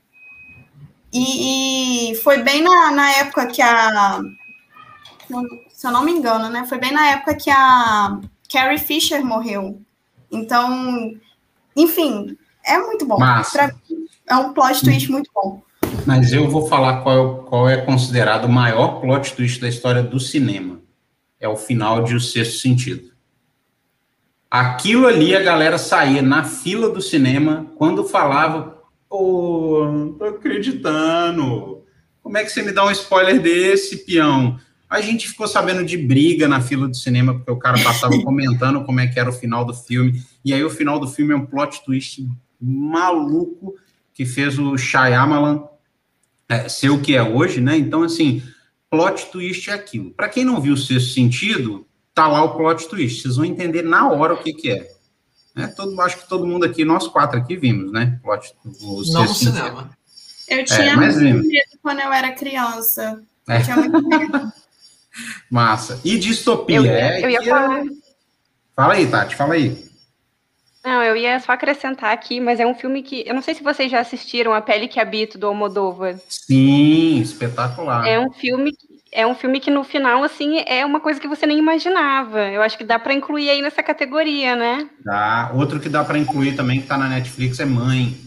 E, 1.18 2.12
e 2.12 2.16
foi 2.16 2.44
bem 2.44 2.62
na, 2.62 2.92
na 2.92 3.12
época 3.14 3.48
que 3.48 3.62
a. 3.62 4.22
Se 5.70 5.88
eu 5.88 5.92
não 5.92 6.04
me 6.04 6.12
engano, 6.12 6.50
né? 6.50 6.66
Foi 6.68 6.78
bem 6.78 6.92
na 6.92 7.08
época 7.08 7.36
que 7.36 7.50
a 7.50 8.20
Carrie 8.52 8.78
Fisher 8.78 9.24
morreu. 9.24 9.82
Então, 10.32 11.14
enfim, 11.76 12.38
é 12.66 12.78
muito 12.78 13.06
bom. 13.06 13.18
Pra, 13.18 13.74
é 14.28 14.36
um 14.36 14.54
plot 14.54 14.84
twist 14.84 15.12
muito 15.12 15.30
bom. 15.34 15.62
Mas 16.06 16.32
eu 16.32 16.50
vou 16.50 16.68
falar 16.68 17.02
qual, 17.02 17.44
qual 17.44 17.70
é 17.70 17.78
considerado 17.78 18.46
o 18.46 18.50
maior 18.50 19.02
plot 19.02 19.34
twist 19.34 19.60
da 19.60 19.68
história 19.68 20.02
do 20.02 20.20
cinema. 20.20 20.80
É 21.40 21.48
o 21.48 21.56
final 21.56 22.04
de 22.04 22.16
O 22.16 22.20
Sexto 22.20 22.60
Sentido. 22.60 23.12
Aquilo 24.50 25.06
ali 25.06 25.36
a 25.36 25.44
galera 25.44 25.78
saía 25.78 26.22
na 26.22 26.44
fila 26.44 26.90
do 26.90 27.02
cinema 27.02 27.68
quando 27.76 28.06
falava, 28.06 28.77
pô, 29.10 29.90
não 29.92 30.14
tô 30.14 30.26
acreditando. 30.26 31.84
Como 32.22 32.38
é 32.38 32.44
que 32.44 32.50
você 32.50 32.62
me 32.62 32.72
dá 32.72 32.86
um 32.86 32.92
spoiler 32.92 33.42
desse, 33.42 34.06
peão? 34.06 34.60
A 34.90 35.02
gente 35.02 35.28
ficou 35.28 35.48
sabendo 35.48 35.84
de 35.84 35.98
briga 35.98 36.48
na 36.48 36.62
fila 36.62 36.88
do 36.88 36.96
cinema, 36.96 37.34
porque 37.34 37.52
o 37.52 37.60
cara 37.60 37.82
passava 37.84 38.14
comentando 38.24 38.84
como 38.86 39.00
é 39.00 39.08
que 39.08 39.20
era 39.20 39.30
o 39.30 39.34
final 39.34 39.66
do 39.66 39.74
filme. 39.74 40.22
E 40.44 40.54
aí 40.54 40.64
o 40.64 40.70
final 40.70 41.00
do 41.00 41.08
filme 41.08 41.34
é 41.34 41.36
um 41.36 41.46
plot 41.46 41.84
twist 41.84 42.26
maluco 42.60 43.76
que 44.14 44.26
fez 44.26 44.58
o 44.58 44.78
Shyamalan 44.78 45.64
é, 46.50 46.70
ser 46.70 46.90
o 46.90 47.02
que 47.02 47.16
é 47.16 47.22
hoje, 47.22 47.60
né? 47.60 47.78
Então, 47.78 48.04
assim, 48.04 48.42
plot 48.90 49.28
twist 49.32 49.70
é 49.70 49.74
aquilo. 49.74 50.12
Para 50.12 50.30
quem 50.30 50.46
não 50.46 50.62
viu 50.62 50.74
o 50.74 50.78
sexto 50.78 51.14
sentido, 51.14 51.86
tá 52.14 52.28
lá 52.28 52.44
o 52.44 52.56
plot 52.56 52.88
twist. 52.88 53.22
Vocês 53.22 53.36
vão 53.36 53.46
entender 53.46 53.84
na 53.84 54.10
hora 54.10 54.34
o 54.34 54.42
que, 54.42 54.54
que 54.54 54.72
é. 54.72 54.97
É 55.64 55.68
todo, 55.68 56.00
acho 56.02 56.18
que 56.18 56.28
todo 56.28 56.46
mundo 56.46 56.66
aqui, 56.66 56.86
nós 56.86 57.08
quatro 57.08 57.40
aqui 57.40 57.56
vimos, 57.56 57.92
né? 57.92 58.20
Plot, 58.22 58.54
o 58.82 59.02
não 59.12 59.24
no 59.24 59.34
cinema. 59.34 59.90
Eu 60.48 60.64
tinha 60.64 60.94
é, 60.94 60.96
muito 60.96 61.20
medo 61.20 61.72
quando 61.82 62.00
eu 62.00 62.12
era 62.12 62.32
criança. 62.32 63.22
Eu 63.48 63.54
é. 63.54 63.62
tinha 63.62 63.76
muito 63.76 64.08
medo. 64.08 64.52
Massa. 65.50 66.00
E 66.06 66.18
distopia? 66.18 66.78
Eu, 66.78 66.86
é, 66.86 67.26
eu 67.26 67.30
ia 67.30 67.44
falar. 67.44 67.84
Fala 68.76 68.94
aí, 68.94 69.10
Tati, 69.10 69.36
fala 69.36 69.56
aí. 69.56 69.88
Não, 70.86 71.04
eu 71.04 71.18
ia 71.18 71.38
só 71.40 71.52
acrescentar 71.52 72.14
aqui, 72.14 72.40
mas 72.40 72.62
é 72.62 72.66
um 72.66 72.76
filme 72.76 73.04
que. 73.04 73.24
Eu 73.28 73.34
não 73.34 73.42
sei 73.42 73.54
se 73.54 73.64
vocês 73.64 73.92
já 73.92 74.00
assistiram 74.00 74.54
A 74.54 74.62
Pele 74.62 74.88
que 74.88 75.00
Habito, 75.00 75.38
do 75.38 75.48
Almodóvar. 75.48 76.18
Sim, 76.30 77.20
espetacular. 77.20 78.08
É 78.08 78.18
um 78.20 78.32
filme 78.32 78.72
é 79.12 79.26
um 79.26 79.36
filme 79.36 79.60
que 79.60 79.72
no 79.72 79.84
final, 79.84 80.24
assim, 80.24 80.60
é 80.66 80.86
uma 80.86 81.00
coisa 81.00 81.20
que 81.20 81.28
você 81.28 81.46
nem 81.46 81.58
imaginava. 81.58 82.40
Eu 82.50 82.62
acho 82.62 82.78
que 82.78 82.84
dá 82.84 83.00
para 83.00 83.14
incluir 83.14 83.50
aí 83.50 83.62
nessa 83.62 83.82
categoria, 83.82 84.56
né? 84.56 84.90
Dá. 85.04 85.52
Outro 85.54 85.80
que 85.80 85.90
dá 85.90 86.04
para 86.04 86.18
incluir 86.18 86.56
também, 86.56 86.82
que 86.82 86.88
tá 86.88 86.98
na 86.98 87.08
Netflix, 87.08 87.60
é 87.60 87.66
Mãe. 87.66 88.18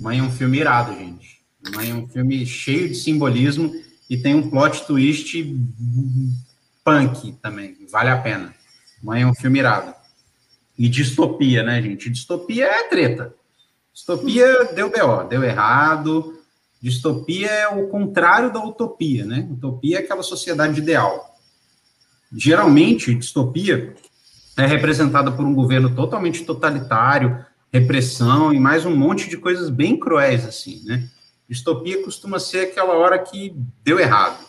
Mãe 0.00 0.18
é 0.18 0.22
um 0.22 0.30
filme 0.30 0.58
irado, 0.58 0.92
gente. 0.94 1.40
Mãe 1.74 1.90
é 1.90 1.94
um 1.94 2.08
filme 2.08 2.44
cheio 2.44 2.88
de 2.88 2.94
simbolismo 2.94 3.72
e 4.10 4.16
tem 4.16 4.34
um 4.34 4.50
plot 4.50 4.84
twist 4.86 5.44
punk 6.84 7.32
também. 7.40 7.76
Vale 7.90 8.10
a 8.10 8.18
pena. 8.18 8.54
Mãe 9.02 9.22
é 9.22 9.26
um 9.26 9.34
filme 9.34 9.58
irado. 9.58 9.94
E 10.76 10.88
distopia, 10.88 11.62
né, 11.62 11.80
gente? 11.80 12.10
Distopia 12.10 12.66
é 12.66 12.88
treta. 12.88 13.34
Distopia 13.94 14.64
deu 14.74 14.90
BO, 14.90 15.24
deu 15.28 15.44
errado. 15.44 16.41
Distopia 16.82 17.48
é 17.48 17.68
o 17.68 17.86
contrário 17.86 18.52
da 18.52 18.58
utopia, 18.58 19.24
né? 19.24 19.48
Utopia 19.48 19.98
é 19.98 20.00
aquela 20.00 20.22
sociedade 20.24 20.80
ideal. 20.80 21.36
Geralmente, 22.32 23.14
distopia 23.14 23.94
é 24.56 24.66
representada 24.66 25.30
por 25.30 25.46
um 25.46 25.54
governo 25.54 25.94
totalmente 25.94 26.44
totalitário, 26.44 27.44
repressão 27.72 28.52
e 28.52 28.58
mais 28.58 28.84
um 28.84 28.96
monte 28.96 29.30
de 29.30 29.36
coisas 29.36 29.70
bem 29.70 29.96
cruéis, 29.96 30.44
assim, 30.44 30.82
né? 30.84 31.08
Distopia 31.48 32.02
costuma 32.02 32.40
ser 32.40 32.62
aquela 32.62 32.94
hora 32.94 33.16
que 33.16 33.54
deu 33.84 34.00
errado. 34.00 34.44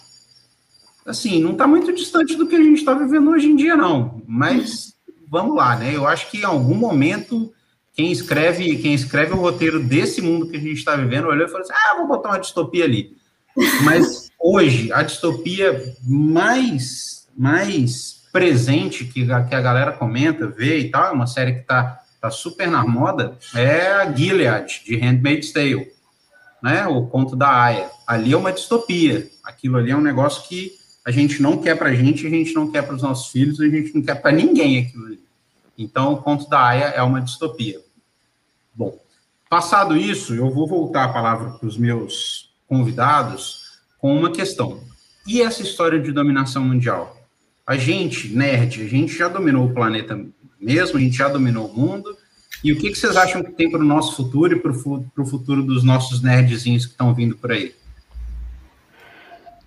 Assim, 1.05 1.39
não 1.39 1.51
está 1.51 1.67
muito 1.67 1.93
distante 1.93 2.35
do 2.35 2.47
que 2.47 2.55
a 2.55 2.63
gente 2.63 2.79
está 2.79 2.95
vivendo 2.95 3.29
hoje 3.29 3.45
em 3.45 3.55
dia, 3.55 3.75
não. 3.75 4.23
Mas 4.25 4.95
vamos 5.29 5.55
lá, 5.55 5.75
né? 5.75 5.95
Eu 5.95 6.07
acho 6.07 6.31
que 6.31 6.39
em 6.39 6.45
algum 6.45 6.75
momento 6.75 7.52
quem 7.93 8.11
escreve, 8.11 8.75
quem 8.77 8.93
escreve 8.93 9.33
o 9.33 9.37
roteiro 9.37 9.79
desse 9.79 10.21
mundo 10.21 10.47
que 10.49 10.57
a 10.57 10.59
gente 10.59 10.77
está 10.77 10.95
vivendo 10.95 11.27
olhou 11.27 11.45
e 11.45 11.49
falou 11.49 11.61
assim: 11.61 11.73
ah, 11.73 11.95
vou 11.97 12.07
botar 12.07 12.29
uma 12.29 12.39
distopia 12.39 12.85
ali. 12.85 13.15
Mas 13.83 14.31
hoje, 14.39 14.91
a 14.91 15.03
distopia 15.03 15.93
mais, 16.03 17.27
mais 17.37 18.23
presente 18.31 19.05
que 19.05 19.31
a, 19.31 19.43
que 19.43 19.53
a 19.53 19.61
galera 19.61 19.91
comenta, 19.91 20.47
vê 20.47 20.79
e 20.79 20.89
tal, 20.89 21.05
é 21.05 21.11
uma 21.11 21.27
série 21.27 21.53
que 21.53 21.61
está 21.61 21.99
tá 22.19 22.31
super 22.31 22.67
na 22.67 22.83
moda, 22.83 23.37
é 23.53 23.91
a 23.91 24.11
Gilead, 24.11 24.81
de 24.85 24.95
Handmaid's 24.95 25.51
Tale. 25.51 25.91
né? 26.63 26.87
O 26.87 27.05
conto 27.05 27.35
da 27.35 27.63
Aya. 27.63 27.91
Ali 28.07 28.33
é 28.33 28.37
uma 28.37 28.51
distopia. 28.51 29.29
Aquilo 29.43 29.77
ali 29.77 29.91
é 29.91 29.95
um 29.95 30.01
negócio 30.01 30.47
que 30.47 30.71
a 31.05 31.11
gente 31.11 31.41
não 31.41 31.57
quer 31.57 31.77
para 31.77 31.89
a 31.89 31.93
gente, 31.93 32.25
a 32.25 32.29
gente 32.29 32.53
não 32.53 32.71
quer 32.71 32.81
para 32.81 32.95
os 32.95 33.03
nossos 33.03 33.31
filhos, 33.31 33.59
a 33.59 33.67
gente 33.67 33.93
não 33.93 34.01
quer 34.01 34.15
para 34.15 34.31
ninguém 34.31 34.79
aquilo 34.79 35.05
ali. 35.05 35.22
Então, 35.77 36.13
o 36.13 36.17
conto 36.17 36.49
da 36.49 36.63
Aya 36.63 36.85
é 36.85 37.01
uma 37.01 37.21
distopia. 37.21 37.79
Bom, 38.73 38.97
passado 39.49 39.97
isso, 39.97 40.33
eu 40.33 40.49
vou 40.49 40.67
voltar 40.67 41.05
a 41.05 41.13
palavra 41.13 41.51
para 41.51 41.67
os 41.67 41.77
meus 41.77 42.53
convidados 42.67 43.79
com 43.97 44.15
uma 44.15 44.31
questão. 44.31 44.81
E 45.27 45.41
essa 45.41 45.61
história 45.61 45.99
de 45.99 46.11
dominação 46.11 46.63
mundial? 46.63 47.17
A 47.65 47.77
gente, 47.77 48.27
nerd, 48.35 48.81
a 48.81 48.87
gente 48.87 49.13
já 49.15 49.27
dominou 49.27 49.65
o 49.65 49.73
planeta 49.73 50.19
mesmo, 50.59 50.97
a 50.97 51.01
gente 51.01 51.17
já 51.17 51.29
dominou 51.29 51.67
o 51.67 51.73
mundo. 51.73 52.17
E 52.63 52.71
o 52.71 52.77
que, 52.77 52.89
que 52.89 52.95
vocês 52.95 53.15
acham 53.15 53.43
que 53.43 53.51
tem 53.51 53.69
para 53.69 53.79
o 53.79 53.85
nosso 53.85 54.15
futuro 54.15 54.55
e 54.55 54.59
para 54.59 54.71
o 54.71 55.25
futuro 55.25 55.63
dos 55.63 55.83
nossos 55.83 56.21
nerdzinhos 56.21 56.85
que 56.85 56.91
estão 56.91 57.13
vindo 57.13 57.35
por 57.37 57.51
aí? 57.51 57.73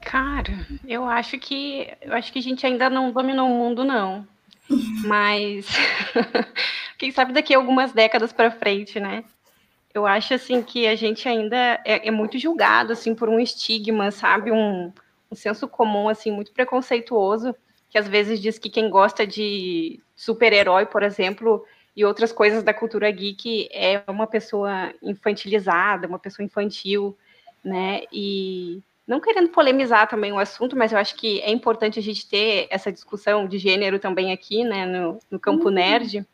Cara, 0.01 0.67
eu 0.87 1.05
acho 1.05 1.39
que 1.39 1.89
eu 2.01 2.13
acho 2.15 2.33
que 2.33 2.39
a 2.39 2.43
gente 2.43 2.65
ainda 2.65 2.89
não 2.89 3.11
dominou 3.11 3.51
o 3.51 3.59
mundo, 3.59 3.85
não. 3.85 4.27
Mas 5.05 5.67
quem 6.99 7.11
sabe 7.13 7.33
daqui 7.33 7.55
a 7.55 7.59
algumas 7.59 7.93
décadas 7.93 8.33
para 8.33 8.51
frente, 8.51 8.99
né? 9.01 9.25
Eu 9.95 10.07
acho 10.07 10.35
assim 10.35 10.63
que 10.63 10.87
a 10.87 10.95
gente 10.95 11.29
ainda 11.29 11.81
é, 11.85 12.09
é, 12.09 12.11
muito 12.11 12.39
julgado 12.39 12.93
assim 12.93 13.15
por 13.15 13.29
um 13.29 13.41
estigma, 13.41 14.11
sabe, 14.11 14.53
um, 14.53 14.93
um 15.31 15.35
senso 15.35 15.67
comum 15.67 16.09
assim 16.09 16.31
muito 16.31 16.53
preconceituoso 16.53 17.55
que 17.97 17.99
às 17.99 18.09
vezes 18.09 18.41
diz 18.41 18.59
que 18.59 18.69
quem 18.69 18.91
gosta 18.91 19.27
de 19.27 20.01
super-herói, 20.15 20.87
por 20.87 21.03
exemplo, 21.03 21.65
e 21.97 22.05
outras 22.05 22.33
coisas 22.33 22.63
da 22.63 22.75
cultura 22.75 23.11
geek 23.11 23.69
é 23.73 24.03
uma 24.07 24.27
pessoa 24.27 24.93
infantilizada, 25.03 26.07
uma 26.07 26.19
pessoa 26.19 26.45
infantil, 26.45 27.17
né? 27.65 28.03
E 28.13 28.83
não 29.07 29.21
querendo 29.21 29.51
polemizar 29.51 30.09
também 30.09 30.33
o 30.33 30.39
assunto, 30.39 30.77
mas 30.77 30.93
eu 30.93 30.99
acho 30.99 31.15
que 31.15 31.41
é 31.41 31.51
importante 31.51 31.99
a 31.99 32.03
gente 32.03 32.29
ter 32.29 32.67
essa 32.71 32.91
discussão 32.91 33.47
de 33.47 33.57
gênero 33.57 33.99
também 33.99 34.33
aqui, 34.33 34.65
né, 34.65 34.85
no, 34.85 35.19
no 35.31 35.39
campo 35.39 35.67
uhum. 35.67 35.75
nerd. 35.75 36.27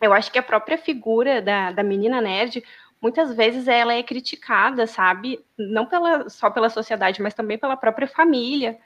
Eu 0.00 0.12
acho 0.12 0.30
que 0.30 0.38
a 0.38 0.42
própria 0.42 0.78
figura 0.78 1.42
da, 1.42 1.72
da 1.72 1.82
menina 1.82 2.20
nerd, 2.20 2.62
muitas 3.02 3.34
vezes 3.34 3.66
ela 3.66 3.92
é 3.92 4.02
criticada, 4.02 4.86
sabe? 4.86 5.44
Não 5.58 5.86
pela, 5.86 6.28
só 6.28 6.50
pela 6.50 6.70
sociedade, 6.70 7.20
mas 7.20 7.34
também 7.34 7.58
pela 7.58 7.76
própria 7.76 8.06
família. 8.06 8.78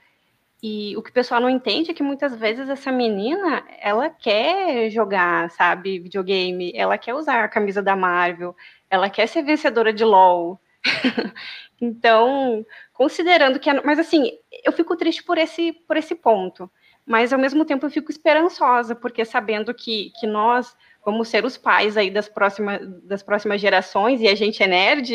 E 0.61 0.95
o 0.97 1.03
que 1.03 1.09
o 1.09 1.13
pessoal 1.13 1.41
não 1.41 1.49
entende 1.49 1.91
é 1.91 1.93
que 1.93 2.01
muitas 2.01 2.35
vezes 2.35 2.69
essa 2.69 2.91
menina, 2.91 3.63
ela 3.79 4.09
quer 4.09 4.89
jogar, 4.89 5.51
sabe, 5.51 5.99
videogame, 5.99 6.71
ela 6.73 6.97
quer 6.97 7.13
usar 7.13 7.43
a 7.43 7.49
camisa 7.49 7.81
da 7.81 7.95
Marvel, 7.95 8.55
ela 8.89 9.09
quer 9.09 9.27
ser 9.27 9.43
vencedora 9.43 9.91
de 9.91 10.05
LoL. 10.05 10.59
então, 11.81 12.65
considerando 12.93 13.59
que, 13.59 13.71
mas 13.81 13.99
assim, 13.99 14.31
eu 14.63 14.71
fico 14.71 14.95
triste 14.95 15.23
por 15.23 15.37
esse, 15.37 15.73
por 15.87 15.97
esse 15.97 16.15
ponto, 16.15 16.69
mas 17.05 17.33
ao 17.33 17.39
mesmo 17.39 17.65
tempo 17.65 17.85
eu 17.85 17.91
fico 17.91 18.11
esperançosa, 18.11 18.95
porque 18.95 19.25
sabendo 19.25 19.73
que, 19.73 20.11
que 20.19 20.27
nós 20.27 20.75
vamos 21.05 21.27
ser 21.27 21.43
os 21.43 21.57
pais 21.57 21.97
aí 21.97 22.09
das 22.09 22.29
próximas, 22.29 22.79
das 23.03 23.21
próximas 23.21 23.59
gerações 23.59 24.21
e 24.21 24.27
a 24.27 24.35
gente 24.35 24.63
é 24.63 24.67
nerd, 24.67 25.13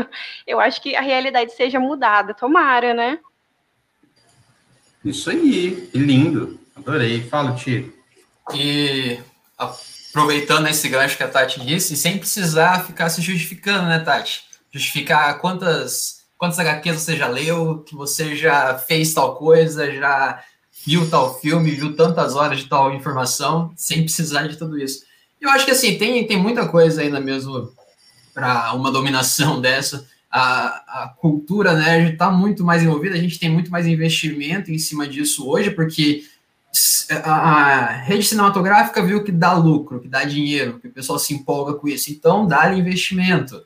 eu 0.46 0.60
acho 0.60 0.82
que 0.82 0.94
a 0.94 1.00
realidade 1.00 1.52
seja 1.52 1.80
mudada, 1.80 2.34
tomara, 2.34 2.92
né? 2.92 3.18
Isso 5.02 5.30
aí, 5.30 5.88
que 5.90 5.98
lindo, 5.98 6.60
adorei. 6.76 7.22
Fala, 7.22 7.54
Tio. 7.54 7.90
E 8.54 9.18
aproveitando 9.56 10.68
esse 10.68 10.88
gancho 10.88 11.16
que 11.16 11.22
a 11.22 11.28
Tati 11.28 11.60
disse, 11.60 11.96
sem 11.96 12.18
precisar 12.18 12.84
ficar 12.84 13.08
se 13.08 13.22
justificando, 13.22 13.88
né, 13.88 14.00
Tati? 14.00 14.49
Justificar 14.72 15.38
quantas 15.40 16.20
quantas 16.40 16.58
HQs 16.58 17.02
você 17.02 17.16
já 17.16 17.28
leu, 17.28 17.80
que 17.80 17.94
você 17.94 18.34
já 18.34 18.78
fez 18.78 19.12
tal 19.12 19.36
coisa, 19.36 19.92
já 19.92 20.42
viu 20.86 21.08
tal 21.10 21.38
filme, 21.38 21.70
viu 21.70 21.94
tantas 21.94 22.34
horas 22.34 22.60
de 22.60 22.66
tal 22.66 22.94
informação, 22.94 23.70
sem 23.76 24.02
precisar 24.02 24.46
de 24.46 24.56
tudo 24.56 24.78
isso. 24.78 25.04
Eu 25.38 25.50
acho 25.50 25.66
que 25.66 25.70
assim, 25.70 25.98
tem, 25.98 26.26
tem 26.26 26.38
muita 26.38 26.66
coisa 26.66 27.02
ainda 27.02 27.20
mesmo 27.20 27.70
para 28.32 28.72
uma 28.72 28.90
dominação 28.90 29.60
dessa. 29.62 30.06
A, 30.30 31.02
a 31.02 31.14
cultura 31.18 31.74
nerd 31.74 32.12
está 32.12 32.30
muito 32.30 32.64
mais 32.64 32.82
envolvida, 32.82 33.16
a 33.16 33.20
gente 33.20 33.38
tem 33.38 33.50
muito 33.50 33.70
mais 33.70 33.86
investimento 33.86 34.70
em 34.70 34.78
cima 34.78 35.06
disso 35.06 35.46
hoje, 35.46 35.70
porque 35.72 36.24
a, 37.22 37.86
rede 38.04 38.24
cinematográfica 38.24 39.02
viu 39.02 39.24
que 39.24 39.32
dá 39.32 39.52
lucro, 39.52 40.00
que 40.00 40.08
dá 40.08 40.24
dinheiro, 40.24 40.78
que 40.78 40.88
o 40.88 40.92
pessoal 40.92 41.18
se 41.18 41.34
empolga 41.34 41.74
com 41.74 41.88
isso, 41.88 42.10
então 42.10 42.46
dá 42.46 42.72
investimento. 42.72 43.60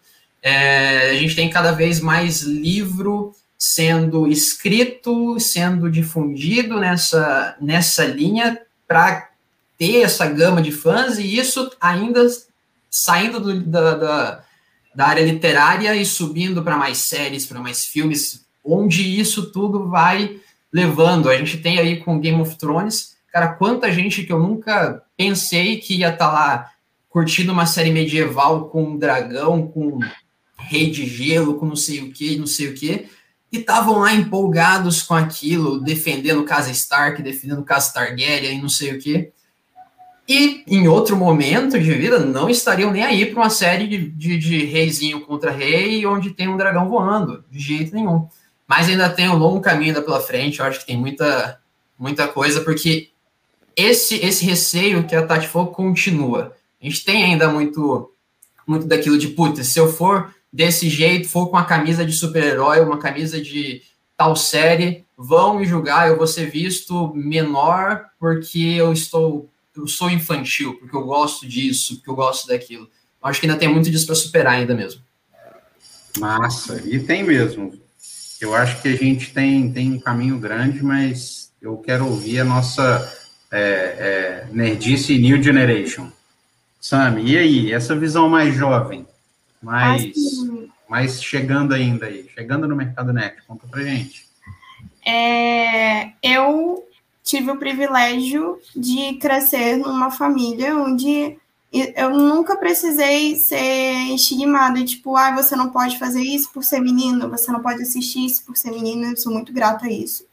É, 0.47 1.09
a 1.09 1.15
gente 1.15 1.35
tem 1.35 1.49
cada 1.49 1.73
vez 1.73 2.01
mais 2.01 2.43
livro 2.43 3.33
sendo 3.59 4.29
escrito, 4.29 5.41
sendo 5.41 5.91
difundido 5.91 6.79
nessa, 6.79 7.57
nessa 7.59 8.05
linha 8.05 8.61
para 8.87 9.31
ter 9.79 10.03
essa 10.03 10.27
gama 10.27 10.61
de 10.61 10.71
fãs, 10.71 11.19
e 11.19 11.39
isso 11.39 11.71
ainda 11.81 12.27
saindo 12.91 13.41
do, 13.41 13.59
da, 13.63 13.95
da, 13.95 14.45
da 14.95 15.07
área 15.07 15.25
literária 15.25 15.97
e 15.97 16.05
subindo 16.05 16.63
para 16.63 16.77
mais 16.77 16.99
séries, 16.99 17.47
para 17.47 17.59
mais 17.59 17.87
filmes, 17.87 18.45
onde 18.63 19.19
isso 19.19 19.51
tudo 19.51 19.89
vai 19.89 20.39
levando. 20.71 21.31
A 21.31 21.39
gente 21.39 21.57
tem 21.57 21.79
aí 21.79 21.97
com 21.97 22.21
Game 22.21 22.41
of 22.43 22.57
Thrones, 22.57 23.17
cara, 23.33 23.55
quanta 23.55 23.91
gente 23.91 24.25
que 24.25 24.33
eu 24.33 24.39
nunca 24.39 25.03
pensei 25.17 25.79
que 25.79 25.97
ia 25.97 26.11
estar 26.11 26.27
tá 26.27 26.33
lá 26.33 26.71
curtindo 27.09 27.51
uma 27.51 27.65
série 27.65 27.91
medieval 27.91 28.69
com 28.69 28.85
um 28.85 28.99
dragão, 28.99 29.67
com 29.69 30.01
rei 30.67 30.91
de 30.91 31.07
gelo, 31.07 31.55
com 31.55 31.67
não 31.67 31.77
sei 31.77 32.01
o 32.01 32.13
que, 32.13 32.37
não 32.37 32.47
sei 32.47 32.69
o 32.69 32.75
que, 32.75 33.09
e 33.53 33.59
estavam 33.59 34.01
lá 34.01 34.13
empolgados 34.13 35.03
com 35.03 35.15
aquilo, 35.15 35.81
defendendo 35.81 36.45
Casa 36.45 36.71
Stark, 36.73 37.23
defendendo 37.23 37.63
Casa 37.63 37.93
Targaryen, 37.93 38.61
não 38.61 38.69
sei 38.69 38.93
o 38.93 38.99
que. 38.99 39.33
E 40.27 40.65
em 40.67 40.89
outro 40.89 41.17
momento 41.17 41.79
de 41.79 41.93
vida 41.93 42.19
não 42.19 42.49
estariam 42.49 42.91
nem 42.91 43.03
aí 43.03 43.27
para 43.27 43.43
uma 43.43 43.51
série 43.51 43.87
de, 43.87 44.09
de, 44.11 44.39
de, 44.39 44.65
reizinho 44.65 45.21
contra 45.21 45.51
rei, 45.51 46.05
onde 46.07 46.31
tem 46.31 46.49
um 46.49 46.57
dragão 46.57 46.89
voando, 46.89 47.45
de 47.51 47.61
jeito 47.61 47.95
nenhum. 47.95 48.27
Mas 48.67 48.89
ainda 48.89 49.11
tem 49.11 49.29
um 49.29 49.37
longo 49.37 49.61
caminho 49.61 49.91
ainda 49.91 50.03
pela 50.03 50.21
frente, 50.21 50.59
eu 50.59 50.67
acho 50.67 50.81
que 50.81 50.87
tem 50.87 50.97
muita, 50.97 51.61
muita 51.99 52.27
coisa, 52.27 52.63
porque 52.63 53.11
esse, 53.77 54.17
esse 54.17 54.45
receio 54.45 55.05
que 55.05 55.15
a 55.15 55.27
Tati 55.27 55.47
falou 55.47 55.69
continua. 55.69 56.57
A 56.81 56.85
gente 56.85 57.05
tem 57.05 57.23
ainda 57.23 57.49
muito, 57.49 58.11
muito 58.67 58.87
daquilo 58.87 59.19
de, 59.19 59.29
putz, 59.29 59.67
se 59.67 59.79
eu 59.79 59.93
for 59.93 60.35
desse 60.55 60.89
jeito, 60.89 61.29
for 61.29 61.49
com 61.49 61.57
a 61.57 61.65
camisa 61.65 62.07
de 62.07 62.13
super-herói, 62.13 62.79
uma 62.79 62.99
camisa 62.99 63.43
de 63.43 63.83
tal 64.17 64.37
série, 64.37 65.05
vão 65.19 65.59
me 65.59 65.67
julgar, 65.67 66.09
eu 66.09 66.17
vou 66.17 66.29
ser 66.29 66.49
visto 66.49 67.13
menor 67.13 68.05
porque 68.21 68.61
eu 68.61 68.93
estou 68.93 69.51
eu 69.77 69.89
sou 69.89 70.09
infantil, 70.09 70.75
porque 70.75 70.97
eu 70.97 71.05
gosto 71.05 71.49
disso, 71.49 71.97
porque 71.97 72.09
eu 72.09 72.15
gosto 72.15 72.47
daquilo. 72.47 72.89
Acho 73.21 73.41
que 73.41 73.47
ainda 73.47 73.59
tem 73.59 73.69
muito 73.69 73.91
disso 73.91 74.07
para 74.07 74.15
superar 74.15 74.53
ainda 74.53 74.73
mesmo. 74.73 75.03
Massa, 76.21 76.81
e 76.87 77.01
tem 77.01 77.25
mesmo. 77.25 77.77
Eu 78.41 78.55
acho 78.55 78.81
que 78.81 78.87
a 78.87 78.97
gente 78.97 79.35
tem, 79.35 79.73
tem 79.73 79.95
um 79.95 79.99
caminho 79.99 80.39
grande, 80.39 80.81
mas 80.81 81.51
eu 81.61 81.77
quero 81.79 82.07
ouvir 82.07 82.39
a 82.39 82.45
nossa 82.45 83.13
é, 83.51 83.59
é, 83.59 84.49
nerdice 84.53 85.19
New 85.19 85.43
Generation. 85.43 86.09
Sami, 86.81 87.33
e 87.33 87.37
aí, 87.37 87.73
essa 87.73 87.97
visão 87.97 88.29
mais 88.29 88.55
jovem? 88.55 89.05
Mas, 89.65 90.13
mas 90.89 91.23
chegando 91.23 91.75
ainda 91.75 92.07
aí, 92.07 92.29
chegando 92.35 92.69
no 92.69 92.77
mercado 92.77 93.13
net, 93.13 93.37
conta 93.47 93.67
pra 93.67 93.83
gente. 93.83 94.27
É, 95.07 96.13
eu 96.23 96.87
tive 97.23 97.51
o 97.51 97.59
privilégio 97.59 98.59
de 98.77 99.15
crescer 99.15 99.77
numa 99.77 100.11
família 100.11 100.77
onde 100.77 101.39
eu 101.73 102.11
nunca 102.11 102.57
precisei 102.57 103.35
ser 103.35 104.15
estigmada, 104.15 104.85
tipo, 104.85 105.17
ah, 105.17 105.35
você 105.35 105.57
não 105.57 105.71
pode 105.71 105.99
fazer 105.99 106.23
isso 106.23 106.53
por 106.53 106.63
ser 106.63 106.81
menino, 106.81 107.29
você 107.29 107.51
não 107.51 107.61
pode 107.61 107.83
assistir 107.83 108.25
isso 108.25 108.45
por 108.45 108.57
ser 108.57 108.71
menino, 108.71 109.07
eu 109.07 109.17
sou 109.17 109.33
muito 109.33 109.53
grata 109.53 109.87
a 109.87 109.91
isso. 109.91 110.25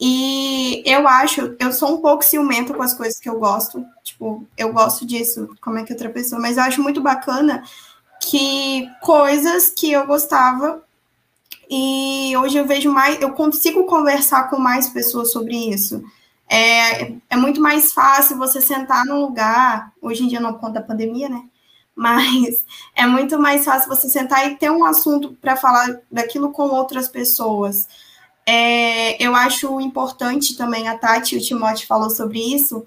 E 0.00 0.82
eu 0.86 1.06
acho, 1.06 1.54
eu 1.60 1.72
sou 1.72 1.94
um 1.94 2.00
pouco 2.00 2.24
ciumenta 2.24 2.72
com 2.72 2.82
as 2.82 2.94
coisas 2.94 3.20
que 3.20 3.28
eu 3.28 3.38
gosto, 3.38 3.84
tipo, 4.02 4.46
eu 4.56 4.72
gosto 4.72 5.04
disso, 5.04 5.54
como 5.60 5.78
é 5.78 5.84
que 5.84 5.92
outra 5.92 6.08
pessoa, 6.08 6.40
mas 6.40 6.56
eu 6.56 6.62
acho 6.62 6.82
muito 6.82 7.02
bacana 7.02 7.62
que 8.22 8.88
coisas 9.00 9.68
que 9.68 9.92
eu 9.92 10.06
gostava 10.06 10.82
e 11.68 12.36
hoje 12.36 12.56
eu 12.56 12.66
vejo 12.66 12.90
mais, 12.90 13.20
eu 13.20 13.32
consigo 13.32 13.84
conversar 13.84 14.48
com 14.48 14.58
mais 14.58 14.88
pessoas 14.88 15.32
sobre 15.32 15.56
isso. 15.56 16.02
É, 16.48 17.14
é 17.30 17.36
muito 17.36 17.60
mais 17.60 17.92
fácil 17.92 18.36
você 18.36 18.60
sentar 18.60 19.04
num 19.04 19.20
lugar, 19.20 19.92
hoje 20.00 20.22
em 20.22 20.28
dia 20.28 20.38
não 20.38 20.54
conta 20.54 20.78
a 20.78 20.82
pandemia, 20.82 21.28
né? 21.28 21.44
Mas 21.96 22.64
é 22.94 23.06
muito 23.06 23.38
mais 23.38 23.64
fácil 23.64 23.88
você 23.88 24.08
sentar 24.08 24.50
e 24.50 24.56
ter 24.56 24.70
um 24.70 24.84
assunto 24.84 25.36
para 25.40 25.56
falar 25.56 25.98
daquilo 26.10 26.52
com 26.52 26.68
outras 26.68 27.08
pessoas. 27.08 27.88
É, 28.46 29.22
eu 29.22 29.34
acho 29.34 29.80
importante 29.80 30.56
também, 30.56 30.88
a 30.88 30.96
Tati 30.96 31.36
o 31.36 31.40
Timote 31.40 31.86
falou 31.86 32.10
sobre 32.10 32.38
isso, 32.38 32.84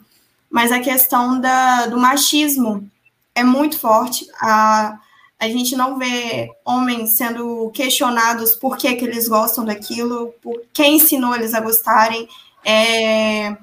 mas 0.49 0.71
a 0.71 0.79
questão 0.79 1.39
da, 1.39 1.88
do 1.88 1.97
machismo 1.97 2.89
é 3.33 3.43
muito 3.43 3.77
forte. 3.79 4.27
A, 4.39 4.99
A 5.39 5.47
gente 5.47 5.75
não 5.75 5.97
vê 5.97 6.49
homens 6.63 7.13
sendo 7.13 7.69
questionados 7.71 8.55
por 8.55 8.77
que, 8.77 8.95
que 8.95 9.05
eles 9.05 9.27
gostam 9.27 9.65
daquilo, 9.65 10.33
por 10.41 10.61
quem 10.73 10.95
ensinou 10.95 11.36
eles 11.36 11.53
a 11.53 11.59
gostarem. 11.59 12.27
É... 12.63 13.55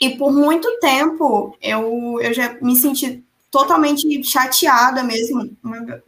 E 0.00 0.10
por 0.10 0.32
muito 0.32 0.78
tempo 0.80 1.56
eu, 1.62 2.18
eu 2.20 2.34
já 2.34 2.56
me 2.60 2.76
senti 2.76 3.24
totalmente 3.50 4.22
chateada 4.24 5.02
mesmo. 5.02 5.56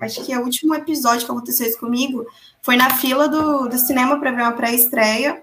Acho 0.00 0.24
que 0.24 0.32
é 0.32 0.38
o 0.38 0.42
último 0.42 0.74
episódio 0.74 1.24
que 1.24 1.30
aconteceu 1.30 1.66
isso 1.66 1.78
comigo 1.78 2.26
foi 2.60 2.74
na 2.74 2.90
fila 2.90 3.28
do, 3.28 3.68
do 3.68 3.78
cinema 3.78 4.18
para 4.18 4.32
ver 4.32 4.42
uma 4.42 4.50
pré-estreia 4.50 5.40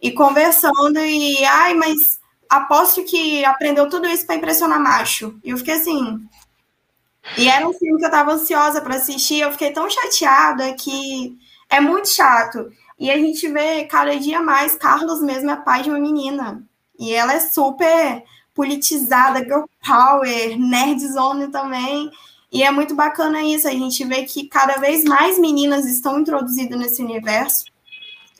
e 0.00 0.12
conversando 0.12 0.98
e 0.98 1.42
ai, 1.42 1.72
mas 1.72 2.20
aposto 2.50 3.02
que 3.04 3.42
aprendeu 3.46 3.88
tudo 3.88 4.06
isso 4.06 4.26
para 4.26 4.36
impressionar 4.36 4.78
macho. 4.78 5.40
E 5.42 5.48
eu 5.48 5.56
fiquei 5.56 5.72
assim, 5.72 6.20
e 7.36 7.48
era 7.48 7.66
um 7.66 7.72
filme 7.72 7.98
que 7.98 8.04
eu 8.04 8.08
estava 8.08 8.32
ansiosa 8.32 8.80
para 8.80 8.96
assistir, 8.96 9.40
eu 9.40 9.52
fiquei 9.52 9.72
tão 9.72 9.88
chateada 9.90 10.74
que 10.74 11.36
é 11.68 11.80
muito 11.80 12.08
chato. 12.08 12.70
E 12.98 13.10
a 13.10 13.16
gente 13.18 13.46
vê 13.48 13.84
cada 13.84 14.16
dia 14.18 14.40
mais 14.40 14.76
Carlos 14.76 15.20
mesmo 15.20 15.50
é 15.50 15.56
pai 15.56 15.82
de 15.82 15.90
uma 15.90 15.98
menina. 15.98 16.64
E 16.98 17.12
ela 17.12 17.34
é 17.34 17.40
super 17.40 18.22
politizada, 18.54 19.40
girl 19.40 19.64
power, 19.86 20.58
nerdzone 20.58 21.48
também. 21.48 22.10
E 22.50 22.62
é 22.62 22.70
muito 22.70 22.94
bacana 22.94 23.42
isso, 23.42 23.68
a 23.68 23.72
gente 23.72 24.02
vê 24.04 24.22
que 24.22 24.48
cada 24.48 24.76
vez 24.78 25.04
mais 25.04 25.38
meninas 25.38 25.84
estão 25.84 26.20
introduzidas 26.20 26.78
nesse 26.78 27.02
universo, 27.02 27.66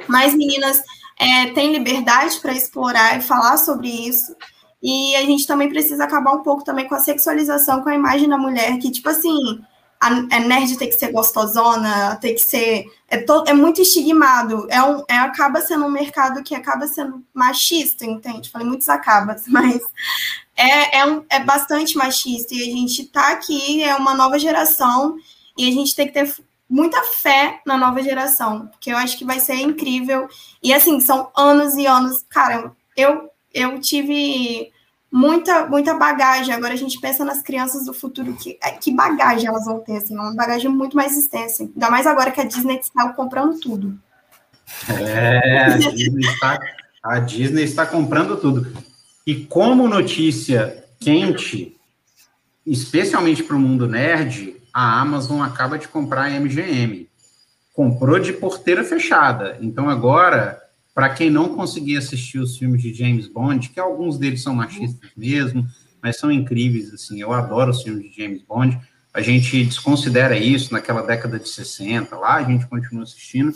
mais 0.09 0.33
meninas 0.33 0.81
é, 1.19 1.51
têm 1.51 1.73
liberdade 1.73 2.39
para 2.41 2.55
explorar 2.55 3.19
e 3.19 3.23
falar 3.23 3.57
sobre 3.59 3.89
isso. 3.89 4.35
E 4.83 5.17
a 5.17 5.23
gente 5.23 5.47
também 5.47 5.69
precisa 5.69 6.05
acabar 6.05 6.33
um 6.33 6.43
pouco 6.43 6.65
também 6.65 6.87
com 6.87 6.95
a 6.95 7.01
sexualização, 7.01 7.83
com 7.83 7.89
a 7.89 7.95
imagem 7.95 8.29
da 8.29 8.39
mulher, 8.39 8.79
que, 8.79 8.91
tipo 8.91 9.09
assim, 9.09 9.61
a, 10.01 10.09
a 10.09 10.41
nerd 10.41 10.77
tem 10.77 10.89
que 10.89 10.95
ser 10.95 11.13
gostosona, 11.13 12.17
tem 12.17 12.35
que 12.35 12.41
ser. 12.41 12.85
É, 13.09 13.19
to, 13.19 13.45
é 13.47 13.53
muito 13.53 13.81
estigmado. 13.81 14.67
É 14.71 14.83
um, 14.83 15.03
é, 15.09 15.17
acaba 15.17 15.61
sendo 15.61 15.87
um 15.87 15.91
mercado 15.91 16.43
que 16.43 16.55
acaba 16.55 16.87
sendo 16.87 17.25
machista, 17.33 18.05
entende? 18.05 18.51
Falei 18.51 18.67
muitos 18.67 18.89
acabas, 18.89 19.45
mas 19.49 19.81
é, 20.55 20.99
é, 20.99 21.07
um, 21.07 21.25
é 21.29 21.41
bastante 21.41 21.97
machista. 21.97 22.55
E 22.55 22.63
a 22.63 22.67
gente 22.67 23.05
tá 23.07 23.33
aqui, 23.33 23.83
é 23.83 23.95
uma 23.97 24.15
nova 24.15 24.39
geração, 24.39 25.17
e 25.57 25.69
a 25.69 25.73
gente 25.73 25.95
tem 25.95 26.07
que 26.07 26.13
ter 26.13 26.35
muita 26.69 27.03
fé 27.03 27.61
na 27.65 27.79
nova 27.79 28.03
geração, 28.03 28.67
porque 28.67 28.91
eu 28.91 28.97
acho 28.97 29.17
que 29.17 29.25
vai 29.25 29.41
ser 29.41 29.55
incrível. 29.55 30.29
E 30.63 30.75
assim, 30.75 31.01
são 31.01 31.31
anos 31.37 31.75
e 31.75 31.87
anos. 31.87 32.25
Cara, 32.29 32.73
eu, 32.97 33.31
eu 33.57 33.81
tive 33.81 34.71
muita, 35.11 35.67
muita 35.67 35.95
bagagem. 35.95 36.55
Agora 36.55 36.75
a 36.75 36.77
gente 36.77 37.01
pensa 37.01 37.25
nas 37.25 37.41
crianças 37.41 37.87
do 37.87 37.95
futuro, 37.95 38.35
que, 38.35 38.59
é, 38.63 38.73
que 38.73 38.95
bagagem 38.95 39.49
elas 39.49 39.65
vão 39.65 39.81
ter, 39.81 39.97
assim, 39.97 40.15
uma 40.15 40.35
bagagem 40.35 40.71
muito 40.71 40.95
mais 40.95 41.17
extensa. 41.17 41.63
Ainda 41.63 41.91
mais 41.91 42.07
agora 42.07 42.31
que 42.31 42.41
a 42.41 42.45
Disney 42.45 42.79
está 42.79 43.09
comprando 43.15 43.59
tudo. 43.59 43.99
É, 44.89 45.63
a 45.63 45.77
Disney 45.79 46.21
está, 46.21 46.59
a 47.03 47.19
Disney 47.19 47.65
está 47.65 47.87
comprando 47.87 48.37
tudo. 48.37 48.71
E 49.27 49.35
como 49.47 49.89
notícia 49.89 50.85
quente, 51.01 51.75
especialmente 52.67 53.43
para 53.43 53.57
o 53.57 53.61
mundo 53.61 53.89
nerd, 53.89 54.55
a 54.73 55.01
Amazon 55.01 55.41
acaba 55.41 55.79
de 55.79 55.89
comprar 55.89 56.27
a 56.27 56.41
MGM. 56.41 57.09
Comprou 57.73 58.19
de 58.19 58.35
porteira 58.35 58.85
fechada. 58.85 59.57
Então 59.63 59.89
agora 59.89 60.61
para 60.97 61.11
quem 61.11 61.29
não 61.29 61.55
conseguir 61.55 61.99
assistir 61.99 62.39
os 62.39 62.57
filmes 62.57 62.81
de 62.81 62.95
James 62.95 63.29
Bond, 63.29 63.69
que 63.69 63.79
alguns 63.79 64.17
deles 64.17 64.43
são 64.43 64.55
machistas 64.55 65.11
mesmo, 65.15 65.69
mas 66.03 66.17
são 66.17 66.33
incríveis, 66.33 66.91
assim, 66.91 67.21
eu 67.21 67.35
adoro 67.35 67.71
os 67.71 67.83
filmes 67.83 68.11
de 68.11 68.23
James 68.23 68.41
Bond, 68.41 68.81
a 69.13 69.21
gente 69.21 69.63
desconsidera 69.63 70.39
isso 70.39 70.73
naquela 70.73 71.03
década 71.03 71.39
de 71.39 71.51
60, 71.51 72.17
lá 72.17 72.37
a 72.37 72.45
gente 72.45 72.67
continua 72.67 73.03
assistindo, 73.03 73.53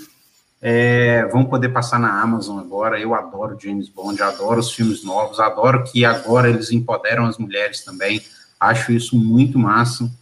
é, 0.60 1.26
vão 1.32 1.46
poder 1.46 1.70
passar 1.70 1.98
na 1.98 2.20
Amazon 2.20 2.58
agora, 2.58 3.00
eu 3.00 3.14
adoro 3.14 3.58
James 3.58 3.88
Bond, 3.88 4.22
adoro 4.22 4.60
os 4.60 4.74
filmes 4.74 5.02
novos, 5.02 5.40
adoro 5.40 5.82
que 5.84 6.04
agora 6.04 6.50
eles 6.50 6.70
empoderam 6.70 7.24
as 7.24 7.38
mulheres 7.38 7.82
também, 7.82 8.20
acho 8.60 8.92
isso 8.92 9.16
muito 9.16 9.58
massa, 9.58 10.12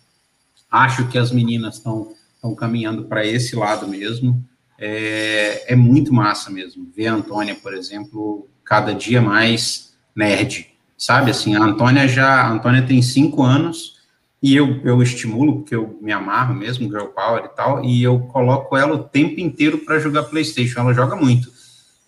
acho 0.71 1.09
que 1.09 1.19
as 1.19 1.33
meninas 1.33 1.79
estão 1.79 2.15
caminhando 2.57 3.07
para 3.07 3.27
esse 3.27 3.57
lado 3.57 3.89
mesmo, 3.89 4.48
é, 4.79 5.73
é 5.73 5.77
muito 5.77 6.13
massa 6.13 6.51
mesmo. 6.51 6.89
Ver 6.95 7.09
a 7.09 7.15
Antônia, 7.15 7.55
por 7.55 7.75
exemplo, 7.75 8.49
cada 8.65 8.95
dia 8.95 9.21
mais 9.21 9.95
nerd, 10.15 10.69
sabe? 10.97 11.31
Assim, 11.31 11.57
a 11.57 11.63
Antônia 11.63 12.07
já, 12.07 12.43
a 12.43 12.51
Antônia 12.51 12.83
tem 12.83 13.03
cinco 13.03 13.43
anos 13.43 13.99
e 14.43 14.55
eu, 14.55 14.81
eu 14.85 15.03
estimulo, 15.03 15.57
porque 15.57 15.75
eu 15.75 15.99
me 16.01 16.13
amarro 16.13 16.55
mesmo, 16.55 16.89
Girl 16.89 17.07
Power 17.07 17.45
e 17.45 17.57
tal, 17.57 17.85
e 17.85 18.03
eu 18.03 18.21
coloco 18.21 18.77
ela 18.77 18.95
o 18.95 19.03
tempo 19.03 19.41
inteiro 19.41 19.79
para 19.79 19.99
jogar 19.99 20.25
PlayStation. 20.25 20.81
Ela 20.81 20.95
joga 20.95 21.17
muito. 21.17 21.51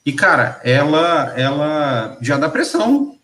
E, 0.07 0.13
cara, 0.13 0.61
ela, 0.65 1.35
ela 1.37 2.19
já 2.21 2.37
dá 2.37 2.49
pressão 2.49 3.19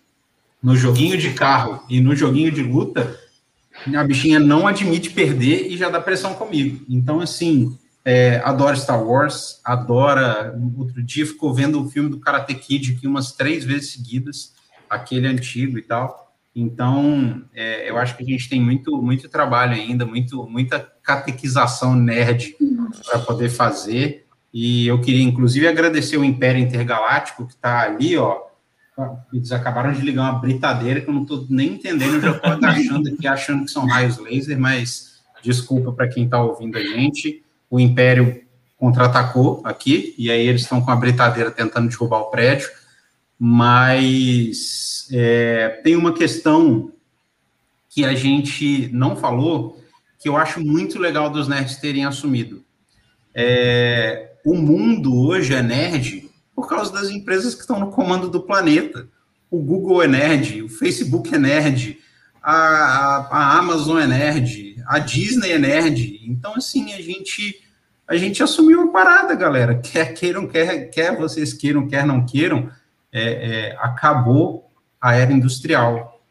no 0.62 0.76
joguinho 0.76 1.16
de 1.16 1.32
carro 1.32 1.84
e 1.88 2.00
no 2.00 2.16
joguinho 2.16 2.50
de 2.50 2.62
luta. 2.62 3.18
A 3.94 4.02
bichinha 4.02 4.40
não 4.40 4.66
admite 4.66 5.10
perder 5.10 5.70
e 5.70 5.76
já 5.76 5.88
dá 5.88 6.00
pressão 6.00 6.34
comigo. 6.34 6.84
Então, 6.88 7.20
assim, 7.20 7.78
é, 8.08 8.40
adora 8.44 8.76
Star 8.76 9.04
Wars, 9.04 9.60
adora. 9.64 10.56
Outro 10.78 11.02
dia 11.02 11.26
ficou 11.26 11.52
vendo 11.52 11.82
o 11.82 11.90
filme 11.90 12.08
do 12.08 12.20
Karate 12.20 12.54
Kid 12.54 12.92
aqui 12.92 13.04
umas 13.04 13.32
três 13.32 13.64
vezes 13.64 13.94
seguidas, 13.94 14.54
aquele 14.88 15.26
antigo 15.26 15.76
e 15.76 15.82
tal. 15.82 16.32
Então, 16.54 17.42
é, 17.52 17.90
eu 17.90 17.98
acho 17.98 18.16
que 18.16 18.22
a 18.22 18.26
gente 18.26 18.48
tem 18.48 18.60
muito, 18.60 19.02
muito 19.02 19.28
trabalho 19.28 19.72
ainda, 19.72 20.06
muito, 20.06 20.48
muita 20.48 20.78
catequização 21.02 21.96
nerd 21.96 22.56
para 23.04 23.18
poder 23.18 23.48
fazer. 23.48 24.24
E 24.54 24.86
eu 24.86 25.00
queria, 25.00 25.24
inclusive, 25.24 25.66
agradecer 25.66 26.16
o 26.16 26.24
Império 26.24 26.62
Intergaláctico, 26.62 27.44
que 27.44 27.54
está 27.54 27.80
ali, 27.80 28.16
ó. 28.16 28.40
Eles 29.32 29.50
acabaram 29.50 29.92
de 29.92 30.00
ligar 30.00 30.30
uma 30.30 30.38
britadeira 30.38 31.00
que 31.00 31.10
eu 31.10 31.12
não 31.12 31.22
estou 31.22 31.44
nem 31.50 31.72
entendendo, 31.72 32.14
eu 32.14 32.20
já 32.20 32.30
estou 32.30 32.68
achando 32.68 33.08
aqui, 33.08 33.26
achando 33.26 33.64
que 33.64 33.70
são 33.72 33.84
raios 33.84 34.16
laser, 34.16 34.58
mas 34.58 35.16
desculpa 35.42 35.92
para 35.92 36.08
quem 36.08 36.24
está 36.24 36.40
ouvindo 36.40 36.78
a 36.78 36.80
gente 36.80 37.44
o 37.70 37.80
Império 37.80 38.42
contra-atacou 38.76 39.62
aqui, 39.64 40.14
e 40.18 40.30
aí 40.30 40.46
eles 40.46 40.62
estão 40.62 40.80
com 40.80 40.90
a 40.90 40.96
britadeira 40.96 41.50
tentando 41.50 41.88
derrubar 41.88 42.20
o 42.20 42.30
prédio, 42.30 42.68
mas 43.38 45.08
é, 45.12 45.80
tem 45.82 45.96
uma 45.96 46.12
questão 46.12 46.92
que 47.88 48.04
a 48.04 48.14
gente 48.14 48.90
não 48.92 49.16
falou, 49.16 49.82
que 50.18 50.28
eu 50.28 50.36
acho 50.36 50.60
muito 50.60 50.98
legal 50.98 51.30
dos 51.30 51.48
nerds 51.48 51.76
terem 51.76 52.04
assumido. 52.04 52.62
É, 53.34 54.32
o 54.44 54.54
mundo 54.54 55.14
hoje 55.18 55.54
é 55.54 55.62
nerd 55.62 56.30
por 56.54 56.68
causa 56.68 56.92
das 56.92 57.10
empresas 57.10 57.54
que 57.54 57.60
estão 57.62 57.80
no 57.80 57.90
comando 57.90 58.28
do 58.28 58.40
planeta. 58.40 59.08
O 59.50 59.62
Google 59.62 60.02
é 60.02 60.08
nerd, 60.08 60.62
o 60.62 60.68
Facebook 60.68 61.34
é 61.34 61.38
nerd, 61.38 61.98
a, 62.42 62.54
a, 62.54 63.16
a 63.30 63.58
Amazon 63.58 63.98
é 63.98 64.06
nerd, 64.06 64.75
a 64.88 64.98
Disney 64.98 65.52
é 65.52 65.58
nerd. 65.58 66.20
Então, 66.24 66.54
assim, 66.54 66.92
a 66.92 67.00
gente 67.00 67.62
a 68.08 68.16
gente 68.16 68.40
assumiu 68.42 68.82
uma 68.82 68.92
parada, 68.92 69.34
galera. 69.34 69.74
Quer 69.82 70.14
queiram, 70.14 70.46
quer, 70.46 70.90
quer 70.90 71.16
vocês 71.16 71.52
queiram, 71.52 71.88
quer 71.88 72.06
não 72.06 72.24
queiram, 72.24 72.70
é, 73.12 73.22
é, 73.22 73.76
acabou 73.80 74.70
a 75.00 75.14
era 75.14 75.32
industrial 75.32 76.22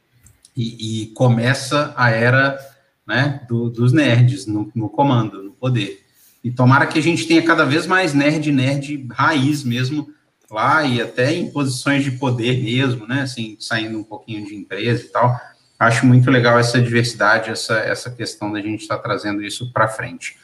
e, 0.56 1.04
e 1.04 1.08
começa 1.08 1.94
a 1.98 2.10
era 2.10 2.58
né, 3.06 3.42
do, 3.48 3.70
dos 3.70 3.92
nerds 3.92 4.46
no, 4.46 4.72
no, 4.74 4.90
comando, 4.90 5.44
no 5.44 5.52
poder. 5.52 6.04
E 6.44 6.52
tomara 6.52 6.88
que 6.88 6.98
a 6.98 7.02
gente 7.02 7.28
tenha 7.28 7.44
cada 7.44 7.66
vez 7.66 7.86
mais 7.86 8.14
nerd, 8.14 8.52
nerd 8.52 9.08
raiz 9.12 9.64
mesmo 9.64 10.10
lá 10.50 10.84
e 10.84 11.02
até 11.02 11.34
em 11.34 11.52
posições 11.52 12.04
de 12.04 12.12
poder 12.12 12.64
mesmo, 12.64 13.08
né? 13.08 13.22
Assim, 13.22 13.58
saindo 13.60 13.98
um 13.98 14.04
pouquinho 14.04 14.46
de 14.46 14.56
empresa 14.56 15.04
e 15.04 15.08
tal. 15.08 15.40
Acho 15.78 16.06
muito 16.06 16.32
legal 16.32 16.58
essa 16.58 16.82
diversidade, 16.82 17.50
essa, 17.50 17.78
essa 17.80 18.10
questão 18.10 18.52
da 18.52 18.62
gente 18.62 18.82
estar 18.82 18.98
tá 18.98 19.04
trazendo 19.04 19.44
isso 19.44 19.72
para 19.74 19.88
frente. 19.88 20.38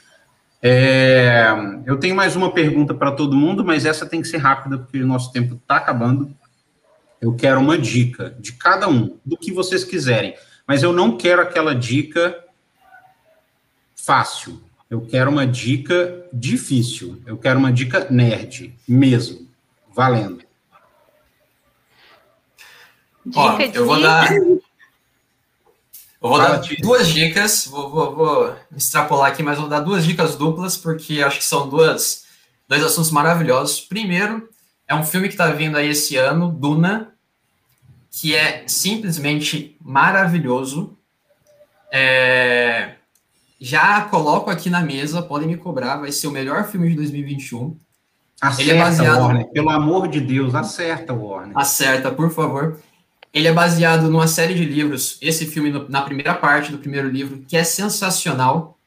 É, 0.62 1.48
eu 1.86 1.98
tenho 1.98 2.16
mais 2.16 2.36
uma 2.36 2.54
pergunta 2.54 2.94
para 2.94 3.12
todo 3.12 3.36
mundo, 3.36 3.64
mas 3.64 3.86
essa 3.86 4.06
tem 4.06 4.22
que 4.22 4.28
ser 4.28 4.38
rápida, 4.38 4.78
porque 4.78 5.02
o 5.02 5.08
nosso 5.08 5.32
tempo 5.32 5.56
está 5.56 5.78
acabando. 5.78 6.36
Eu 7.20 7.34
quero 7.34 7.60
uma 7.60 7.78
dica 7.78 8.36
de 8.40 8.54
cada 8.54 8.88
um, 8.88 9.18
do 9.26 9.38
que 9.38 9.52
vocês 9.52 9.84
quiserem. 9.84 10.36
Mas 10.68 10.84
eu 10.84 10.92
não 10.92 11.18
quero 11.18 11.42
aquela 11.42 11.74
dica 11.74 12.38
fácil. 13.96 14.62
Eu 14.90 15.02
quero 15.02 15.32
uma 15.32 15.48
dica 15.48 16.26
difícil. 16.34 17.22
Eu 17.26 17.38
quero 17.38 17.58
uma 17.58 17.72
dica 17.72 18.08
nerd, 18.10 18.76
mesmo. 18.88 19.48
Valendo. 19.94 20.44
Ó, 23.36 23.60
eu 23.60 23.86
vou 23.86 24.02
dar. 24.02 24.30
Eu 26.22 26.30
vou 26.30 26.38
dar 26.38 26.62
duas 26.82 27.08
dicas, 27.08 27.66
vou, 27.66 27.90
vou, 27.90 28.16
vou, 28.16 28.56
extrapolar 28.78 29.32
aqui, 29.32 29.42
mas 29.42 29.58
vou 29.58 29.68
dar 29.68 29.80
duas 29.80 30.06
dicas 30.06 30.36
duplas, 30.36 30.78
porque 30.78 31.24
acho 31.24 31.40
que 31.40 31.44
são 31.44 31.68
duas, 31.68 32.26
dois 32.68 32.84
assuntos 32.84 33.10
maravilhosos. 33.10 33.82
Primeiro, 33.82 34.48
é 34.88 34.94
um 34.94 35.04
filme 35.04 35.28
que 35.28 35.34
está 35.34 35.48
vindo 35.48 35.78
aí 35.78 35.90
esse 35.90 36.18
ano, 36.18 36.52
Duna, 36.52 37.12
que 38.12 38.36
é 38.36 38.64
simplesmente 38.68 39.76
maravilhoso. 39.82 40.96
É... 41.92 42.94
já 43.60 44.02
coloco 44.02 44.52
aqui 44.52 44.70
na 44.70 44.82
mesa, 44.82 45.24
podem 45.24 45.48
me 45.48 45.58
cobrar, 45.58 45.98
vai 45.98 46.12
ser 46.12 46.28
o 46.28 46.32
melhor 46.32 46.68
filme 46.68 46.90
de 46.90 46.98
2021. 46.98 47.76
Acerta, 48.40 48.62
Ele 48.62 48.72
é 48.72 48.84
baseado... 48.84 49.22
Warner, 49.22 49.50
pelo 49.50 49.70
amor 49.72 50.08
de 50.08 50.22
Deus, 50.22 50.54
acerta, 50.54 51.14
Warner. 51.14 51.58
Acerta, 51.58 52.12
por 52.12 52.32
favor. 52.32 52.80
Ele 53.34 53.48
é 53.48 53.54
baseado 53.54 54.10
numa 54.10 54.28
série 54.28 54.54
de 54.54 54.66
livros, 54.66 55.18
esse 55.22 55.46
filme 55.46 55.72
na 55.88 56.02
primeira 56.02 56.34
parte 56.34 56.72
do 56.72 56.78
primeiro 56.78 57.10
livro, 57.10 57.44
que 57.48 57.56
é 57.56 57.64
sensacional, 57.64 58.78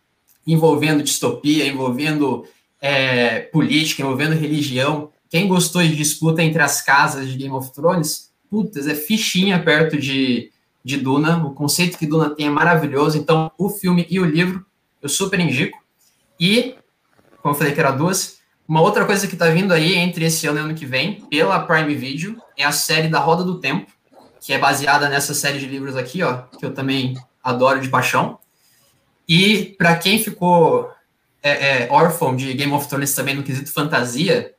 envolvendo 0.47 1.03
distopia, 1.03 1.67
envolvendo 1.67 2.45
é, 2.81 3.41
política, 3.41 4.03
envolvendo 4.03 4.35
religião. 4.35 5.11
Quem 5.31 5.49
gostou 5.49 5.83
de 5.83 5.97
disputa 5.97 6.43
entre 6.43 6.63
as 6.63 6.83
casas 6.83 7.27
de 7.27 7.39
Game 7.39 7.55
of 7.55 7.73
Thrones, 7.73 8.31
putz, 8.51 8.87
é 8.87 8.95
fichinha 8.95 9.59
perto 9.63 9.97
de, 9.97 10.51
de 10.85 10.99
Duna. 10.99 11.43
O 11.45 11.55
conceito 11.55 11.97
que 11.97 12.07
Duna 12.07 12.29
tem 12.29 12.47
é 12.47 12.51
maravilhoso. 12.51 13.17
Então, 13.17 13.51
o 13.57 13.71
filme 13.71 14.07
e 14.11 14.21
o 14.21 14.27
livro 14.27 14.65
eu 15.01 15.09
super 15.09 15.41
indico. 15.41 15.79
E, 16.39 16.75
como 17.41 17.55
eu 17.55 17.59
falei 17.59 17.73
que 17.73 17.81
era 17.81 17.91
duas, 17.91 18.39
uma 18.69 18.83
outra 18.83 19.05
coisa 19.05 19.27
que 19.27 19.35
está 19.35 19.49
vindo 19.49 19.73
aí 19.73 19.95
entre 19.95 20.27
esse 20.27 20.47
ano 20.47 20.59
e 20.59 20.63
ano 20.63 20.75
que 20.75 20.87
vem, 20.87 21.23
pela 21.31 21.61
Prime 21.61 21.95
Video, 21.95 22.37
é 22.57 22.65
a 22.65 22.73
série 22.73 23.09
da 23.09 23.19
Roda 23.19 23.43
do 23.45 23.59
Tempo, 23.59 23.91
que 24.45 24.53
é 24.53 24.59
baseada 24.59 25.09
nessa 25.09 25.33
série 25.33 25.59
de 25.59 25.65
livros 25.65 25.97
aqui, 25.97 26.23
ó, 26.23 26.43
que 26.59 26.67
eu 26.67 26.75
também 26.75 27.17
adoro 27.43 27.81
de 27.81 27.89
paixão. 27.89 28.39
E 29.27 29.75
para 29.79 29.97
quem 29.97 30.23
ficou 30.23 30.91
é, 31.43 31.85
é, 31.85 31.89
órfão 31.91 32.37
de 32.37 32.53
Game 32.53 32.71
of 32.75 32.87
Thrones 32.87 33.15
também 33.15 33.35
no 33.35 33.43
quesito 33.43 33.73
fantasia, 33.73 34.53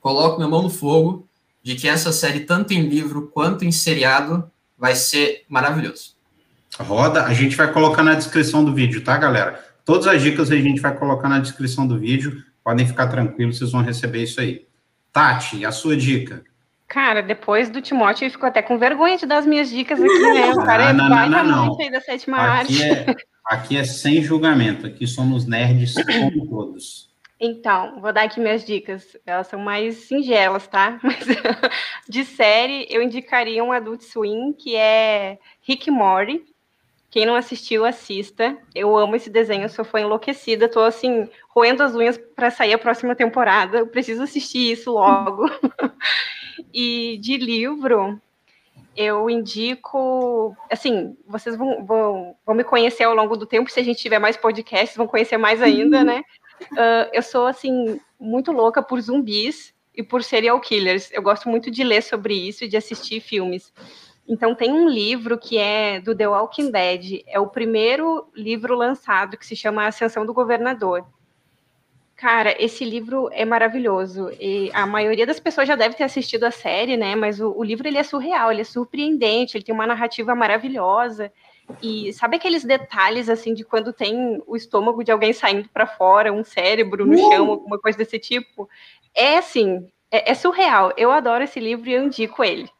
coloco 0.00 0.36
minha 0.36 0.48
mão 0.48 0.62
no 0.62 0.70
fogo 0.70 1.26
de 1.64 1.74
que 1.74 1.88
essa 1.88 2.12
série, 2.12 2.40
tanto 2.40 2.72
em 2.72 2.82
livro 2.82 3.28
quanto 3.34 3.64
em 3.64 3.72
seriado, 3.72 4.48
vai 4.78 4.94
ser 4.94 5.44
maravilhoso. 5.48 6.14
Roda, 6.78 7.24
a 7.24 7.34
gente 7.34 7.56
vai 7.56 7.72
colocar 7.72 8.04
na 8.04 8.14
descrição 8.14 8.64
do 8.64 8.72
vídeo, 8.72 9.02
tá, 9.02 9.16
galera? 9.16 9.64
Todas 9.84 10.06
as 10.06 10.22
dicas 10.22 10.52
a 10.52 10.56
gente 10.56 10.80
vai 10.80 10.96
colocar 10.96 11.28
na 11.28 11.40
descrição 11.40 11.88
do 11.88 11.98
vídeo. 11.98 12.40
Podem 12.62 12.86
ficar 12.86 13.08
tranquilos, 13.08 13.58
vocês 13.58 13.72
vão 13.72 13.82
receber 13.82 14.22
isso 14.22 14.40
aí. 14.40 14.64
Tati, 15.12 15.66
a 15.66 15.72
sua 15.72 15.96
dica. 15.96 16.44
Cara, 16.86 17.22
depois 17.22 17.70
do 17.70 17.80
Timóteo, 17.80 18.26
eu 18.26 18.30
fico 18.30 18.46
até 18.46 18.62
com 18.62 18.78
vergonha 18.78 19.16
de 19.16 19.26
dar 19.26 19.38
as 19.38 19.46
minhas 19.46 19.70
dicas 19.70 20.00
aqui, 20.00 20.32
né? 20.32 20.50
O 20.52 20.64
cara 20.64 20.86
ah, 20.86 20.90
é 20.90 20.92
não, 20.92 21.08
não, 21.08 21.28
não, 21.28 21.44
não. 21.44 21.80
aí 21.80 21.90
da 21.90 22.00
sétima 22.00 22.36
aqui 22.36 22.82
arte. 22.82 22.82
É, 22.82 23.16
aqui 23.46 23.76
é 23.76 23.84
sem 23.84 24.22
julgamento, 24.22 24.86
aqui 24.86 25.06
somos 25.06 25.46
nerds 25.46 25.94
como 25.94 26.48
todos. 26.48 27.12
Então, 27.40 28.00
vou 28.00 28.12
dar 28.12 28.22
aqui 28.24 28.40
minhas 28.40 28.64
dicas. 28.64 29.16
Elas 29.26 29.48
são 29.48 29.58
mais 29.58 29.96
singelas, 29.96 30.66
tá? 30.66 30.98
Mas 31.02 31.26
de 32.08 32.24
série, 32.24 32.86
eu 32.88 33.02
indicaria 33.02 33.62
um 33.62 33.72
Adult 33.72 34.02
Swim, 34.02 34.52
que 34.52 34.76
é 34.76 35.38
Rick 35.62 35.90
Morty. 35.90 36.42
Quem 37.14 37.24
não 37.24 37.36
assistiu, 37.36 37.84
assista. 37.84 38.58
Eu 38.74 38.96
amo 38.96 39.14
esse 39.14 39.30
desenho, 39.30 39.68
sou 39.68 39.84
fã 39.84 40.00
enlouquecida. 40.00 40.68
Tô 40.68 40.80
assim, 40.80 41.30
roendo 41.48 41.84
as 41.84 41.94
unhas 41.94 42.18
para 42.18 42.50
sair 42.50 42.72
a 42.72 42.78
próxima 42.78 43.14
temporada. 43.14 43.78
Eu 43.78 43.86
preciso 43.86 44.24
assistir 44.24 44.72
isso 44.72 44.90
logo. 44.90 45.48
E 46.72 47.16
de 47.18 47.36
livro, 47.36 48.20
eu 48.96 49.30
indico, 49.30 50.56
assim, 50.70 51.16
vocês 51.26 51.56
vão, 51.56 51.84
vão, 51.84 52.36
vão, 52.44 52.54
me 52.54 52.64
conhecer 52.64 53.04
ao 53.04 53.14
longo 53.14 53.36
do 53.36 53.46
tempo, 53.46 53.70
se 53.70 53.78
a 53.78 53.82
gente 53.82 54.00
tiver 54.00 54.18
mais 54.18 54.36
podcasts, 54.36 54.96
vão 54.96 55.06
conhecer 55.06 55.36
mais 55.36 55.62
ainda, 55.62 56.02
né? 56.02 56.22
Uh, 56.72 57.10
eu 57.12 57.22
sou, 57.22 57.46
assim, 57.46 58.00
muito 58.18 58.50
louca 58.50 58.82
por 58.82 59.00
zumbis 59.00 59.72
e 59.94 60.02
por 60.02 60.22
serial 60.22 60.60
killers. 60.60 61.10
Eu 61.12 61.22
gosto 61.22 61.48
muito 61.48 61.70
de 61.70 61.84
ler 61.84 62.02
sobre 62.02 62.34
isso 62.34 62.64
e 62.64 62.68
de 62.68 62.76
assistir 62.76 63.20
filmes. 63.20 63.72
Então, 64.26 64.54
tem 64.54 64.72
um 64.72 64.88
livro 64.88 65.38
que 65.38 65.58
é 65.58 66.00
do 66.00 66.16
The 66.16 66.26
Walking 66.26 66.70
Dead, 66.70 67.22
é 67.26 67.38
o 67.38 67.46
primeiro 67.46 68.26
livro 68.34 68.74
lançado, 68.74 69.36
que 69.36 69.46
se 69.46 69.54
chama 69.54 69.86
Ascensão 69.86 70.24
do 70.24 70.32
Governador. 70.32 71.04
Cara, 72.16 72.54
esse 72.62 72.84
livro 72.84 73.28
é 73.32 73.44
maravilhoso. 73.44 74.30
E 74.40 74.70
a 74.72 74.86
maioria 74.86 75.26
das 75.26 75.40
pessoas 75.40 75.66
já 75.66 75.74
deve 75.74 75.96
ter 75.96 76.04
assistido 76.04 76.44
a 76.44 76.50
série, 76.50 76.96
né? 76.96 77.14
Mas 77.16 77.40
o, 77.40 77.52
o, 77.54 77.62
livro 77.62 77.86
ele 77.86 77.98
é 77.98 78.02
surreal, 78.02 78.50
ele 78.50 78.60
é 78.60 78.64
surpreendente, 78.64 79.56
ele 79.56 79.64
tem 79.64 79.74
uma 79.74 79.86
narrativa 79.86 80.34
maravilhosa. 80.34 81.30
E 81.82 82.12
sabe 82.12 82.36
aqueles 82.36 82.64
detalhes 82.64 83.28
assim 83.28 83.52
de 83.52 83.64
quando 83.64 83.92
tem 83.92 84.40
o 84.46 84.54
estômago 84.54 85.02
de 85.02 85.10
alguém 85.10 85.32
saindo 85.32 85.68
para 85.68 85.86
fora, 85.86 86.32
um 86.32 86.44
cérebro 86.44 87.04
no 87.04 87.14
uh! 87.14 87.30
chão, 87.30 87.50
alguma 87.50 87.78
coisa 87.78 87.98
desse 87.98 88.18
tipo? 88.18 88.68
É 89.14 89.38
assim, 89.38 89.86
é, 90.10 90.30
é, 90.30 90.34
surreal. 90.34 90.92
Eu 90.96 91.10
adoro 91.10 91.42
esse 91.42 91.58
livro 91.58 91.88
e 91.88 91.94
eu 91.94 92.04
indico 92.04 92.44
ele. 92.44 92.70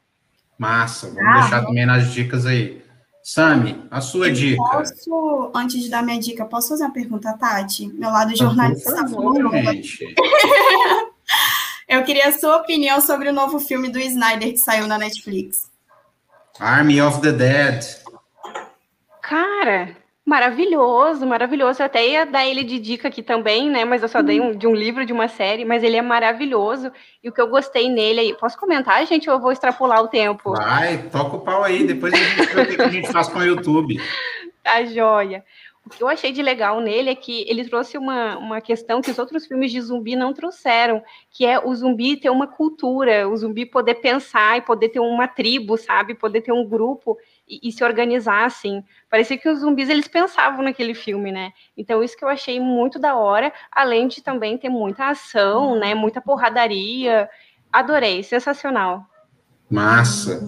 Massa, 0.59 1.09
vamos 1.09 1.26
ah, 1.26 1.40
deixar 1.40 1.64
também 1.64 1.86
nas 1.86 2.12
dicas 2.12 2.46
aí. 2.46 2.82
Sami, 3.22 3.82
a 3.90 4.02
sua 4.02 4.28
eu 4.28 4.34
dica. 4.34 4.62
Posso, 4.62 5.50
antes 5.55 5.82
de 5.82 5.88
dar 5.88 6.02
minha 6.02 6.20
dica, 6.20 6.44
posso 6.44 6.68
fazer 6.68 6.84
uma 6.84 6.92
pergunta, 6.92 7.32
Tati? 7.32 7.88
Meu 7.94 8.11
lado 8.11 8.36
jornalista. 8.36 8.94
Favor, 8.94 9.50
gente. 9.50 10.14
eu 11.88 12.05
queria 12.05 12.28
a 12.28 12.32
sua 12.32 12.59
opinião 12.59 13.00
sobre 13.00 13.30
o 13.30 13.32
novo 13.32 13.59
filme 13.59 13.88
do 13.88 13.98
Snyder 13.98 14.52
que 14.52 14.59
saiu 14.59 14.86
na 14.86 14.98
Netflix. 14.98 15.70
Army 16.61 17.00
of 17.00 17.20
the 17.22 17.32
Dead. 17.32 17.82
Cara, 19.22 19.96
Maravilhoso, 20.27 21.27
maravilhoso. 21.27 21.83
Eu 21.83 21.87
até 21.87 22.09
ia 22.09 22.25
dar 22.25 22.47
ele 22.47 22.64
de 22.64 22.79
dica 22.79 23.09
aqui 23.09 23.22
também, 23.22 23.68
né? 23.68 23.85
Mas 23.85 24.03
eu 24.03 24.09
só 24.09 24.22
dei 24.22 24.41
um, 24.41 24.57
de 24.57 24.66
um 24.66 24.75
livro, 24.75 25.05
de 25.05 25.12
uma 25.12 25.29
série, 25.29 25.66
mas 25.66 25.83
ele 25.83 25.97
é 25.97 26.03
maravilhoso. 26.03 26.91
E 27.22 27.29
o 27.29 27.33
que 27.33 27.41
eu 27.41 27.49
gostei 27.49 27.91
nele 27.91 28.20
aí. 28.20 28.35
Posso 28.35 28.59
comentar, 28.59 29.07
gente, 29.07 29.29
ou 29.29 29.37
eu 29.37 29.41
vou 29.41 29.53
extrapolar 29.53 30.03
o 30.03 30.09
tempo? 30.09 30.53
Vai, 30.53 30.97
toca 31.11 31.37
o 31.37 31.41
pau 31.41 31.62
aí, 31.62 31.87
depois 31.87 32.14
a 32.14 32.16
gente 32.16 32.55
vê 32.55 32.62
o 32.62 32.66
que 32.66 32.83
a 32.83 32.89
gente 32.89 33.12
faz 33.12 33.29
com 33.29 33.39
o 33.39 33.45
YouTube. 33.45 34.01
Tá 34.64 34.83
joia. 34.83 35.45
O 35.85 35.91
que 35.91 36.03
eu 36.03 36.09
achei 36.09 36.33
de 36.33 36.43
legal 36.43 36.81
nele 36.81 37.11
é 37.11 37.14
que 37.14 37.45
ele 37.47 37.68
trouxe 37.68 37.99
uma, 37.99 38.39
uma 38.39 38.61
questão 38.62 39.03
que 39.03 39.11
os 39.11 39.18
outros 39.18 39.47
filmes 39.47 39.70
de 39.70 39.79
zumbi 39.83 40.16
não 40.16 40.33
trouxeram, 40.33 41.03
que 41.31 41.45
é 41.45 41.59
o 41.59 41.75
zumbi 41.75 42.16
ter 42.16 42.31
uma 42.31 42.47
cultura, 42.47 43.29
o 43.29 43.37
zumbi 43.37 43.66
poder 43.66 43.97
pensar 43.97 44.57
e 44.57 44.62
poder 44.62 44.89
ter 44.89 45.01
uma 45.01 45.29
tribo, 45.29 45.77
sabe? 45.77 46.14
Poder 46.14 46.41
ter 46.41 46.53
um 46.53 46.66
grupo 46.66 47.18
e, 47.49 47.68
e, 47.68 47.72
se 47.72 47.84
organizar 47.84 48.45
assim. 48.45 48.82
Parecia 49.11 49.36
que 49.36 49.49
os 49.49 49.61
zumbis 49.61 49.88
eles 49.88 50.09
pensavam 50.09 50.64
naquele 50.64 50.95
filme, 50.95 51.30
né? 51.30 51.53
Então 51.76 52.03
isso 52.03 52.16
que 52.16 52.24
eu 52.24 52.28
achei 52.28 52.59
muito 52.59 52.99
da 52.99 53.16
hora, 53.16 53.53
além 53.70 54.09
de 54.09 54.22
também 54.22 54.57
ter 54.59 54.68
muita 54.68 55.09
ação, 55.09 55.78
né? 55.78 55.95
Muita 55.95 56.20
porradaria. 56.20 57.28
Adorei, 57.72 58.22
sensacional. 58.22 59.05
Massa. 59.70 60.40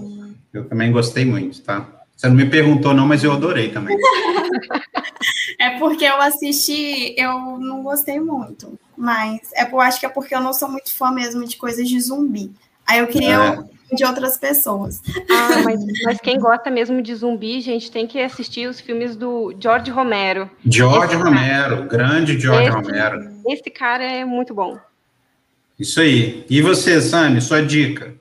Eu 0.53 0.69
também 0.69 0.91
gostei 0.91 1.25
muito, 1.25 1.63
tá? 1.63 1.87
Você 2.17 2.29
não 2.29 2.37
me 2.37 2.49
perguntou 2.49 2.95
não, 2.95 3.07
mas 3.07 3.23
eu 3.23 3.33
adorei 3.33 3.71
também. 3.71 3.97
é 5.61 5.79
porque 5.79 6.05
eu 6.05 6.17
assisti, 6.21 7.15
eu 7.19 7.59
não 7.59 7.83
gostei 7.83 8.19
muito, 8.19 8.79
mas 8.97 9.53
é, 9.55 9.71
eu 9.71 9.81
acho 9.81 10.01
que 10.01 10.07
é 10.07 10.09
porque 10.09 10.35
eu 10.35 10.41
não 10.41 10.55
sou 10.55 10.71
muito 10.71 10.95
fã 10.95 11.11
mesmo 11.11 11.45
de 11.45 11.59
coisas 11.59 11.87
de 11.87 12.01
zumbi. 12.01 12.51
Aí 12.87 13.01
eu 13.01 13.07
queria 13.07 13.35
é 13.35 13.77
de 13.95 14.05
outras 14.05 14.37
pessoas. 14.39 15.01
Ah, 15.31 15.63
mas, 15.65 15.81
mas, 16.05 16.21
quem 16.21 16.39
gosta 16.39 16.71
mesmo 16.71 17.01
de 17.01 17.15
zumbi, 17.15 17.61
gente, 17.61 17.91
tem 17.91 18.07
que 18.07 18.21
assistir 18.21 18.69
os 18.69 18.81
filmes 18.81 19.17
do 19.17 19.55
George 19.61 19.91
Romero. 19.91 20.51
George 20.65 21.15
esse 21.15 21.23
Romero, 21.23 21.77
cara, 21.77 21.87
grande 21.87 22.39
George 22.39 22.69
esse, 22.69 22.77
Romero. 22.77 23.31
Esse 23.47 23.71
cara 23.71 24.05
é 24.05 24.25
muito 24.25 24.55
bom. 24.55 24.79
Isso 25.79 26.01
aí. 26.01 26.45
E 26.49 26.61
você, 26.61 27.01
Sami, 27.01 27.41
sua 27.41 27.63
dica? 27.63 28.15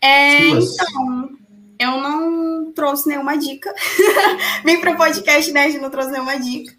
É, 0.00 0.48
então, 0.48 1.30
eu 1.78 1.90
não 2.00 2.72
trouxe 2.72 3.08
nenhuma 3.08 3.36
dica. 3.38 3.72
Vim 4.64 4.80
para 4.80 4.92
o 4.92 4.96
podcast, 4.96 5.50
né? 5.52 5.68
Não 5.80 5.90
trouxe 5.90 6.10
nenhuma 6.10 6.38
dica. 6.38 6.72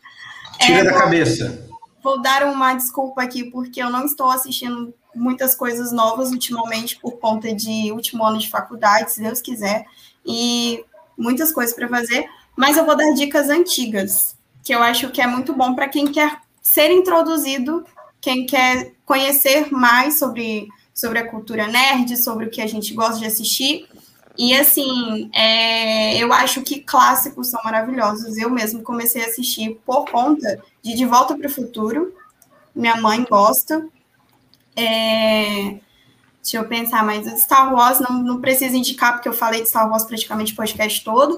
Tira 0.60 0.80
é, 0.80 0.84
da 0.84 0.92
vou, 0.92 1.00
cabeça. 1.02 1.68
Vou 2.04 2.22
dar 2.22 2.46
uma 2.46 2.74
desculpa 2.74 3.22
aqui, 3.22 3.46
porque 3.46 3.82
eu 3.82 3.90
não 3.90 4.06
estou 4.06 4.30
assistindo 4.30 4.94
muitas 5.16 5.56
coisas 5.56 5.92
novas 5.92 6.32
ultimamente 6.32 6.98
por 6.98 7.18
conta 7.18 7.54
de 7.54 7.92
último 7.92 8.24
ano 8.24 8.38
de 8.38 8.50
faculdade, 8.50 9.12
se 9.12 9.22
Deus 9.22 9.42
quiser, 9.42 9.86
e 10.26 10.84
muitas 11.18 11.52
coisas 11.52 11.76
para 11.76 11.88
fazer, 11.88 12.30
mas 12.56 12.78
eu 12.78 12.86
vou 12.86 12.96
dar 12.96 13.14
dicas 13.14 13.50
antigas, 13.50 14.38
que 14.64 14.74
eu 14.74 14.82
acho 14.82 15.10
que 15.10 15.22
é 15.22 15.28
muito 15.28 15.54
bom 15.54 15.74
para 15.74 15.90
quem 15.90 16.08
quer 16.08 16.40
ser 16.62 16.92
introduzido, 16.92 17.86
quem 18.22 18.46
quer 18.46 18.94
conhecer 19.06 19.72
mais 19.72 20.20
sobre, 20.20 20.68
sobre 20.94 21.20
a 21.20 21.30
cultura 21.30 21.68
nerd, 21.68 22.18
sobre 22.18 22.46
o 22.46 22.50
que 22.50 22.62
a 22.62 22.68
gente 22.68 22.94
gosta 22.94 23.20
de 23.20 23.26
assistir. 23.26 23.88
E 24.38 24.54
assim, 24.54 25.30
é, 25.34 26.16
eu 26.18 26.32
acho 26.32 26.62
que 26.62 26.80
clássicos 26.80 27.50
são 27.50 27.60
maravilhosos. 27.64 28.38
Eu 28.38 28.50
mesmo 28.50 28.84
comecei 28.84 29.24
a 29.24 29.28
assistir 29.28 29.80
por 29.86 30.06
conta 30.06 30.62
de 30.84 30.96
De 30.96 31.06
Volta 31.06 31.36
para 31.36 31.48
o 31.48 31.52
Futuro. 31.52 32.14
Minha 32.76 32.98
mãe 32.98 33.26
gosta, 33.28 33.84
é... 34.78 35.80
Deixa 36.42 36.58
eu 36.58 36.66
pensar, 36.66 37.04
mas 37.04 37.26
Star 37.42 37.74
Wars 37.74 38.00
não, 38.00 38.24
não 38.24 38.40
precisa 38.40 38.78
indicar, 38.78 39.14
porque 39.14 39.28
eu 39.28 39.34
falei 39.34 39.62
de 39.62 39.68
Star 39.68 39.90
Wars 39.90 40.06
praticamente 40.06 40.54
o 40.54 40.56
podcast 40.56 41.04
todo. 41.04 41.38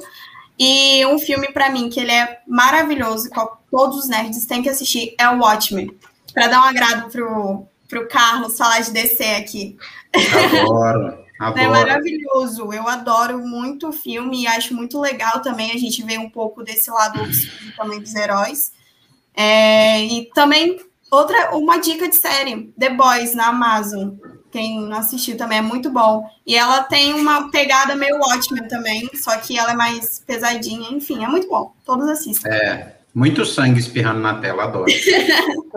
E 0.60 1.04
um 1.08 1.18
filme, 1.18 1.52
para 1.52 1.72
mim, 1.72 1.90
que 1.90 2.00
ele 2.00 2.12
é 2.12 2.42
maravilhoso, 2.46 3.30
que 3.30 3.40
todos 3.72 3.98
os 3.98 4.10
nerds 4.10 4.46
têm 4.46 4.62
que 4.62 4.70
assistir, 4.70 5.16
é 5.18 5.28
o 5.30 5.40
Watchmen. 5.40 5.98
Para 6.32 6.48
dar 6.48 6.62
um 6.62 6.66
agrado 6.66 7.10
pro, 7.10 7.66
pro 7.88 8.08
Carlos 8.08 8.58
falar 8.58 8.82
de 8.82 8.92
DC 8.92 9.24
aqui. 9.36 9.78
Adoro. 11.40 11.62
É 11.62 11.68
maravilhoso. 11.70 12.74
Eu 12.74 12.86
adoro 12.88 13.40
muito 13.40 13.88
o 13.88 13.94
filme 13.94 14.44
e 14.44 14.48
acho 14.48 14.76
muito 14.76 15.00
legal 15.00 15.42
também 15.42 15.72
a 15.72 15.78
gente 15.78 16.04
ver 16.04 16.20
um 16.20 16.30
pouco 16.30 16.62
desse 16.62 16.92
lado 16.92 17.20
também 17.78 18.02
dos 18.02 18.14
heróis. 18.14 18.74
É, 19.34 20.04
e 20.04 20.30
também 20.34 20.78
outra 21.10 21.56
uma 21.56 21.80
dica 21.80 22.10
de 22.10 22.16
série, 22.16 22.74
The 22.78 22.90
Boys 22.90 23.34
na 23.34 23.48
Amazon. 23.48 24.16
Quem 24.52 24.82
não 24.82 24.98
assistiu 24.98 25.38
também 25.38 25.60
é 25.60 25.62
muito 25.62 25.90
bom. 25.90 26.28
E 26.46 26.56
ela 26.56 26.84
tem 26.84 27.14
uma 27.14 27.50
pegada 27.52 27.96
meio 27.96 28.18
Watchmen 28.18 28.68
também, 28.68 29.10
só 29.14 29.38
que 29.38 29.58
ela 29.58 29.72
é 29.72 29.76
mais 29.76 30.20
pesadinha. 30.26 30.90
Enfim, 30.92 31.24
é 31.24 31.28
muito 31.28 31.48
bom. 31.48 31.74
Todos 31.86 32.10
assistem. 32.10 32.52
É, 32.52 32.99
muito 33.20 33.46
sangue 33.46 33.82
espirrando 33.82 34.22
na 34.22 34.36
tela, 34.36 34.64
adoro. 34.64 34.90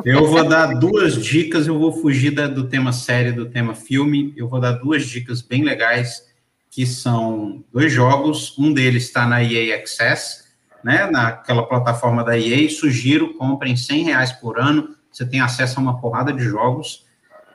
eu 0.05 0.24
vou 0.28 0.49
dar 0.49 0.78
duas 0.78 1.20
dicas, 1.20 1.66
eu 1.66 1.76
vou 1.76 1.93
fugir 1.93 2.30
da, 2.30 2.47
do 2.47 2.68
tema 2.68 2.93
série, 2.93 3.32
do 3.32 3.51
tema 3.51 3.74
filme. 3.74 4.32
Eu 4.36 4.49
vou 4.49 4.61
dar 4.61 4.74
duas 4.74 5.05
dicas 5.05 5.43
bem 5.43 5.64
legais, 5.64 6.22
que 6.70 6.86
são 6.86 7.64
dois 7.72 7.93
jogos. 7.93 8.57
Um 8.57 8.72
deles 8.72 9.07
está 9.07 9.26
na 9.26 9.43
EA 9.43 9.76
Access, 9.76 10.45
né, 10.84 11.11
naquela 11.11 11.66
plataforma 11.66 12.22
da 12.22 12.38
EA. 12.38 12.70
Sugiro, 12.70 13.34
comprem 13.34 13.74
100 13.74 14.05
reais 14.05 14.30
por 14.30 14.61
ano. 14.61 14.95
Você 15.11 15.26
tem 15.26 15.40
acesso 15.40 15.80
a 15.80 15.82
uma 15.82 16.01
porrada 16.01 16.32
de 16.32 16.45
jogos, 16.45 17.05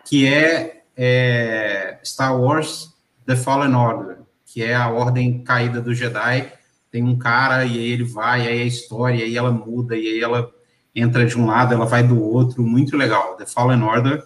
que 0.05 0.27
é 0.27 0.73
é 0.97 1.99
Star 2.03 2.35
Wars 2.35 2.91
The 3.25 3.35
Fallen 3.35 3.75
Order, 3.75 4.17
que 4.45 4.63
é 4.63 4.73
a 4.73 4.89
ordem 4.89 5.43
caída 5.43 5.79
do 5.79 5.93
Jedi. 5.93 6.51
Tem 6.97 7.03
um 7.03 7.15
cara 7.15 7.63
e 7.63 7.77
aí 7.77 7.91
ele 7.91 8.03
vai, 8.03 8.45
e 8.45 8.47
aí 8.47 8.61
a 8.63 8.65
história, 8.65 9.19
e 9.19 9.21
aí 9.21 9.37
ela 9.37 9.51
muda, 9.51 9.95
e 9.95 10.07
aí 10.07 10.19
ela 10.19 10.49
entra 10.95 11.27
de 11.27 11.37
um 11.37 11.45
lado, 11.45 11.71
ela 11.71 11.85
vai 11.85 12.01
do 12.01 12.19
outro, 12.19 12.63
muito 12.63 12.97
legal. 12.97 13.35
The 13.35 13.45
Fallen 13.45 13.83
Order. 13.83 14.23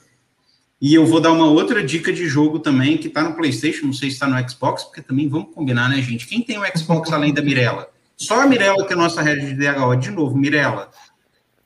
E 0.79 0.93
eu 0.93 1.05
vou 1.05 1.19
dar 1.19 1.33
uma 1.33 1.47
outra 1.47 1.83
dica 1.83 2.13
de 2.13 2.25
jogo 2.27 2.59
também, 2.59 2.97
que 2.97 3.09
tá 3.09 3.23
no 3.23 3.35
PlayStation, 3.35 3.87
não 3.87 3.93
sei 3.93 4.09
se 4.09 4.13
está 4.15 4.25
no 4.25 4.49
Xbox, 4.49 4.85
porque 4.85 5.01
também 5.01 5.27
vamos 5.27 5.53
combinar, 5.53 5.89
né, 5.89 6.01
gente? 6.01 6.25
Quem 6.25 6.41
tem 6.41 6.57
o 6.57 6.77
Xbox 6.77 7.11
além 7.11 7.33
da 7.33 7.41
Mirella? 7.41 7.89
Só 8.15 8.39
a 8.39 8.47
Mirella 8.47 8.87
que 8.87 8.93
é 8.93 8.95
a 8.95 8.99
nossa 8.99 9.21
rede 9.21 9.53
de 9.53 9.55
DHO. 9.55 9.93
De 9.97 10.11
novo, 10.11 10.37
Mirella. 10.37 10.89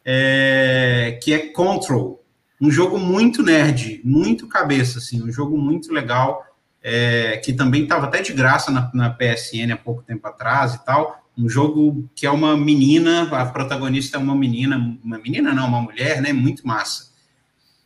É, 0.03 1.19
que 1.21 1.33
é 1.33 1.49
Control 1.49 2.25
um 2.59 2.71
jogo 2.71 2.97
muito 2.97 3.43
nerd, 3.43 4.01
muito 4.03 4.47
cabeça, 4.47 4.97
assim, 4.97 5.21
um 5.21 5.31
jogo 5.31 5.55
muito 5.55 5.93
legal, 5.93 6.43
é, 6.87 7.37
que 7.37 7.51
também 7.51 7.81
estava 7.81 8.05
até 8.05 8.21
de 8.21 8.31
graça 8.31 8.69
na, 8.69 8.91
na, 8.93 9.09
PSN 9.09 9.71
há 9.73 9.75
pouco 9.75 10.03
tempo 10.03 10.27
atrás 10.27 10.75
e 10.75 10.85
tal. 10.85 11.25
Um 11.35 11.49
jogo 11.49 12.07
que 12.13 12.27
é 12.27 12.29
uma 12.29 12.55
menina, 12.55 13.23
a 13.23 13.43
protagonista 13.47 14.17
é 14.17 14.19
uma 14.19 14.35
menina, 14.35 14.77
uma 15.03 15.17
menina 15.17 15.51
não, 15.51 15.67
uma 15.67 15.81
mulher, 15.81 16.21
né? 16.21 16.31
Muito 16.31 16.65
massa. 16.65 17.09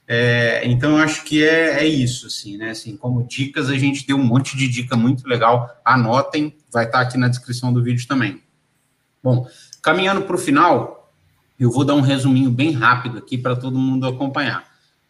É, 0.06 0.64
então, 0.66 0.98
eu 0.98 0.98
acho 0.98 1.24
que 1.24 1.42
é, 1.42 1.80
é 1.80 1.88
isso, 1.88 2.28
assim, 2.28 2.58
né? 2.58 2.72
Assim, 2.72 2.98
como 2.98 3.26
dicas, 3.26 3.70
a 3.70 3.78
gente 3.78 4.06
deu 4.06 4.18
um 4.18 4.24
monte 4.24 4.58
de 4.58 4.68
dica 4.68 4.98
muito 4.98 5.26
legal. 5.26 5.80
Anotem, 5.86 6.54
vai 6.70 6.84
estar 6.84 7.00
aqui 7.00 7.18
na 7.18 7.30
descrição 7.30 7.72
do 7.72 7.82
vídeo 7.82 8.06
também. 8.06 8.44
Bom, 9.24 9.48
caminhando 9.82 10.24
para 10.24 10.36
o 10.36 10.40
final, 10.40 11.10
eu 11.58 11.72
vou 11.72 11.86
dar 11.86 11.96
um 11.96 12.02
resuminho 12.02 12.52
bem 12.52 12.74
rápido 12.74 13.18
aqui 13.18 13.38
para 13.38 13.56
todo 13.56 13.80
mundo 13.80 14.06
acompanhar. 14.06 14.68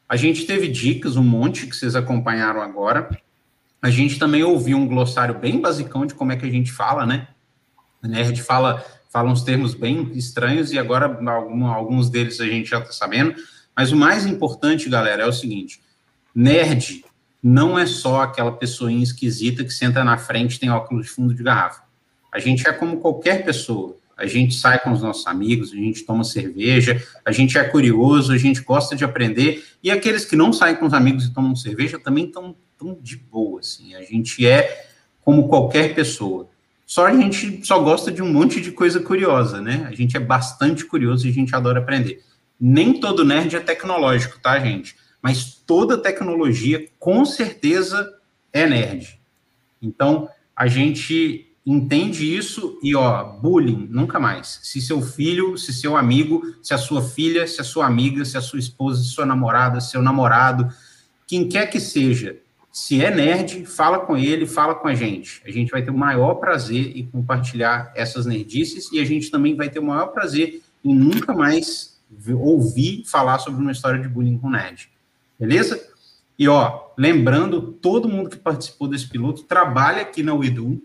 A 0.07 0.15
gente 0.15 0.45
teve 0.45 0.67
dicas, 0.67 1.15
um 1.15 1.23
monte 1.23 1.65
que 1.65 1.75
vocês 1.75 1.95
acompanharam 1.95 2.61
agora. 2.61 3.09
A 3.81 3.89
gente 3.89 4.19
também 4.19 4.43
ouviu 4.43 4.77
um 4.77 4.87
glossário 4.87 5.37
bem 5.37 5.61
basicão 5.61 6.05
de 6.05 6.13
como 6.13 6.31
é 6.31 6.35
que 6.35 6.45
a 6.45 6.49
gente 6.49 6.71
fala, 6.71 7.05
né? 7.05 7.27
A 8.01 8.07
nerd 8.07 8.41
fala, 8.41 8.83
fala 9.09 9.29
uns 9.29 9.41
termos 9.41 9.73
bem 9.73 10.11
estranhos 10.13 10.71
e 10.71 10.79
agora 10.79 11.05
algum, 11.31 11.67
alguns 11.67 12.09
deles 12.09 12.39
a 12.39 12.45
gente 12.45 12.69
já 12.69 12.79
está 12.79 12.91
sabendo. 12.91 13.35
Mas 13.75 13.91
o 13.91 13.95
mais 13.95 14.25
importante, 14.25 14.89
galera, 14.89 15.23
é 15.23 15.27
o 15.27 15.33
seguinte: 15.33 15.81
nerd 16.35 17.03
não 17.41 17.79
é 17.79 17.85
só 17.85 18.21
aquela 18.21 18.51
pessoinha 18.51 19.03
esquisita 19.03 19.63
que 19.63 19.71
senta 19.71 20.03
na 20.03 20.17
frente 20.17 20.55
e 20.55 20.59
tem 20.59 20.69
óculos 20.69 21.05
de 21.05 21.11
fundo 21.11 21.33
de 21.33 21.41
garrafa. 21.41 21.83
A 22.31 22.39
gente 22.39 22.67
é 22.67 22.73
como 22.73 22.99
qualquer 22.99 23.45
pessoa 23.45 23.95
a 24.19 24.27
gente 24.27 24.53
sai 24.53 24.77
com 24.79 24.91
os 24.91 25.01
nossos 25.01 25.25
amigos, 25.25 25.71
a 25.71 25.77
gente 25.77 26.03
toma 26.03 26.25
cerveja, 26.25 27.01
a 27.23 27.31
gente 27.31 27.57
é 27.57 27.63
curioso, 27.63 28.33
a 28.33 28.37
gente 28.37 28.61
gosta 28.61 28.93
de 28.93 29.05
aprender, 29.05 29.65
e 29.81 29.89
aqueles 29.89 30.25
que 30.25 30.35
não 30.35 30.51
saem 30.51 30.75
com 30.75 30.85
os 30.85 30.93
amigos 30.93 31.25
e 31.25 31.33
tomam 31.33 31.55
cerveja 31.55 31.97
também 31.97 32.25
estão 32.25 32.53
tão 32.79 32.97
de 32.99 33.17
boa, 33.17 33.59
assim, 33.59 33.93
a 33.93 34.01
gente 34.01 34.47
é 34.47 34.87
como 35.21 35.49
qualquer 35.49 35.93
pessoa. 35.93 36.49
Só 36.85 37.05
a 37.05 37.13
gente 37.13 37.63
só 37.63 37.77
gosta 37.79 38.11
de 38.11 38.23
um 38.23 38.31
monte 38.31 38.61
de 38.61 38.71
coisa 38.71 38.99
curiosa, 38.99 39.61
né? 39.61 39.85
A 39.87 39.93
gente 39.93 40.17
é 40.17 40.19
bastante 40.19 40.85
curioso 40.85 41.27
e 41.27 41.29
a 41.29 41.33
gente 41.33 41.53
adora 41.53 41.79
aprender. 41.79 42.23
Nem 42.59 42.99
todo 42.99 43.25
nerd 43.25 43.55
é 43.55 43.59
tecnológico, 43.59 44.39
tá, 44.39 44.57
gente? 44.59 44.95
Mas 45.21 45.53
toda 45.67 45.97
tecnologia, 45.97 46.87
com 46.97 47.23
certeza, 47.25 48.17
é 48.51 48.65
nerd. 48.65 49.19
Então, 49.81 50.29
a 50.55 50.65
gente 50.67 51.47
entende 51.65 52.35
isso 52.35 52.79
e, 52.81 52.95
ó, 52.95 53.23
bullying, 53.23 53.87
nunca 53.91 54.19
mais. 54.19 54.59
Se 54.63 54.81
seu 54.81 55.01
filho, 55.01 55.57
se 55.57 55.71
seu 55.71 55.95
amigo, 55.95 56.41
se 56.63 56.73
a 56.73 56.77
sua 56.77 57.03
filha, 57.03 57.45
se 57.45 57.61
a 57.61 57.63
sua 57.63 57.85
amiga, 57.85 58.25
se 58.25 58.37
a 58.37 58.41
sua 58.41 58.57
esposa, 58.57 59.03
se 59.03 59.09
sua 59.09 59.25
namorada, 59.25 59.79
seu 59.79 60.01
namorado, 60.01 60.67
quem 61.27 61.47
quer 61.47 61.67
que 61.67 61.79
seja, 61.79 62.37
se 62.71 63.03
é 63.03 63.09
nerd, 63.09 63.65
fala 63.65 63.99
com 63.99 64.15
ele, 64.15 64.45
fala 64.45 64.75
com 64.75 64.87
a 64.87 64.93
gente. 64.93 65.41
A 65.45 65.51
gente 65.51 65.71
vai 65.71 65.81
ter 65.81 65.91
o 65.91 65.97
maior 65.97 66.35
prazer 66.35 66.95
em 66.95 67.05
compartilhar 67.05 67.91
essas 67.95 68.25
nerdices 68.25 68.91
e 68.91 68.99
a 68.99 69.05
gente 69.05 69.31
também 69.31 69.55
vai 69.55 69.69
ter 69.69 69.79
o 69.79 69.85
maior 69.85 70.07
prazer 70.07 70.61
em 70.83 70.93
nunca 70.93 71.33
mais 71.33 71.99
ouvir 72.27 73.03
falar 73.05 73.39
sobre 73.39 73.61
uma 73.61 73.71
história 73.71 73.99
de 73.99 74.07
bullying 74.07 74.37
com 74.37 74.49
nerd. 74.49 74.89
Beleza? 75.39 75.81
E 76.37 76.47
ó, 76.47 76.91
lembrando, 76.97 77.61
todo 77.61 78.09
mundo 78.09 78.29
que 78.29 78.37
participou 78.37 78.87
desse 78.87 79.07
piloto 79.07 79.43
trabalha 79.43 80.01
aqui 80.01 80.23
na 80.23 80.33
Uedu, 80.33 80.81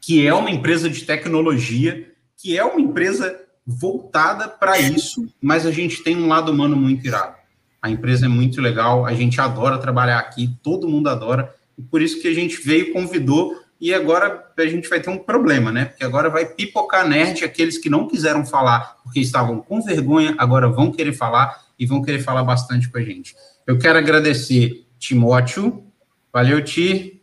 que 0.00 0.26
é 0.26 0.34
uma 0.34 0.50
empresa 0.50 0.90
de 0.90 1.04
tecnologia, 1.04 2.10
que 2.36 2.58
é 2.58 2.64
uma 2.64 2.80
empresa 2.80 3.40
voltada 3.64 4.48
para 4.48 4.78
isso, 4.80 5.28
mas 5.40 5.64
a 5.64 5.70
gente 5.70 6.02
tem 6.02 6.16
um 6.16 6.26
lado 6.26 6.50
humano 6.50 6.76
muito 6.76 7.06
irado. 7.06 7.36
A 7.82 7.90
empresa 7.90 8.26
é 8.26 8.28
muito 8.28 8.60
legal, 8.60 9.04
a 9.04 9.12
gente 9.12 9.40
adora 9.40 9.76
trabalhar 9.76 10.18
aqui, 10.18 10.56
todo 10.62 10.88
mundo 10.88 11.08
adora, 11.08 11.52
e 11.76 11.82
por 11.82 12.00
isso 12.00 12.22
que 12.22 12.28
a 12.28 12.34
gente 12.34 12.62
veio, 12.62 12.92
convidou, 12.92 13.60
e 13.80 13.92
agora 13.92 14.52
a 14.56 14.66
gente 14.66 14.88
vai 14.88 15.00
ter 15.00 15.10
um 15.10 15.18
problema, 15.18 15.72
né? 15.72 15.86
Porque 15.86 16.04
agora 16.04 16.30
vai 16.30 16.46
pipocar 16.46 17.08
nerd 17.08 17.44
aqueles 17.44 17.78
que 17.78 17.90
não 17.90 18.06
quiseram 18.06 18.46
falar 18.46 18.98
porque 19.02 19.18
estavam 19.18 19.60
com 19.60 19.82
vergonha, 19.82 20.36
agora 20.38 20.68
vão 20.68 20.92
querer 20.92 21.12
falar 21.12 21.60
e 21.76 21.84
vão 21.84 22.00
querer 22.00 22.20
falar 22.20 22.44
bastante 22.44 22.88
com 22.88 22.98
a 22.98 23.02
gente. 23.02 23.34
Eu 23.66 23.76
quero 23.78 23.98
agradecer 23.98 24.86
Timóteo, 25.00 25.84
valeu, 26.32 26.62
Ti, 26.62 27.22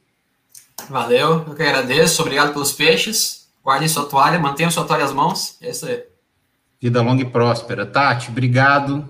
Valeu, 0.88 1.46
eu 1.48 1.56
que 1.56 1.64
agradeço. 1.64 2.22
Obrigado 2.22 2.54
pelos 2.54 2.72
peixes. 2.72 3.50
Guardem 3.64 3.88
sua 3.88 4.06
toalha, 4.06 4.40
mantenham 4.40 4.72
sua 4.72 4.86
toalha 4.86 5.06
às 5.06 5.14
mãos. 5.14 5.58
É 5.62 5.70
isso 5.70 5.86
aí. 5.86 6.04
Vida 6.82 7.02
longa 7.02 7.22
e 7.22 7.26
próspera. 7.26 7.86
Tati, 7.86 8.30
obrigado. 8.30 9.08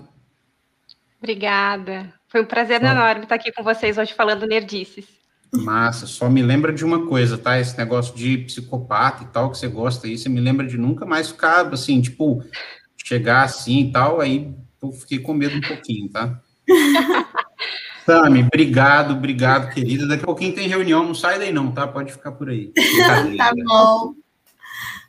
Obrigada. 1.20 2.12
Foi 2.28 2.40
um 2.40 2.46
prazer 2.46 2.82
enorme 2.82 3.24
estar 3.24 3.34
aqui 3.34 3.52
com 3.52 3.62
vocês 3.62 3.98
hoje 3.98 4.14
falando 4.14 4.46
nerdices. 4.46 5.04
Massa, 5.52 6.06
só 6.06 6.30
me 6.30 6.42
lembra 6.42 6.72
de 6.72 6.84
uma 6.84 7.06
coisa, 7.06 7.36
tá? 7.36 7.58
Esse 7.58 7.76
negócio 7.76 8.16
de 8.16 8.38
psicopata 8.38 9.24
e 9.24 9.26
tal 9.26 9.50
que 9.50 9.58
você 9.58 9.68
gosta 9.68 10.06
aí, 10.06 10.16
você 10.16 10.28
me 10.28 10.40
lembra 10.40 10.66
de 10.66 10.78
nunca 10.78 11.04
mais 11.04 11.28
ficar 11.28 11.66
assim, 11.66 12.00
tipo, 12.00 12.42
chegar 13.04 13.42
assim 13.42 13.80
e 13.80 13.92
tal, 13.92 14.20
aí 14.20 14.54
eu 14.80 14.92
fiquei 14.92 15.18
com 15.18 15.34
medo 15.34 15.56
um 15.56 15.60
pouquinho, 15.60 16.08
tá? 16.08 16.40
Sami, 18.06 18.42
obrigado, 18.44 19.12
obrigado, 19.12 19.74
querida. 19.74 20.06
Daqui 20.06 20.22
a 20.22 20.26
pouquinho 20.26 20.54
tem 20.54 20.68
reunião, 20.68 21.04
não 21.04 21.14
sai 21.14 21.38
daí 21.38 21.52
não, 21.52 21.70
tá? 21.70 21.86
Pode 21.86 22.12
ficar 22.12 22.32
por 22.32 22.48
aí. 22.48 22.72
tá 23.36 23.52
bom. 23.66 24.14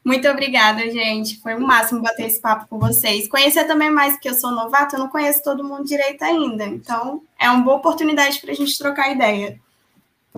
Muito 0.03 0.27
obrigada, 0.27 0.81
gente. 0.89 1.39
Foi 1.39 1.53
o 1.53 1.57
um 1.57 1.67
máximo 1.67 2.01
bater 2.01 2.25
esse 2.25 2.41
papo 2.41 2.67
com 2.67 2.79
vocês. 2.79 3.27
Conhecer 3.27 3.65
também 3.65 3.91
mais, 3.91 4.13
porque 4.13 4.29
eu 4.29 4.33
sou 4.33 4.51
novato, 4.51 4.95
eu 4.95 4.99
não 4.99 5.07
conheço 5.07 5.43
todo 5.43 5.63
mundo 5.63 5.85
direito 5.85 6.23
ainda. 6.23 6.65
Então, 6.65 7.21
é 7.39 7.49
uma 7.49 7.63
boa 7.63 7.77
oportunidade 7.77 8.39
para 8.39 8.51
a 8.51 8.55
gente 8.55 8.77
trocar 8.77 9.11
ideia. 9.11 9.59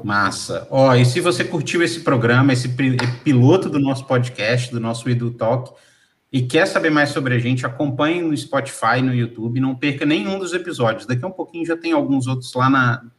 Massa. 0.03 0.67
Ó, 0.69 0.89
oh, 0.89 0.95
e 0.95 1.05
se 1.05 1.21
você 1.21 1.43
curtiu 1.43 1.81
esse 1.81 2.01
programa, 2.01 2.51
esse 2.51 2.67
piloto 3.23 3.69
do 3.69 3.79
nosso 3.79 4.05
podcast, 4.05 4.71
do 4.71 4.79
nosso 4.79 5.07
Edu 5.09 5.31
Talk, 5.31 5.71
e 6.31 6.41
quer 6.41 6.65
saber 6.65 6.89
mais 6.89 7.09
sobre 7.09 7.35
a 7.35 7.39
gente, 7.39 7.65
acompanhe 7.65 8.21
no 8.21 8.35
Spotify, 8.35 9.01
no 9.03 9.13
YouTube, 9.13 9.59
não 9.59 9.75
perca 9.75 10.03
nenhum 10.03 10.39
dos 10.39 10.51
episódios. 10.51 11.05
Daqui 11.05 11.23
a 11.23 11.27
um 11.27 11.31
pouquinho 11.31 11.65
já 11.65 11.77
tem 11.77 11.91
alguns 11.91 12.25
outros 12.25 12.51
lá 12.55 12.69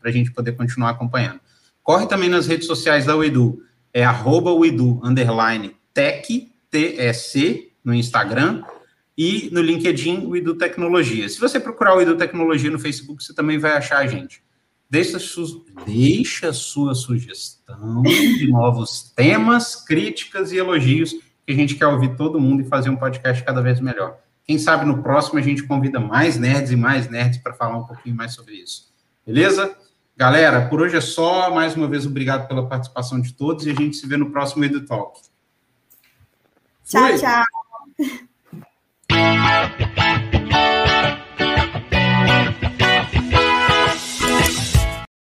para 0.01 0.11
a 0.11 0.13
gente 0.13 0.33
poder 0.33 0.53
continuar 0.53 0.91
acompanhando. 0.91 1.41
Corre 1.83 2.07
também 2.07 2.29
nas 2.29 2.47
redes 2.49 2.67
sociais 2.67 3.07
da 3.07 3.17
Uedu, 3.17 3.63
é 3.93 4.05
arroba 4.05 4.53
Uedu, 4.53 5.01
underline, 5.05 5.77
tech, 5.95 6.53
T-E-C, 6.71 7.71
no 7.85 7.95
Instagram, 7.95 8.63
e 9.17 9.49
no 9.53 9.63
LinkedIn, 9.63 10.27
o 10.27 10.37
Edu 10.37 10.57
Tecnologia. 10.57 11.29
Se 11.29 11.41
você 11.41 11.61
procurar 11.61 11.97
o 11.97 12.01
Edu 12.03 12.17
Tecnologia 12.17 12.71
no 12.71 12.79
Facebook, 12.79 13.23
você 13.23 13.33
também 13.33 13.59
vai 13.59 13.73
achar 13.73 13.99
a 13.99 14.07
gente. 14.07 14.43
Deixa, 14.91 15.19
su 15.19 15.65
deixa 15.87 16.53
sua 16.53 16.95
sugestão 16.95 18.03
de 18.03 18.49
novos 18.49 19.13
temas, 19.17 19.77
críticas 19.77 20.53
e 20.53 20.59
elogios 20.59 21.13
que 21.47 21.53
a 21.53 21.55
gente 21.55 21.75
quer 21.75 21.87
ouvir 21.87 22.17
todo 22.17 22.41
mundo 22.41 22.63
e 22.63 22.69
fazer 22.69 22.91
um 22.91 22.97
podcast 22.97 23.43
cada 23.45 23.61
vez 23.61 23.81
melhor. 23.81 24.19
Quem 24.45 24.59
sabe 24.59 24.85
no 24.85 25.03
próximo 25.03 25.39
a 25.39 25.43
gente 25.43 25.63
convida 25.63 25.99
mais 25.99 26.39
nerds 26.39 26.71
e 26.71 26.77
mais 26.77 27.09
nerds 27.09 27.39
para 27.39 27.55
falar 27.55 27.79
um 27.79 27.85
pouquinho 27.85 28.15
mais 28.15 28.35
sobre 28.35 28.55
isso. 28.55 28.93
Beleza? 29.27 29.75
Galera, 30.17 30.69
por 30.69 30.81
hoje 30.81 30.97
é 30.97 31.01
só. 31.01 31.53
Mais 31.53 31.75
uma 31.75 31.89
vez, 31.89 32.07
obrigado 32.07 32.47
pela 32.47 32.69
participação 32.69 33.21
de 33.21 33.33
todos 33.33 33.67
e 33.67 33.71
a 33.71 33.75
gente 33.75 33.97
se 33.97 34.07
vê 34.07 34.17
no 34.17 34.31
próximo 34.31 34.65
EduTalk. 34.65 35.21
Tchau, 36.95 37.03
Oi. 37.07 37.19
tchau. 37.19 37.43